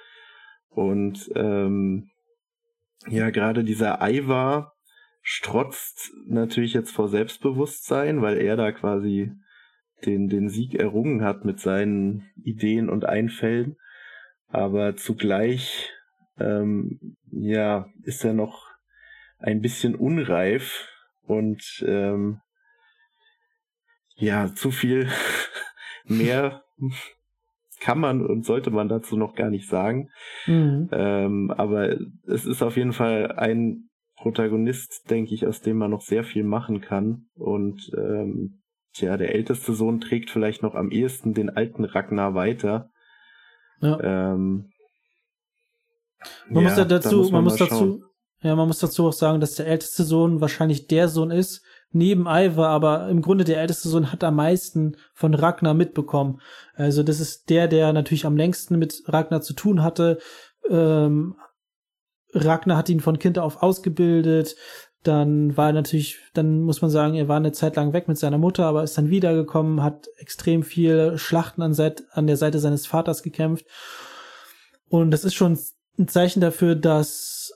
Und 0.69 1.29
ähm, 1.35 2.09
ja, 3.07 3.29
gerade 3.29 3.63
dieser 3.63 3.99
Ivar 4.01 4.73
strotzt 5.21 6.11
natürlich 6.25 6.73
jetzt 6.73 6.91
vor 6.91 7.07
Selbstbewusstsein, 7.07 8.21
weil 8.21 8.37
er 8.37 8.55
da 8.55 8.71
quasi 8.71 9.31
den, 10.05 10.27
den 10.27 10.49
Sieg 10.49 10.75
errungen 10.75 11.23
hat 11.23 11.45
mit 11.45 11.59
seinen 11.59 12.29
Ideen 12.43 12.89
und 12.89 13.05
Einfällen. 13.05 13.77
Aber 14.53 14.95
zugleich, 14.95 15.89
ähm, 16.39 17.17
ja, 17.31 17.87
ist 18.03 18.23
er 18.23 18.33
noch 18.33 18.67
ein 19.39 19.61
bisschen 19.61 19.95
unreif 19.95 20.87
und 21.23 21.83
ähm, 21.87 22.39
ja, 24.15 24.53
zu 24.53 24.69
viel 24.69 25.09
mehr 26.05 26.61
kann 27.79 27.99
man 27.99 28.23
und 28.23 28.45
sollte 28.45 28.69
man 28.69 28.89
dazu 28.89 29.17
noch 29.17 29.33
gar 29.33 29.49
nicht 29.49 29.67
sagen. 29.67 30.11
Mhm. 30.45 30.87
Ähm, 30.91 31.49
aber 31.49 31.97
es 32.27 32.45
ist 32.45 32.61
auf 32.61 32.77
jeden 32.77 32.93
Fall 32.93 33.31
ein 33.31 33.89
Protagonist, 34.17 35.09
denke 35.09 35.33
ich, 35.33 35.47
aus 35.47 35.61
dem 35.61 35.77
man 35.77 35.89
noch 35.89 36.01
sehr 36.01 36.23
viel 36.23 36.43
machen 36.43 36.79
kann. 36.79 37.25
Und 37.33 37.91
ähm, 37.97 38.61
tja, 38.93 39.17
der 39.17 39.33
älteste 39.33 39.73
Sohn 39.73 39.99
trägt 39.99 40.29
vielleicht 40.29 40.61
noch 40.61 40.75
am 40.75 40.91
ehesten 40.91 41.33
den 41.33 41.49
alten 41.49 41.85
Ragnar 41.85 42.35
weiter. 42.35 42.91
Ja. 43.83 43.99
Ähm, 44.01 44.69
man 46.49 46.63
ja, 46.63 46.69
muss 46.69 46.77
ja 46.77 46.85
dazu, 46.85 47.17
muss 47.17 47.31
man, 47.31 47.43
man 47.43 47.51
muss 47.51 47.57
dazu, 47.57 48.03
ja, 48.41 48.55
man 48.55 48.67
muss 48.67 48.79
dazu 48.79 49.07
auch 49.07 49.13
sagen, 49.13 49.41
dass 49.41 49.55
der 49.55 49.67
älteste 49.67 50.03
Sohn 50.03 50.41
wahrscheinlich 50.41 50.87
der 50.87 51.09
Sohn 51.09 51.31
ist, 51.31 51.63
neben 51.91 52.25
Ivar, 52.27 52.69
aber 52.69 53.09
im 53.09 53.21
Grunde 53.21 53.43
der 53.43 53.59
älteste 53.59 53.89
Sohn 53.89 54.11
hat 54.11 54.23
am 54.23 54.35
meisten 54.35 54.97
von 55.13 55.33
Ragnar 55.33 55.73
mitbekommen. 55.73 56.41
Also 56.75 57.03
das 57.03 57.19
ist 57.19 57.49
der, 57.49 57.67
der 57.67 57.93
natürlich 57.93 58.25
am 58.25 58.37
längsten 58.37 58.79
mit 58.79 59.03
Ragnar 59.07 59.41
zu 59.41 59.53
tun 59.53 59.83
hatte. 59.83 60.19
Ähm, 60.69 61.35
Ragnar 62.33 62.77
hat 62.77 62.89
ihn 62.89 62.99
von 62.99 63.19
Kind 63.19 63.37
auf 63.37 63.61
ausgebildet. 63.61 64.55
Dann 65.03 65.57
war 65.57 65.67
er 65.67 65.73
natürlich, 65.73 66.17
dann 66.33 66.61
muss 66.61 66.81
man 66.81 66.89
sagen, 66.89 67.15
er 67.15 67.27
war 67.27 67.37
eine 67.37 67.51
Zeit 67.51 67.75
lang 67.75 67.93
weg 67.93 68.07
mit 68.07 68.17
seiner 68.17 68.37
Mutter, 68.37 68.65
aber 68.65 68.83
ist 68.83 68.97
dann 68.97 69.09
wiedergekommen, 69.09 69.83
hat 69.83 70.07
extrem 70.17 70.63
viel 70.63 71.17
Schlachten 71.17 71.61
an, 71.61 71.73
Seit 71.73 72.03
an 72.11 72.27
der 72.27 72.37
Seite 72.37 72.59
seines 72.59 72.87
Vaters 72.87 73.21
gekämpft. 73.21 73.65
Und 74.87 75.11
das 75.11 75.25
ist 75.25 75.33
schon 75.33 75.59
ein 75.97 76.07
Zeichen 76.07 76.39
dafür, 76.39 76.75
dass 76.75 77.51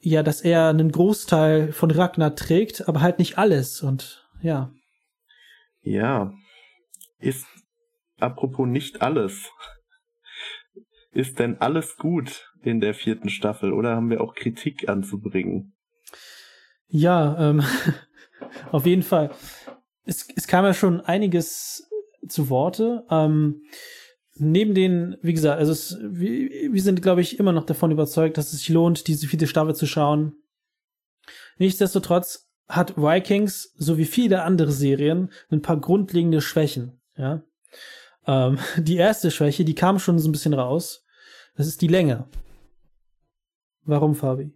ja, 0.00 0.22
dass 0.22 0.40
er 0.40 0.68
einen 0.68 0.90
Großteil 0.90 1.72
von 1.72 1.90
Ragnar 1.90 2.34
trägt, 2.34 2.88
aber 2.88 3.02
halt 3.02 3.18
nicht 3.18 3.38
alles 3.38 3.82
und 3.82 4.26
ja. 4.40 4.72
Ja. 5.82 6.32
Ist 7.18 7.46
apropos 8.18 8.66
nicht 8.66 9.02
alles. 9.02 9.50
Ist 11.12 11.38
denn 11.38 11.58
alles 11.58 11.96
gut 11.96 12.50
in 12.62 12.80
der 12.80 12.94
vierten 12.94 13.28
Staffel 13.28 13.72
oder 13.72 13.96
haben 13.96 14.10
wir 14.10 14.22
auch 14.22 14.34
Kritik 14.34 14.88
anzubringen? 14.88 15.74
Ja, 16.90 17.50
ähm, 17.50 17.62
auf 18.72 18.86
jeden 18.86 19.02
Fall. 19.02 19.30
Es, 20.04 20.28
es 20.34 20.46
kam 20.46 20.64
ja 20.64 20.74
schon 20.74 21.00
einiges 21.00 21.88
zu 22.28 22.50
Worte. 22.50 23.04
Ähm, 23.10 23.62
neben 24.34 24.74
den, 24.74 25.16
wie 25.22 25.34
gesagt, 25.34 25.58
also 25.58 25.72
es, 25.72 25.98
wir, 26.00 26.72
wir 26.72 26.82
sind, 26.82 27.02
glaube 27.02 27.20
ich, 27.20 27.38
immer 27.38 27.52
noch 27.52 27.64
davon 27.64 27.90
überzeugt, 27.90 28.38
dass 28.38 28.52
es 28.52 28.58
sich 28.58 28.68
lohnt, 28.68 29.06
diese 29.06 29.26
vierte 29.26 29.46
Staffel 29.46 29.74
zu 29.74 29.86
schauen. 29.86 30.34
Nichtsdestotrotz 31.58 32.48
hat 32.68 32.96
Vikings, 32.96 33.74
so 33.76 33.98
wie 33.98 34.04
viele 34.04 34.42
andere 34.42 34.72
Serien, 34.72 35.30
ein 35.50 35.62
paar 35.62 35.78
grundlegende 35.78 36.40
Schwächen. 36.40 37.00
Ja, 37.16 37.42
ähm, 38.26 38.58
die 38.76 38.96
erste 38.96 39.30
Schwäche, 39.30 39.64
die 39.64 39.74
kam 39.74 39.98
schon 39.98 40.18
so 40.18 40.28
ein 40.28 40.32
bisschen 40.32 40.54
raus. 40.54 41.04
Das 41.56 41.66
ist 41.66 41.82
die 41.82 41.88
Länge. 41.88 42.28
Warum, 43.84 44.14
Fabi? 44.14 44.52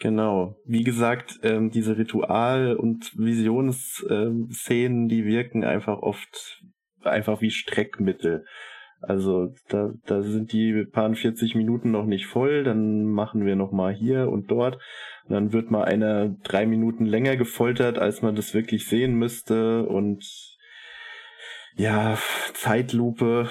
Genau. 0.00 0.56
Wie 0.64 0.82
gesagt, 0.82 1.38
ähm, 1.42 1.70
diese 1.70 1.96
Ritual- 1.96 2.76
und 2.76 3.16
Visionsszenen, 3.16 5.08
die 5.08 5.24
wirken 5.24 5.64
einfach 5.64 5.98
oft 5.98 6.62
einfach 7.02 7.40
wie 7.40 7.50
Streckmittel. 7.50 8.44
Also 9.00 9.52
da, 9.68 9.92
da 10.06 10.22
sind 10.22 10.52
die 10.52 10.84
paar 10.84 11.12
40 11.14 11.54
Minuten 11.54 11.90
noch 11.90 12.06
nicht 12.06 12.26
voll, 12.26 12.64
dann 12.64 13.04
machen 13.04 13.44
wir 13.44 13.54
noch 13.54 13.70
mal 13.70 13.92
hier 13.92 14.30
und 14.30 14.50
dort. 14.50 14.76
Und 15.26 15.34
dann 15.34 15.52
wird 15.52 15.70
mal 15.70 15.84
einer 15.84 16.30
drei 16.42 16.66
Minuten 16.66 17.04
länger 17.04 17.36
gefoltert, 17.36 17.98
als 17.98 18.22
man 18.22 18.34
das 18.34 18.54
wirklich 18.54 18.86
sehen 18.86 19.14
müsste. 19.14 19.84
Und 19.86 20.24
ja, 21.76 22.18
Zeitlupe. 22.54 23.48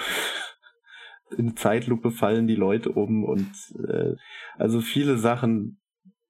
In 1.36 1.56
Zeitlupe 1.56 2.10
fallen 2.10 2.46
die 2.46 2.56
Leute 2.56 2.90
um 2.90 3.24
und 3.24 3.50
äh, 3.88 4.14
also 4.56 4.80
viele 4.80 5.16
Sachen 5.16 5.80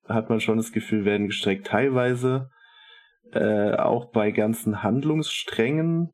hat 0.09 0.29
man 0.29 0.41
schon 0.41 0.57
das 0.57 0.73
Gefühl, 0.73 1.05
werden 1.05 1.27
gestreckt. 1.27 1.67
Teilweise 1.67 2.51
äh, 3.33 3.73
auch 3.75 4.11
bei 4.13 4.31
ganzen 4.31 4.83
Handlungssträngen 4.83 6.11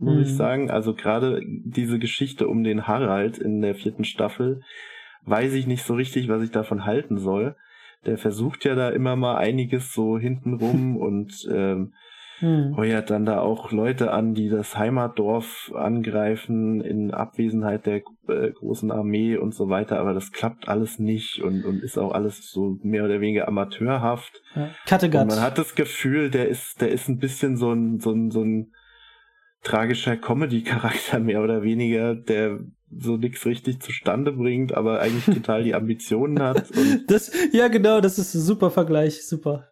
muss 0.00 0.16
mhm. 0.16 0.22
ich 0.22 0.34
sagen. 0.34 0.70
Also 0.70 0.94
gerade 0.94 1.42
diese 1.46 1.98
Geschichte 1.98 2.48
um 2.48 2.64
den 2.64 2.86
Harald 2.88 3.38
in 3.38 3.60
der 3.60 3.74
vierten 3.74 4.04
Staffel, 4.04 4.62
weiß 5.24 5.52
ich 5.54 5.66
nicht 5.66 5.84
so 5.84 5.94
richtig, 5.94 6.28
was 6.28 6.42
ich 6.42 6.50
davon 6.50 6.84
halten 6.84 7.18
soll. 7.18 7.54
Der 8.06 8.16
versucht 8.16 8.64
ja 8.64 8.74
da 8.74 8.88
immer 8.88 9.14
mal 9.16 9.36
einiges 9.36 9.92
so 9.92 10.18
hintenrum 10.18 10.96
und 10.96 11.46
ähm, 11.52 11.92
hm. 12.40 12.76
heuert 12.76 13.10
dann 13.10 13.24
da 13.24 13.40
auch 13.40 13.70
Leute 13.70 14.12
an, 14.12 14.34
die 14.34 14.48
das 14.48 14.76
Heimatdorf 14.76 15.72
angreifen 15.74 16.80
in 16.80 17.12
Abwesenheit 17.12 17.86
der 17.86 18.02
äh, 18.28 18.50
großen 18.52 18.90
Armee 18.90 19.36
und 19.36 19.54
so 19.54 19.68
weiter, 19.68 20.00
aber 20.00 20.14
das 20.14 20.32
klappt 20.32 20.68
alles 20.68 20.98
nicht 20.98 21.42
und, 21.42 21.64
und 21.64 21.82
ist 21.82 21.98
auch 21.98 22.12
alles 22.12 22.50
so 22.50 22.78
mehr 22.82 23.04
oder 23.04 23.20
weniger 23.20 23.46
amateurhaft. 23.46 24.42
Ja. 24.56 24.70
Kattegat. 24.86 25.22
Und 25.22 25.28
man 25.28 25.40
hat 25.40 25.58
das 25.58 25.74
Gefühl, 25.74 26.30
der 26.30 26.48
ist, 26.48 26.80
der 26.80 26.90
ist 26.90 27.08
ein 27.08 27.18
bisschen 27.18 27.56
so 27.56 27.72
ein, 27.72 28.00
so 28.00 28.12
ein, 28.12 28.30
so 28.30 28.42
ein 28.42 28.72
tragischer 29.62 30.16
Comedy-Charakter 30.16 31.18
mehr 31.20 31.42
oder 31.42 31.62
weniger, 31.62 32.14
der 32.14 32.60
so 32.90 33.16
nichts 33.16 33.46
richtig 33.46 33.80
zustande 33.80 34.32
bringt, 34.32 34.74
aber 34.74 35.00
eigentlich 35.00 35.26
total 35.26 35.62
die 35.62 35.74
Ambitionen 35.74 36.40
hat. 36.40 36.64
das, 37.06 37.30
ja, 37.52 37.68
genau, 37.68 38.00
das 38.00 38.18
ist 38.18 38.34
ein 38.34 38.40
super 38.40 38.70
Vergleich, 38.70 39.26
super. 39.26 39.69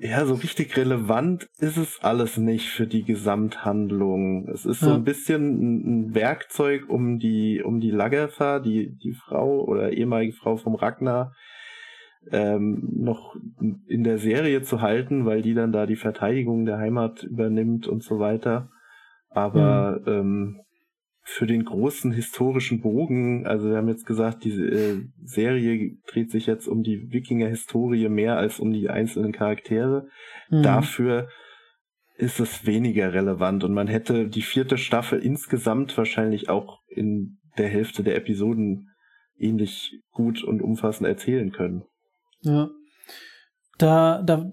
Ja, 0.00 0.24
so 0.24 0.34
richtig 0.34 0.76
relevant 0.76 1.48
ist 1.58 1.76
es 1.76 2.00
alles 2.02 2.36
nicht 2.36 2.68
für 2.68 2.86
die 2.86 3.04
Gesamthandlung. 3.04 4.48
Es 4.48 4.66
ist 4.66 4.80
so 4.80 4.92
ein 4.92 5.04
bisschen 5.04 6.08
ein 6.08 6.14
Werkzeug, 6.14 6.88
um 6.88 7.18
die, 7.18 7.62
um 7.62 7.80
die 7.80 7.90
Lagertha, 7.90 8.58
die, 8.58 8.96
die 8.96 9.12
Frau 9.12 9.64
oder 9.64 9.92
ehemalige 9.92 10.32
Frau 10.32 10.56
vom 10.56 10.74
Ragnar, 10.74 11.32
ähm, 12.30 12.88
noch 12.92 13.36
in 13.86 14.04
der 14.04 14.18
Serie 14.18 14.62
zu 14.62 14.80
halten, 14.80 15.24
weil 15.24 15.42
die 15.42 15.54
dann 15.54 15.72
da 15.72 15.86
die 15.86 15.96
Verteidigung 15.96 16.64
der 16.64 16.78
Heimat 16.78 17.22
übernimmt 17.22 17.86
und 17.86 18.02
so 18.02 18.18
weiter. 18.18 18.70
Aber 19.30 20.00
mhm. 20.04 20.12
ähm, 20.12 20.60
für 21.30 21.46
den 21.46 21.64
großen 21.64 22.12
historischen 22.12 22.80
Bogen, 22.80 23.46
also 23.46 23.70
wir 23.70 23.76
haben 23.76 23.88
jetzt 23.88 24.04
gesagt, 24.04 24.42
diese 24.44 24.64
äh, 24.64 24.96
Serie 25.22 25.96
dreht 26.08 26.30
sich 26.30 26.46
jetzt 26.46 26.66
um 26.66 26.82
die 26.82 27.12
Wikinger-Historie 27.12 28.08
mehr 28.08 28.36
als 28.36 28.58
um 28.58 28.72
die 28.72 28.90
einzelnen 28.90 29.32
Charaktere. 29.32 30.08
Mhm. 30.50 30.62
Dafür 30.62 31.28
ist 32.16 32.40
es 32.40 32.66
weniger 32.66 33.12
relevant 33.12 33.62
und 33.62 33.72
man 33.72 33.86
hätte 33.86 34.28
die 34.28 34.42
vierte 34.42 34.76
Staffel 34.76 35.20
insgesamt 35.20 35.96
wahrscheinlich 35.96 36.48
auch 36.48 36.80
in 36.88 37.38
der 37.56 37.68
Hälfte 37.68 38.02
der 38.02 38.16
Episoden 38.16 38.88
ähnlich 39.38 40.00
gut 40.10 40.42
und 40.42 40.60
umfassend 40.60 41.08
erzählen 41.08 41.52
können. 41.52 41.84
Ja 42.42 42.70
da, 43.82 44.20
da, 44.22 44.50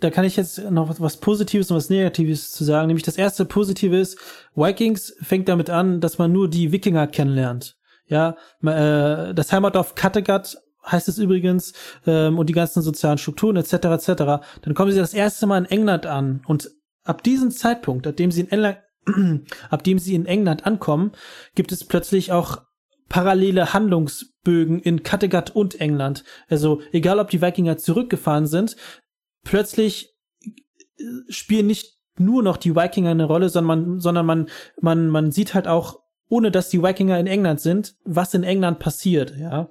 da 0.00 0.10
kann 0.10 0.24
ich 0.24 0.36
jetzt 0.36 0.58
noch 0.70 0.98
was, 1.00 1.18
Positives 1.18 1.70
und 1.70 1.76
was 1.76 1.90
Negatives 1.90 2.52
zu 2.52 2.64
sagen. 2.64 2.86
Nämlich 2.86 3.04
das 3.04 3.18
erste 3.18 3.44
Positive 3.44 3.96
ist, 3.96 4.18
Vikings 4.54 5.14
fängt 5.20 5.48
damit 5.48 5.68
an, 5.68 6.00
dass 6.00 6.18
man 6.18 6.32
nur 6.32 6.48
die 6.48 6.72
Wikinger 6.72 7.06
kennenlernt. 7.06 7.76
Ja, 8.06 8.36
äh, 8.62 9.34
das 9.34 9.52
Heimatdorf 9.52 9.94
Kattegat 9.94 10.56
heißt 10.84 11.08
es 11.08 11.18
übrigens, 11.18 11.74
ähm, 12.06 12.38
und 12.38 12.48
die 12.48 12.54
ganzen 12.54 12.82
sozialen 12.82 13.18
Strukturen 13.18 13.56
etc. 13.56 13.72
etc. 13.72 14.06
Dann 14.62 14.74
kommen 14.74 14.92
sie 14.92 14.98
das 14.98 15.14
erste 15.14 15.46
Mal 15.46 15.58
in 15.58 15.66
England 15.66 16.06
an 16.06 16.42
und 16.46 16.70
ab 17.04 17.22
diesem 17.22 17.50
Zeitpunkt, 17.50 18.06
ab 18.06 18.16
dem 18.16 18.30
sie 18.30 18.40
in 18.40 18.50
England, 18.50 18.78
ab 19.70 19.84
dem 19.84 19.98
sie 19.98 20.14
in 20.14 20.26
England 20.26 20.66
ankommen, 20.66 21.12
gibt 21.54 21.70
es 21.70 21.84
plötzlich 21.84 22.32
auch 22.32 22.62
parallele 23.10 23.74
Handlungsbögen 23.74 24.80
in 24.80 25.02
Kattegat 25.02 25.54
und 25.54 25.78
England. 25.78 26.24
Also 26.48 26.80
egal, 26.92 27.18
ob 27.18 27.28
die 27.28 27.42
Wikinger 27.42 27.76
zurückgefahren 27.76 28.46
sind, 28.46 28.76
plötzlich 29.44 30.14
äh, 30.42 31.04
spielen 31.28 31.66
nicht 31.66 31.98
nur 32.16 32.42
noch 32.42 32.56
die 32.56 32.74
Wikinger 32.74 33.10
eine 33.10 33.24
Rolle, 33.24 33.50
sondern 33.50 33.82
man, 33.82 34.00
sondern 34.00 34.26
man, 34.26 34.48
man, 34.80 35.08
man 35.08 35.32
sieht 35.32 35.54
halt 35.54 35.66
auch, 35.66 36.00
ohne 36.28 36.50
dass 36.50 36.68
die 36.68 36.82
Wikinger 36.82 37.18
in 37.18 37.26
England 37.26 37.60
sind, 37.60 37.96
was 38.04 38.32
in 38.32 38.44
England 38.44 38.78
passiert, 38.78 39.36
ja. 39.36 39.70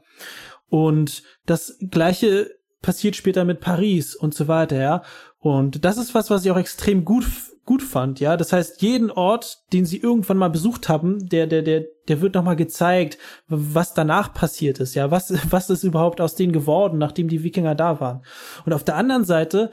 Und 0.68 1.24
das 1.46 1.78
gleiche 1.90 2.52
passiert 2.82 3.16
später 3.16 3.46
mit 3.46 3.62
Paris 3.62 4.16
und 4.16 4.34
so 4.34 4.48
weiter, 4.48 4.78
ja. 4.78 5.04
Und 5.38 5.86
das 5.86 5.98
ist 5.98 6.14
was, 6.14 6.30
was 6.30 6.44
ich 6.44 6.52
auch 6.52 6.58
extrem 6.58 7.06
gut 7.06 7.26
gut 7.70 7.84
fand, 7.84 8.20
ja. 8.20 8.36
Das 8.36 8.52
heißt, 8.52 8.82
jeden 8.82 9.12
Ort, 9.12 9.60
den 9.74 9.86
sie 9.86 9.98
irgendwann 9.98 10.38
mal 10.38 10.50
besucht 10.50 10.90
haben, 10.90 11.30
der, 11.30 11.46
der, 11.46 11.62
der, 11.62 11.86
der 12.08 12.20
wird 12.20 12.34
nochmal 12.34 12.56
gezeigt, 12.56 13.20
was 13.48 13.94
danach 13.94 14.34
passiert 14.34 14.80
ist, 14.80 14.96
ja. 14.96 15.12
Was, 15.12 15.32
was 15.52 15.70
ist 15.70 15.84
überhaupt 15.84 16.20
aus 16.20 16.34
denen 16.34 16.52
geworden, 16.52 16.98
nachdem 16.98 17.28
die 17.28 17.44
Wikinger 17.44 17.76
da 17.76 18.00
waren. 18.00 18.24
Und 18.66 18.74
auf 18.74 18.84
der 18.84 18.96
anderen 18.96 19.24
Seite 19.24 19.70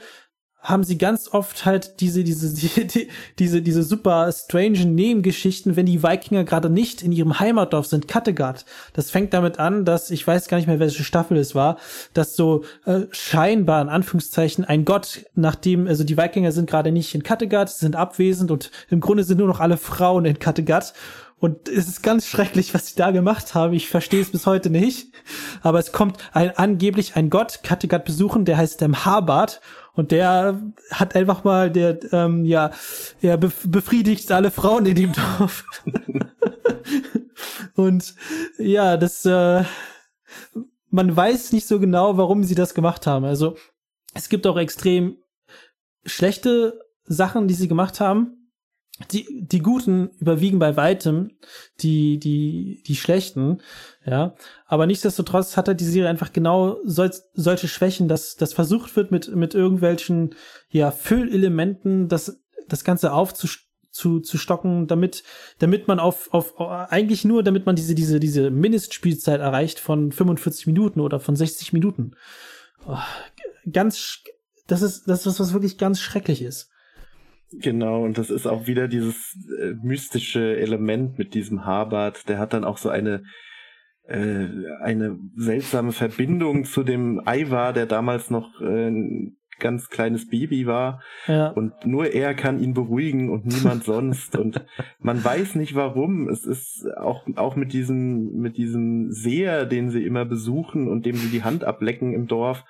haben 0.67 0.83
sie 0.83 0.97
ganz 0.97 1.29
oft 1.31 1.65
halt 1.65 2.01
diese, 2.01 2.25
diese, 2.25 2.53
die, 2.85 3.07
diese, 3.39 3.61
diese 3.61 3.83
super 3.83 4.29
strange 4.33 4.85
Nebengeschichten, 4.85 5.77
wenn 5.77 5.85
die 5.85 6.03
Wikinger 6.03 6.43
gerade 6.43 6.69
nicht 6.69 7.01
in 7.01 7.13
ihrem 7.13 7.39
Heimatdorf 7.39 7.87
sind, 7.87 8.07
Kattegat. 8.09 8.65
Das 8.93 9.09
fängt 9.09 9.33
damit 9.33 9.59
an, 9.59 9.85
dass, 9.85 10.11
ich 10.11 10.27
weiß 10.27 10.49
gar 10.49 10.57
nicht 10.57 10.67
mehr, 10.67 10.79
welche 10.79 11.05
Staffel 11.05 11.37
es 11.37 11.55
war, 11.55 11.77
dass 12.13 12.35
so 12.35 12.65
äh, 12.85 13.01
scheinbar, 13.11 13.81
in 13.81 13.89
Anführungszeichen, 13.89 14.65
ein 14.65 14.83
Gott, 14.83 15.25
nachdem, 15.35 15.87
also 15.87 16.03
die 16.03 16.17
Wikinger 16.17 16.51
sind 16.51 16.69
gerade 16.69 16.91
nicht 16.91 17.15
in 17.15 17.23
Kattegat, 17.23 17.69
sind 17.69 17.95
abwesend 17.95 18.51
und 18.51 18.69
im 18.89 18.99
Grunde 18.99 19.23
sind 19.23 19.37
nur 19.37 19.47
noch 19.47 19.61
alle 19.61 19.77
Frauen 19.77 20.25
in 20.25 20.37
Kattegat. 20.37 20.93
Und 21.39 21.69
es 21.69 21.87
ist 21.87 22.01
ganz 22.01 22.25
schrecklich, 22.25 22.73
was 22.73 22.87
sie 22.87 22.95
da 22.95 23.11
gemacht 23.11 23.53
haben. 23.53 23.73
Ich 23.73 23.89
verstehe 23.89 24.21
es 24.21 24.31
bis 24.31 24.47
heute 24.47 24.71
nicht. 24.71 25.13
Aber 25.61 25.77
es 25.77 25.91
kommt 25.91 26.17
ein, 26.33 26.57
angeblich 26.57 27.15
ein 27.15 27.29
Gott 27.29 27.59
Kattegat 27.61 28.05
besuchen, 28.05 28.43
der 28.45 28.57
heißt 28.57 28.81
dem 28.81 29.05
Habart 29.05 29.61
und 29.93 30.11
der 30.11 30.61
hat 30.91 31.15
einfach 31.15 31.43
mal, 31.43 31.71
der, 31.71 31.99
ähm, 32.11 32.43
ja, 32.43 32.71
er 33.21 33.37
befriedigt 33.37 34.31
alle 34.31 34.49
Frauen 34.49 34.85
in 34.87 34.95
dem 34.95 35.13
Dorf. 35.13 35.65
und 37.75 38.15
ja, 38.57 38.97
das, 38.97 39.23
äh, 39.25 39.63
man 40.89 41.15
weiß 41.15 41.51
nicht 41.51 41.67
so 41.67 41.79
genau, 41.79 42.17
warum 42.17 42.43
sie 42.43 42.55
das 42.55 42.73
gemacht 42.73 43.05
haben. 43.05 43.25
Also 43.25 43.57
es 44.15 44.29
gibt 44.29 44.47
auch 44.47 44.57
extrem 44.57 45.17
schlechte 46.03 46.79
Sachen, 47.05 47.47
die 47.47 47.53
sie 47.53 47.67
gemacht 47.67 47.99
haben 47.99 48.36
die, 49.11 49.45
die 49.45 49.59
Guten 49.59 50.09
überwiegen 50.19 50.59
bei 50.59 50.75
weitem 50.75 51.31
die, 51.81 52.19
die, 52.19 52.83
die 52.85 52.95
Schlechten, 52.95 53.61
ja. 54.05 54.35
Aber 54.65 54.87
nichtsdestotrotz 54.87 55.55
hat 55.55 55.67
er 55.67 55.75
die 55.75 55.85
Serie 55.85 56.09
einfach 56.09 56.33
genau 56.33 56.77
sol 56.83 57.11
solche 57.33 57.67
Schwächen, 57.67 58.07
dass, 58.07 58.35
dass 58.35 58.53
versucht 58.53 58.95
wird, 58.95 59.11
mit, 59.11 59.35
mit 59.35 59.53
irgendwelchen, 59.53 60.35
ja, 60.69 60.91
Füllelementen 60.91 62.07
das, 62.07 62.41
das 62.67 62.83
Ganze 62.83 63.13
aufzustocken 63.13 63.67
zu, 63.97 64.19
zu 64.19 64.37
stocken, 64.37 64.85
damit, 64.85 65.23
damit 65.57 65.87
man 65.87 65.99
auf, 65.99 66.31
auf, 66.31 66.59
eigentlich 66.59 67.25
nur, 67.25 67.41
damit 67.41 67.65
man 67.65 67.75
diese, 67.75 67.95
diese, 67.95 68.19
diese 68.19 68.51
Mindestspielzeit 68.51 69.41
erreicht 69.41 69.79
von 69.79 70.11
45 70.11 70.67
Minuten 70.67 70.99
oder 70.99 71.19
von 71.19 71.35
60 71.35 71.73
Minuten. 71.73 72.11
Oh, 72.85 72.97
ganz, 73.71 74.21
das 74.67 74.83
ist, 74.83 75.07
das 75.07 75.21
ist 75.21 75.25
was, 75.25 75.39
was 75.39 75.53
wirklich 75.53 75.79
ganz 75.79 75.99
schrecklich 75.99 76.43
ist. 76.43 76.69
Genau, 77.51 78.03
und 78.03 78.17
das 78.17 78.29
ist 78.29 78.45
auch 78.45 78.67
wieder 78.67 78.87
dieses 78.87 79.37
äh, 79.61 79.73
mystische 79.81 80.57
Element 80.57 81.17
mit 81.17 81.33
diesem 81.33 81.65
Haarbart. 81.65 82.27
Der 82.27 82.39
hat 82.39 82.53
dann 82.53 82.65
auch 82.65 82.77
so 82.77 82.89
eine 82.89 83.23
äh, 84.07 84.47
eine 84.81 85.19
seltsame 85.35 85.91
Verbindung 85.91 86.63
zu 86.65 86.83
dem 86.83 87.21
Ivar, 87.27 87.73
der 87.73 87.85
damals 87.85 88.29
noch 88.29 88.61
äh, 88.61 88.87
ein 88.89 89.37
ganz 89.59 89.89
kleines 89.89 90.29
Baby 90.29 90.65
war. 90.67 91.01
Ja. 91.27 91.49
Und 91.49 91.85
nur 91.85 92.13
er 92.13 92.33
kann 92.33 92.59
ihn 92.59 92.73
beruhigen 92.73 93.29
und 93.29 93.45
niemand 93.45 93.83
sonst. 93.85 94.37
und 94.37 94.65
man 94.99 95.23
weiß 95.23 95.55
nicht 95.55 95.75
warum. 95.75 96.29
Es 96.29 96.45
ist 96.45 96.85
auch, 96.97 97.25
auch 97.35 97.55
mit 97.55 97.73
diesem, 97.73 98.33
mit 98.37 98.57
diesem 98.57 99.11
Seher, 99.11 99.65
den 99.65 99.89
sie 99.89 100.03
immer 100.03 100.25
besuchen 100.25 100.87
und 100.87 101.05
dem 101.05 101.15
sie 101.15 101.29
die 101.29 101.43
Hand 101.43 101.63
ablecken 101.63 102.13
im 102.13 102.27
Dorf 102.27 102.65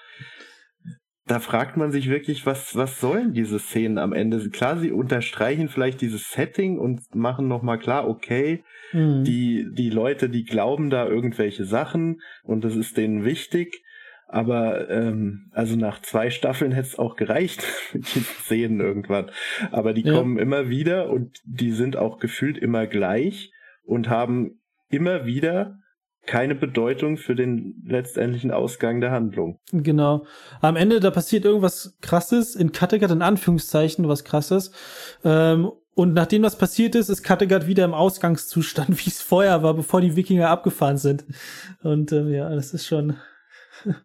da 1.27 1.39
fragt 1.39 1.75
man 1.77 1.91
sich 1.91 2.09
wirklich, 2.09 2.45
was, 2.45 2.75
was 2.75 2.99
sollen 2.99 3.33
diese 3.33 3.59
Szenen 3.59 3.97
am 3.97 4.13
Ende? 4.13 4.49
Klar, 4.49 4.77
sie 4.77 4.91
unterstreichen 4.91 5.67
vielleicht 5.67 6.01
dieses 6.01 6.31
Setting 6.31 6.79
und 6.79 7.13
machen 7.13 7.47
nochmal 7.47 7.79
klar, 7.79 8.07
okay, 8.07 8.63
mhm. 8.93 9.23
die, 9.23 9.67
die 9.71 9.89
Leute, 9.89 10.29
die 10.29 10.45
glauben 10.45 10.89
da 10.89 11.05
irgendwelche 11.05 11.65
Sachen 11.65 12.21
und 12.43 12.63
das 12.63 12.75
ist 12.75 12.97
denen 12.97 13.25
wichtig. 13.25 13.83
Aber 14.29 14.89
ähm, 14.89 15.49
also 15.53 15.77
nach 15.77 16.01
zwei 16.01 16.29
Staffeln 16.29 16.73
hätte 16.73 16.87
es 16.87 16.99
auch 16.99 17.15
gereicht 17.15 17.63
mit 17.93 18.07
diesen 18.07 18.23
Szenen 18.23 18.79
irgendwann. 18.79 19.31
Aber 19.71 19.93
die 19.93 20.03
ja. 20.03 20.13
kommen 20.13 20.37
immer 20.37 20.69
wieder 20.69 21.09
und 21.09 21.39
die 21.45 21.71
sind 21.71 21.97
auch 21.97 22.19
gefühlt 22.19 22.57
immer 22.57 22.87
gleich 22.87 23.51
und 23.83 24.09
haben 24.09 24.59
immer 24.89 25.25
wieder 25.25 25.79
keine 26.27 26.53
Bedeutung 26.53 27.17
für 27.17 27.35
den 27.35 27.81
letztendlichen 27.85 28.51
Ausgang 28.51 29.01
der 29.01 29.11
Handlung. 29.11 29.59
Genau. 29.71 30.25
Am 30.61 30.75
Ende, 30.75 30.99
da 30.99 31.09
passiert 31.09 31.45
irgendwas 31.45 31.97
krasses, 32.01 32.55
in 32.55 32.71
Kattegat 32.71 33.11
in 33.11 33.21
Anführungszeichen 33.23 34.07
was 34.07 34.23
krasses. 34.23 34.71
Ähm, 35.23 35.71
und 35.95 36.13
nachdem 36.13 36.43
das 36.43 36.59
passiert 36.59 36.93
ist, 36.93 37.09
ist 37.09 37.23
Kattegat 37.23 37.65
wieder 37.65 37.83
im 37.83 37.95
Ausgangszustand, 37.95 38.89
wie 39.05 39.09
es 39.09 39.21
vorher 39.21 39.63
war, 39.63 39.73
bevor 39.73 40.01
die 40.01 40.15
Wikinger 40.15 40.49
abgefahren 40.49 40.97
sind. 40.97 41.25
Und 41.81 42.11
ähm, 42.11 42.31
ja, 42.31 42.53
das 42.53 42.73
ist 42.73 42.85
schon 42.85 43.15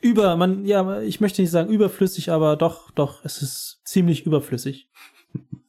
über, 0.00 0.36
man, 0.36 0.64
ja, 0.64 1.00
ich 1.00 1.20
möchte 1.20 1.42
nicht 1.42 1.50
sagen 1.50 1.70
überflüssig, 1.72 2.30
aber 2.30 2.56
doch, 2.56 2.92
doch, 2.92 3.24
es 3.24 3.42
ist 3.42 3.80
ziemlich 3.84 4.26
überflüssig. 4.26 4.88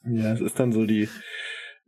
Ja, 0.05 0.33
es 0.33 0.41
ist 0.41 0.59
dann 0.59 0.71
so 0.71 0.85
die, 0.85 1.09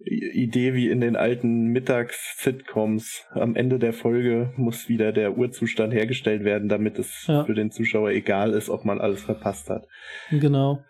Idee 0.05 0.73
wie 0.73 0.89
in 0.89 1.01
den 1.01 1.15
alten 1.15 1.67
Mittags-Sitcoms. 1.67 3.25
Am 3.31 3.55
Ende 3.55 3.79
der 3.79 3.93
Folge 3.93 4.53
muss 4.57 4.89
wieder 4.89 5.11
der 5.11 5.37
Urzustand 5.37 5.93
hergestellt 5.93 6.43
werden, 6.43 6.69
damit 6.69 6.99
es 6.99 7.25
ja. 7.27 7.45
für 7.45 7.53
den 7.53 7.71
Zuschauer 7.71 8.09
egal 8.11 8.53
ist, 8.53 8.69
ob 8.69 8.85
man 8.85 8.99
alles 8.99 9.21
verpasst 9.21 9.69
hat. 9.69 9.87
Genau. 10.31 10.83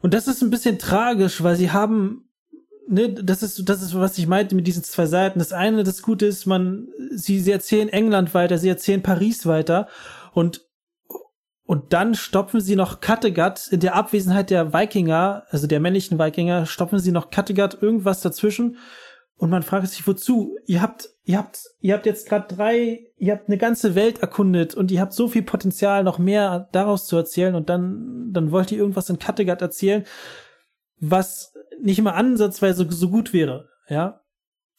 Und 0.00 0.14
das 0.14 0.28
ist 0.28 0.42
ein 0.42 0.50
bisschen 0.50 0.78
tragisch, 0.78 1.42
weil 1.42 1.56
sie 1.56 1.70
haben, 1.70 2.28
ne, 2.88 3.12
das 3.12 3.42
ist, 3.42 3.68
das 3.68 3.82
ist, 3.82 3.98
was 3.98 4.16
ich 4.18 4.26
meinte 4.26 4.54
mit 4.54 4.66
diesen 4.66 4.84
zwei 4.84 5.06
Seiten. 5.06 5.38
Das 5.38 5.52
eine, 5.52 5.84
das 5.84 6.02
Gute 6.02 6.26
ist, 6.26 6.46
man, 6.46 6.88
sie, 7.10 7.40
sie 7.40 7.52
erzählen 7.52 7.88
England 7.88 8.32
weiter, 8.34 8.58
sie 8.58 8.68
erzählen 8.68 9.02
Paris 9.02 9.46
weiter 9.46 9.88
und 10.32 10.67
und 11.68 11.92
dann 11.92 12.14
stopfen 12.14 12.62
sie 12.62 12.76
noch 12.76 13.00
Kattegat 13.00 13.68
in 13.70 13.80
der 13.80 13.94
Abwesenheit 13.94 14.48
der 14.48 14.72
Wikinger, 14.72 15.44
also 15.50 15.66
der 15.66 15.80
männlichen 15.80 16.18
Wikinger, 16.18 16.64
stopfen 16.64 16.98
sie 16.98 17.12
noch 17.12 17.28
Kattegat 17.28 17.82
irgendwas 17.82 18.22
dazwischen. 18.22 18.78
Und 19.36 19.50
man 19.50 19.62
fragt 19.62 19.86
sich, 19.88 20.06
wozu? 20.06 20.56
Ihr 20.64 20.80
habt, 20.80 21.10
ihr 21.24 21.36
habt, 21.36 21.60
ihr 21.80 21.92
habt 21.92 22.06
jetzt 22.06 22.26
gerade 22.26 22.54
drei, 22.56 23.00
ihr 23.18 23.34
habt 23.34 23.48
eine 23.48 23.58
ganze 23.58 23.94
Welt 23.94 24.20
erkundet 24.20 24.76
und 24.76 24.90
ihr 24.90 25.02
habt 25.02 25.12
so 25.12 25.28
viel 25.28 25.42
Potenzial, 25.42 26.04
noch 26.04 26.18
mehr 26.18 26.70
daraus 26.72 27.06
zu 27.06 27.16
erzählen 27.18 27.54
und 27.54 27.68
dann, 27.68 28.30
dann 28.32 28.50
wollt 28.50 28.72
ihr 28.72 28.78
irgendwas 28.78 29.10
in 29.10 29.18
Kattegat 29.18 29.60
erzählen, 29.60 30.06
was 31.00 31.52
nicht 31.82 31.98
immer 31.98 32.14
ansatzweise 32.14 32.86
so 32.88 33.10
gut 33.10 33.34
wäre, 33.34 33.68
ja? 33.90 34.22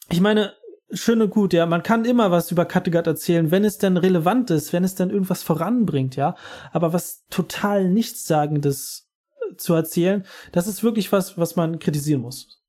Ich 0.10 0.22
meine, 0.22 0.54
schön 0.92 1.22
und 1.22 1.30
gut, 1.30 1.54
ja. 1.54 1.66
Man 1.66 1.84
kann 1.84 2.06
immer 2.06 2.32
was 2.32 2.52
über 2.52 2.66
Kattegat 2.66 3.08
erzählen, 3.08 3.52
wenn 3.52 3.64
es 3.64 3.78
denn 3.78 3.98
relevant 3.98 4.50
ist, 4.52 4.74
wenn 4.74 4.84
es 4.84 4.96
dann 4.96 5.10
irgendwas 5.10 5.44
voranbringt, 5.44 6.16
ja. 6.16 6.36
Aber 6.72 6.94
was 6.94 7.26
total 7.30 7.90
Nichtssagendes 7.90 9.10
äh, 9.52 9.56
zu 9.56 9.74
erzählen, 9.74 10.26
das 10.52 10.68
ist 10.68 10.84
wirklich 10.84 11.12
was, 11.12 11.38
was 11.38 11.56
man 11.56 11.80
kritisieren 11.80 12.22
muss. 12.22 12.62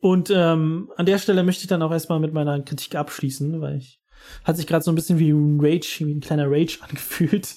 Und 0.00 0.30
ähm, 0.34 0.90
an 0.96 1.06
der 1.06 1.18
Stelle 1.18 1.42
möchte 1.42 1.62
ich 1.62 1.68
dann 1.68 1.82
auch 1.82 1.92
erstmal 1.92 2.20
mit 2.20 2.32
meiner 2.32 2.60
Kritik 2.62 2.94
abschließen, 2.94 3.60
weil 3.60 3.76
ich 3.76 4.00
hat 4.44 4.56
sich 4.56 4.66
gerade 4.66 4.84
so 4.84 4.90
ein 4.92 4.94
bisschen 4.94 5.18
wie 5.18 5.30
ein 5.30 5.58
Rage, 5.60 6.04
wie 6.06 6.14
ein 6.14 6.20
kleiner 6.20 6.50
Rage 6.50 6.78
angefühlt. 6.80 7.56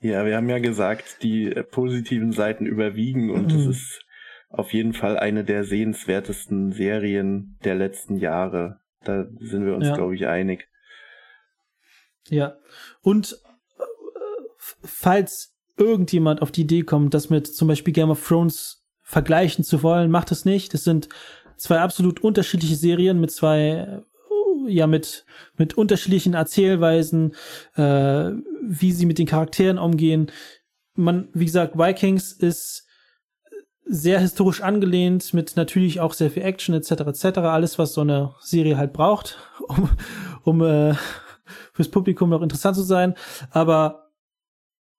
Ja, 0.00 0.24
wir 0.24 0.36
haben 0.36 0.48
ja 0.48 0.58
gesagt, 0.58 1.22
die 1.22 1.50
positiven 1.70 2.32
Seiten 2.32 2.66
überwiegen 2.66 3.30
und 3.30 3.52
es 3.52 3.64
mhm. 3.64 3.70
ist 3.70 4.04
auf 4.50 4.72
jeden 4.74 4.92
Fall 4.92 5.16
eine 5.16 5.44
der 5.44 5.64
sehenswertesten 5.64 6.72
Serien 6.72 7.56
der 7.64 7.76
letzten 7.76 8.16
Jahre. 8.16 8.80
Da 9.04 9.26
sind 9.38 9.64
wir 9.64 9.74
uns, 9.74 9.86
ja. 9.86 9.94
glaube 9.94 10.14
ich, 10.14 10.26
einig. 10.26 10.68
Ja. 12.28 12.56
Und 13.00 13.38
äh, 13.78 13.82
falls 14.82 15.56
irgendjemand 15.76 16.42
auf 16.42 16.50
die 16.50 16.62
Idee 16.62 16.82
kommt, 16.82 17.14
das 17.14 17.30
mit 17.30 17.46
zum 17.46 17.68
Beispiel 17.68 17.94
Game 17.94 18.10
of 18.10 18.26
Thrones 18.26 18.84
vergleichen 19.02 19.64
zu 19.64 19.82
wollen, 19.82 20.10
macht 20.10 20.30
es 20.32 20.44
nicht. 20.44 20.74
Das 20.74 20.84
sind 20.84 21.08
zwei 21.56 21.78
absolut 21.78 22.20
unterschiedliche 22.20 22.76
Serien 22.76 23.20
mit 23.20 23.30
zwei 23.30 23.60
äh, 23.60 24.02
ja 24.66 24.86
mit 24.86 25.24
mit 25.56 25.74
unterschiedlichen 25.74 26.34
Erzählweisen, 26.34 27.34
äh, 27.76 28.30
wie 28.62 28.92
sie 28.92 29.06
mit 29.06 29.18
den 29.18 29.26
Charakteren 29.26 29.78
umgehen. 29.78 30.30
Man, 30.94 31.28
wie 31.32 31.46
gesagt, 31.46 31.78
Vikings 31.78 32.32
ist 32.32 32.89
sehr 33.90 34.20
historisch 34.20 34.62
angelehnt, 34.62 35.34
mit 35.34 35.56
natürlich 35.56 36.00
auch 36.00 36.12
sehr 36.14 36.30
viel 36.30 36.44
Action 36.44 36.74
etc. 36.76 36.92
etc. 36.92 37.38
Alles, 37.38 37.78
was 37.78 37.92
so 37.92 38.02
eine 38.02 38.34
Serie 38.40 38.76
halt 38.76 38.92
braucht, 38.92 39.36
um, 39.68 39.90
um 40.44 40.62
äh, 40.62 40.94
fürs 41.72 41.88
Publikum 41.88 42.30
noch 42.30 42.42
interessant 42.42 42.76
zu 42.76 42.82
sein. 42.82 43.14
Aber 43.50 44.12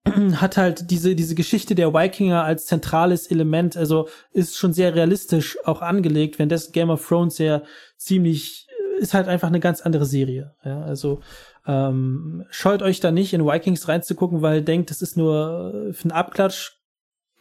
hat 0.05 0.57
halt 0.57 0.91
diese, 0.91 1.15
diese 1.15 1.35
Geschichte 1.35 1.73
der 1.73 1.93
Wikinger 1.93 2.43
als 2.43 2.65
zentrales 2.65 3.27
Element, 3.27 3.77
also 3.77 4.09
ist 4.31 4.57
schon 4.57 4.73
sehr 4.73 4.93
realistisch 4.93 5.57
auch 5.63 5.81
angelegt, 5.81 6.37
wenn 6.37 6.49
das 6.49 6.73
Game 6.73 6.89
of 6.89 7.07
Thrones 7.07 7.37
ja 7.37 7.61
ziemlich, 7.95 8.67
ist 8.99 9.13
halt 9.13 9.29
einfach 9.29 9.47
eine 9.47 9.61
ganz 9.61 9.79
andere 9.79 10.05
Serie. 10.05 10.53
Ja, 10.65 10.81
also 10.81 11.21
ähm, 11.65 12.45
scheut 12.49 12.81
euch 12.81 12.99
da 12.99 13.11
nicht 13.11 13.33
in 13.33 13.45
Vikings 13.45 13.87
reinzugucken, 13.87 14.41
weil 14.41 14.63
denkt, 14.63 14.89
das 14.89 15.01
ist 15.01 15.15
nur 15.15 15.91
für 15.93 16.03
einen 16.03 16.11
Abklatsch. 16.11 16.80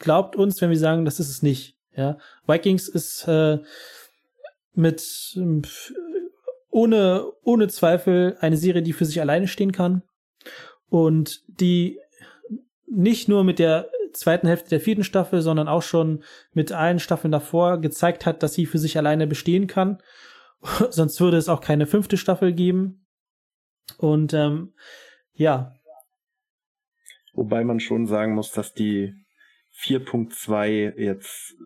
Glaubt 0.00 0.34
uns, 0.34 0.60
wenn 0.60 0.70
wir 0.70 0.78
sagen, 0.78 1.04
das 1.04 1.20
ist 1.20 1.30
es 1.30 1.42
nicht. 1.42 1.76
Ja, 1.94 2.18
Vikings 2.46 2.88
ist 2.88 3.28
äh, 3.28 3.58
mit 4.74 5.38
ohne 6.70 7.26
ohne 7.42 7.68
Zweifel 7.68 8.36
eine 8.40 8.56
Serie, 8.56 8.82
die 8.82 8.92
für 8.92 9.04
sich 9.04 9.20
alleine 9.20 9.46
stehen 9.46 9.72
kann 9.72 10.02
und 10.88 11.42
die 11.46 12.00
nicht 12.86 13.28
nur 13.28 13.44
mit 13.44 13.58
der 13.58 13.88
zweiten 14.12 14.46
Hälfte 14.46 14.70
der 14.70 14.80
vierten 14.80 15.04
Staffel, 15.04 15.42
sondern 15.42 15.68
auch 15.68 15.82
schon 15.82 16.24
mit 16.52 16.72
allen 16.72 16.98
Staffeln 16.98 17.30
davor 17.30 17.78
gezeigt 17.78 18.26
hat, 18.26 18.42
dass 18.42 18.54
sie 18.54 18.66
für 18.66 18.78
sich 18.78 18.96
alleine 18.96 19.26
bestehen 19.26 19.66
kann. 19.66 19.98
Sonst 20.90 21.20
würde 21.20 21.36
es 21.36 21.48
auch 21.48 21.60
keine 21.60 21.86
fünfte 21.86 22.16
Staffel 22.16 22.52
geben. 22.52 23.06
Und 23.98 24.32
ähm, 24.32 24.72
ja. 25.34 25.74
Wobei 27.34 27.64
man 27.64 27.80
schon 27.80 28.06
sagen 28.06 28.34
muss, 28.34 28.50
dass 28.52 28.72
die 28.72 29.14
4.2 29.82 30.98
jetzt 30.98 31.56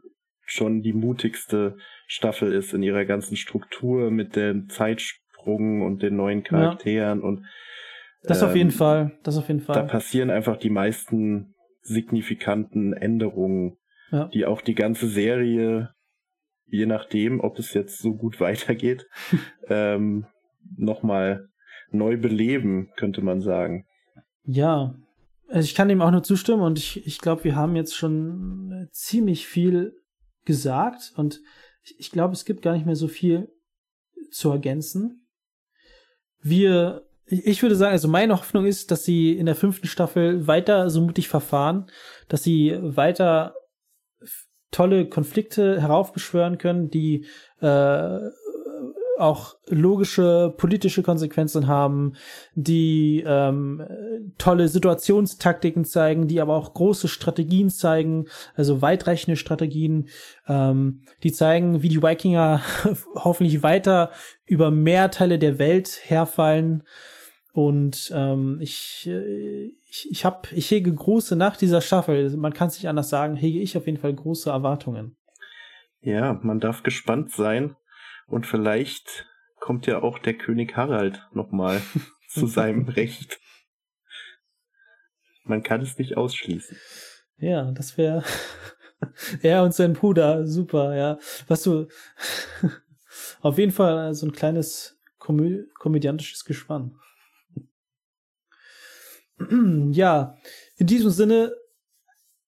schon 0.47 0.83
die 0.83 0.93
mutigste 0.93 1.77
Staffel 2.07 2.53
ist 2.53 2.75
in 2.75 2.83
ihrer 2.83 3.05
ganzen 3.05 3.37
Struktur 3.37 4.11
mit 4.11 4.37
dem 4.37 4.69
Zeitsprung 4.69 5.83
und 5.83 6.03
den 6.03 6.17
neuen 6.17 6.43
Charakteren 6.43 7.21
ja. 7.21 7.25
und 7.25 7.47
das 8.27 8.43
auf 8.43 8.57
jeden 8.57 8.71
ähm, 8.71 8.77
Fall, 8.77 9.19
das 9.23 9.37
auf 9.37 9.49
jeden 9.49 9.61
Fall. 9.61 9.75
Da 9.75 9.83
passieren 9.83 10.31
einfach 10.31 10.57
die 10.57 10.71
meisten 10.71 11.55
signifikanten 11.83 12.95
Änderungen, 12.95 13.77
ja. 14.11 14.29
die 14.29 14.47
auch 14.47 14.63
die 14.63 14.75
ganze 14.75 15.09
Serie, 15.09 15.91
je 16.67 16.87
nachdem, 16.87 17.41
ob 17.41 17.59
es 17.59 17.75
jetzt 17.75 17.99
so 17.99 18.15
gut 18.15 18.41
weitergeht, 18.41 19.07
ähm, 19.69 20.27
nochmal 20.77 21.49
neu 21.91 22.17
beleben, 22.17 22.91
könnte 22.97 23.23
man 23.23 23.41
sagen. 23.41 23.87
Ja, 24.45 24.95
also 25.49 25.65
ich 25.65 25.75
kann 25.75 25.89
dem 25.89 26.03
auch 26.03 26.11
nur 26.11 26.23
zustimmen 26.23 26.63
und 26.63 26.79
ich, 26.79 27.07
ich 27.07 27.19
glaube, 27.19 27.45
wir 27.45 27.57
haben 27.57 27.77
jetzt 27.77 27.95
schon 27.95 28.89
ziemlich 28.93 29.47
viel 29.47 29.95
gesagt 30.45 31.13
und 31.17 31.41
ich, 31.83 31.99
ich 31.99 32.11
glaube, 32.11 32.35
es 32.35 32.45
gibt 32.45 32.63
gar 32.63 32.73
nicht 32.73 32.87
mehr 32.87 32.97
so 32.97 33.09
viel 33.09 33.49
zu 34.31 34.51
ergänzen. 34.51 35.27
Wir 36.41 37.07
ich 37.27 37.63
würde 37.63 37.77
sagen, 37.77 37.93
also 37.93 38.09
meine 38.09 38.35
Hoffnung 38.35 38.67
ist, 38.67 38.91
dass 38.91 39.05
sie 39.05 39.33
in 39.33 39.47
der 39.47 39.55
fünften 39.55 39.87
Staffel 39.87 40.47
weiter 40.47 40.91
so 40.91 41.01
mutig 41.01 41.29
verfahren, 41.29 41.91
dass 42.29 42.43
sie 42.43 42.77
weiter 42.81 43.55
tolle 44.71 45.09
Konflikte 45.09 45.81
heraufbeschwören 45.81 46.59
können, 46.59 46.91
die 46.91 47.27
äh, 47.61 48.19
auch 49.19 49.57
logische 49.69 50.53
politische 50.57 51.03
Konsequenzen 51.03 51.67
haben, 51.67 52.15
die 52.55 53.25
ähm, 53.27 53.83
tolle 54.39 54.69
Situationstaktiken 54.69 55.85
zeigen, 55.85 56.27
die 56.27 56.41
aber 56.41 56.57
auch 56.57 56.75
große 56.75 57.09
Strategien 57.09 57.71
zeigen, 57.71 58.27
also 58.55 58.83
weitreichende 58.83 59.37
Strategien, 59.37 60.09
ähm, 60.49 61.03
die 61.23 61.33
zeigen, 61.33 61.83
wie 61.83 61.89
die 61.89 62.03
Wikinger 62.03 62.61
hoffentlich 63.15 63.63
weiter 63.63 64.11
über 64.47 64.71
mehr 64.71 65.11
Teile 65.11 65.39
der 65.39 65.59
Welt 65.59 66.01
herfallen. 66.05 66.83
Und 67.53 68.13
ähm, 68.15 68.59
ich, 68.61 69.07
äh, 69.07 69.71
ich, 69.89 70.09
ich 70.11 70.25
habe, 70.25 70.49
ich 70.53 70.71
hege 70.71 70.93
große 70.93 71.37
nach 71.37 71.57
dieser 71.57 71.81
Staffel, 71.81 72.37
man 72.37 72.53
kann 72.53 72.69
es 72.69 72.75
nicht 72.75 72.89
anders 72.89 73.11
sagen, 73.11 73.37
hege 73.37 73.61
ich 73.61 73.77
auf 73.77 73.87
jeden 73.87 73.99
Fall 73.99 74.13
große 74.13 74.51
Erwartungen. 74.51 75.17
Ja, 76.01 76.39
man 76.43 76.59
darf 76.59 76.83
gespannt 76.83 77.31
sein 77.31 77.77
und 78.27 78.47
vielleicht 78.47 79.27
kommt 79.61 79.87
ja 79.87 80.03
auch 80.03 80.19
der 80.19 80.35
König 80.35 80.77
Harald 80.77 81.23
nochmal 81.33 81.81
zu 82.29 82.47
seinem 82.47 82.89
Recht. 82.89 83.41
Man 85.45 85.63
kann 85.63 85.81
es 85.81 85.99
nicht 85.99 86.17
ausschließen. 86.17 86.77
Ja, 87.37 87.71
das 87.73 87.99
wäre 87.99 88.25
er 89.43 89.63
und 89.65 89.75
sein 89.75 89.93
Bruder, 89.93 90.47
super, 90.47 90.95
ja. 90.95 91.19
Was 91.49 91.63
du 91.63 91.89
auf 93.41 93.59
jeden 93.59 93.73
Fall 93.73 94.15
so 94.15 94.27
ein 94.27 94.33
kleines 94.33 94.99
komö 95.19 95.65
komödiantisches 95.79 96.45
Gespann. 96.45 96.97
ja, 99.93 100.37
in 100.77 100.87
diesem 100.87 101.11
Sinne, 101.11 101.55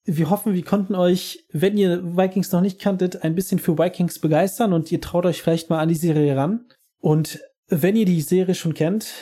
wir 0.07 0.31
hoffen, 0.31 0.55
wir 0.55 0.65
konnten 0.65 0.95
euch, 0.95 1.45
wenn 1.51 1.77
ihr 1.77 2.17
Vikings 2.17 2.53
noch 2.53 2.61
nicht 2.61 2.81
kanntet, 2.81 3.25
ein 3.25 3.35
bisschen 3.35 3.59
für 3.59 3.77
Vikings 3.77 4.21
begeistern 4.21 4.73
und 4.73 4.91
ihr 4.93 5.01
traut 5.01 5.27
euch 5.27 5.43
vielleicht 5.43 5.69
mal 5.69 5.81
an 5.81 5.89
die 5.89 5.97
Serie 5.97 6.37
ran. 6.37 6.67
Und 6.99 7.41
wenn 7.69 7.97
ihr 7.97 8.07
die 8.07 8.21
Serie 8.21 8.55
schon 8.55 8.75
kennt, 8.75 9.13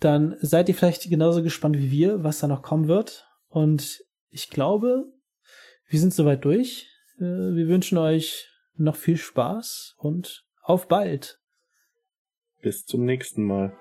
dann 0.00 0.36
seid 0.40 0.68
ihr 0.68 0.74
vielleicht 0.74 1.08
genauso 1.08 1.42
gespannt 1.42 1.78
wie 1.78 1.90
wir, 1.90 2.22
was 2.22 2.40
da 2.40 2.46
noch 2.46 2.62
kommen 2.62 2.88
wird. 2.88 3.26
Und 3.48 4.04
ich 4.30 4.50
glaube, 4.50 5.06
wir 5.88 5.98
sind 5.98 6.12
soweit 6.12 6.44
durch. 6.44 6.88
Äh, 7.18 7.24
wir 7.24 7.68
wünschen 7.68 7.98
euch 7.98 8.48
noch 8.76 8.96
viel 8.96 9.16
Spaß 9.16 9.94
und 9.98 10.44
auf 10.62 10.88
bald. 10.88 11.40
Bis 12.60 12.84
zum 12.84 13.04
nächsten 13.04 13.44
Mal. 13.44 13.76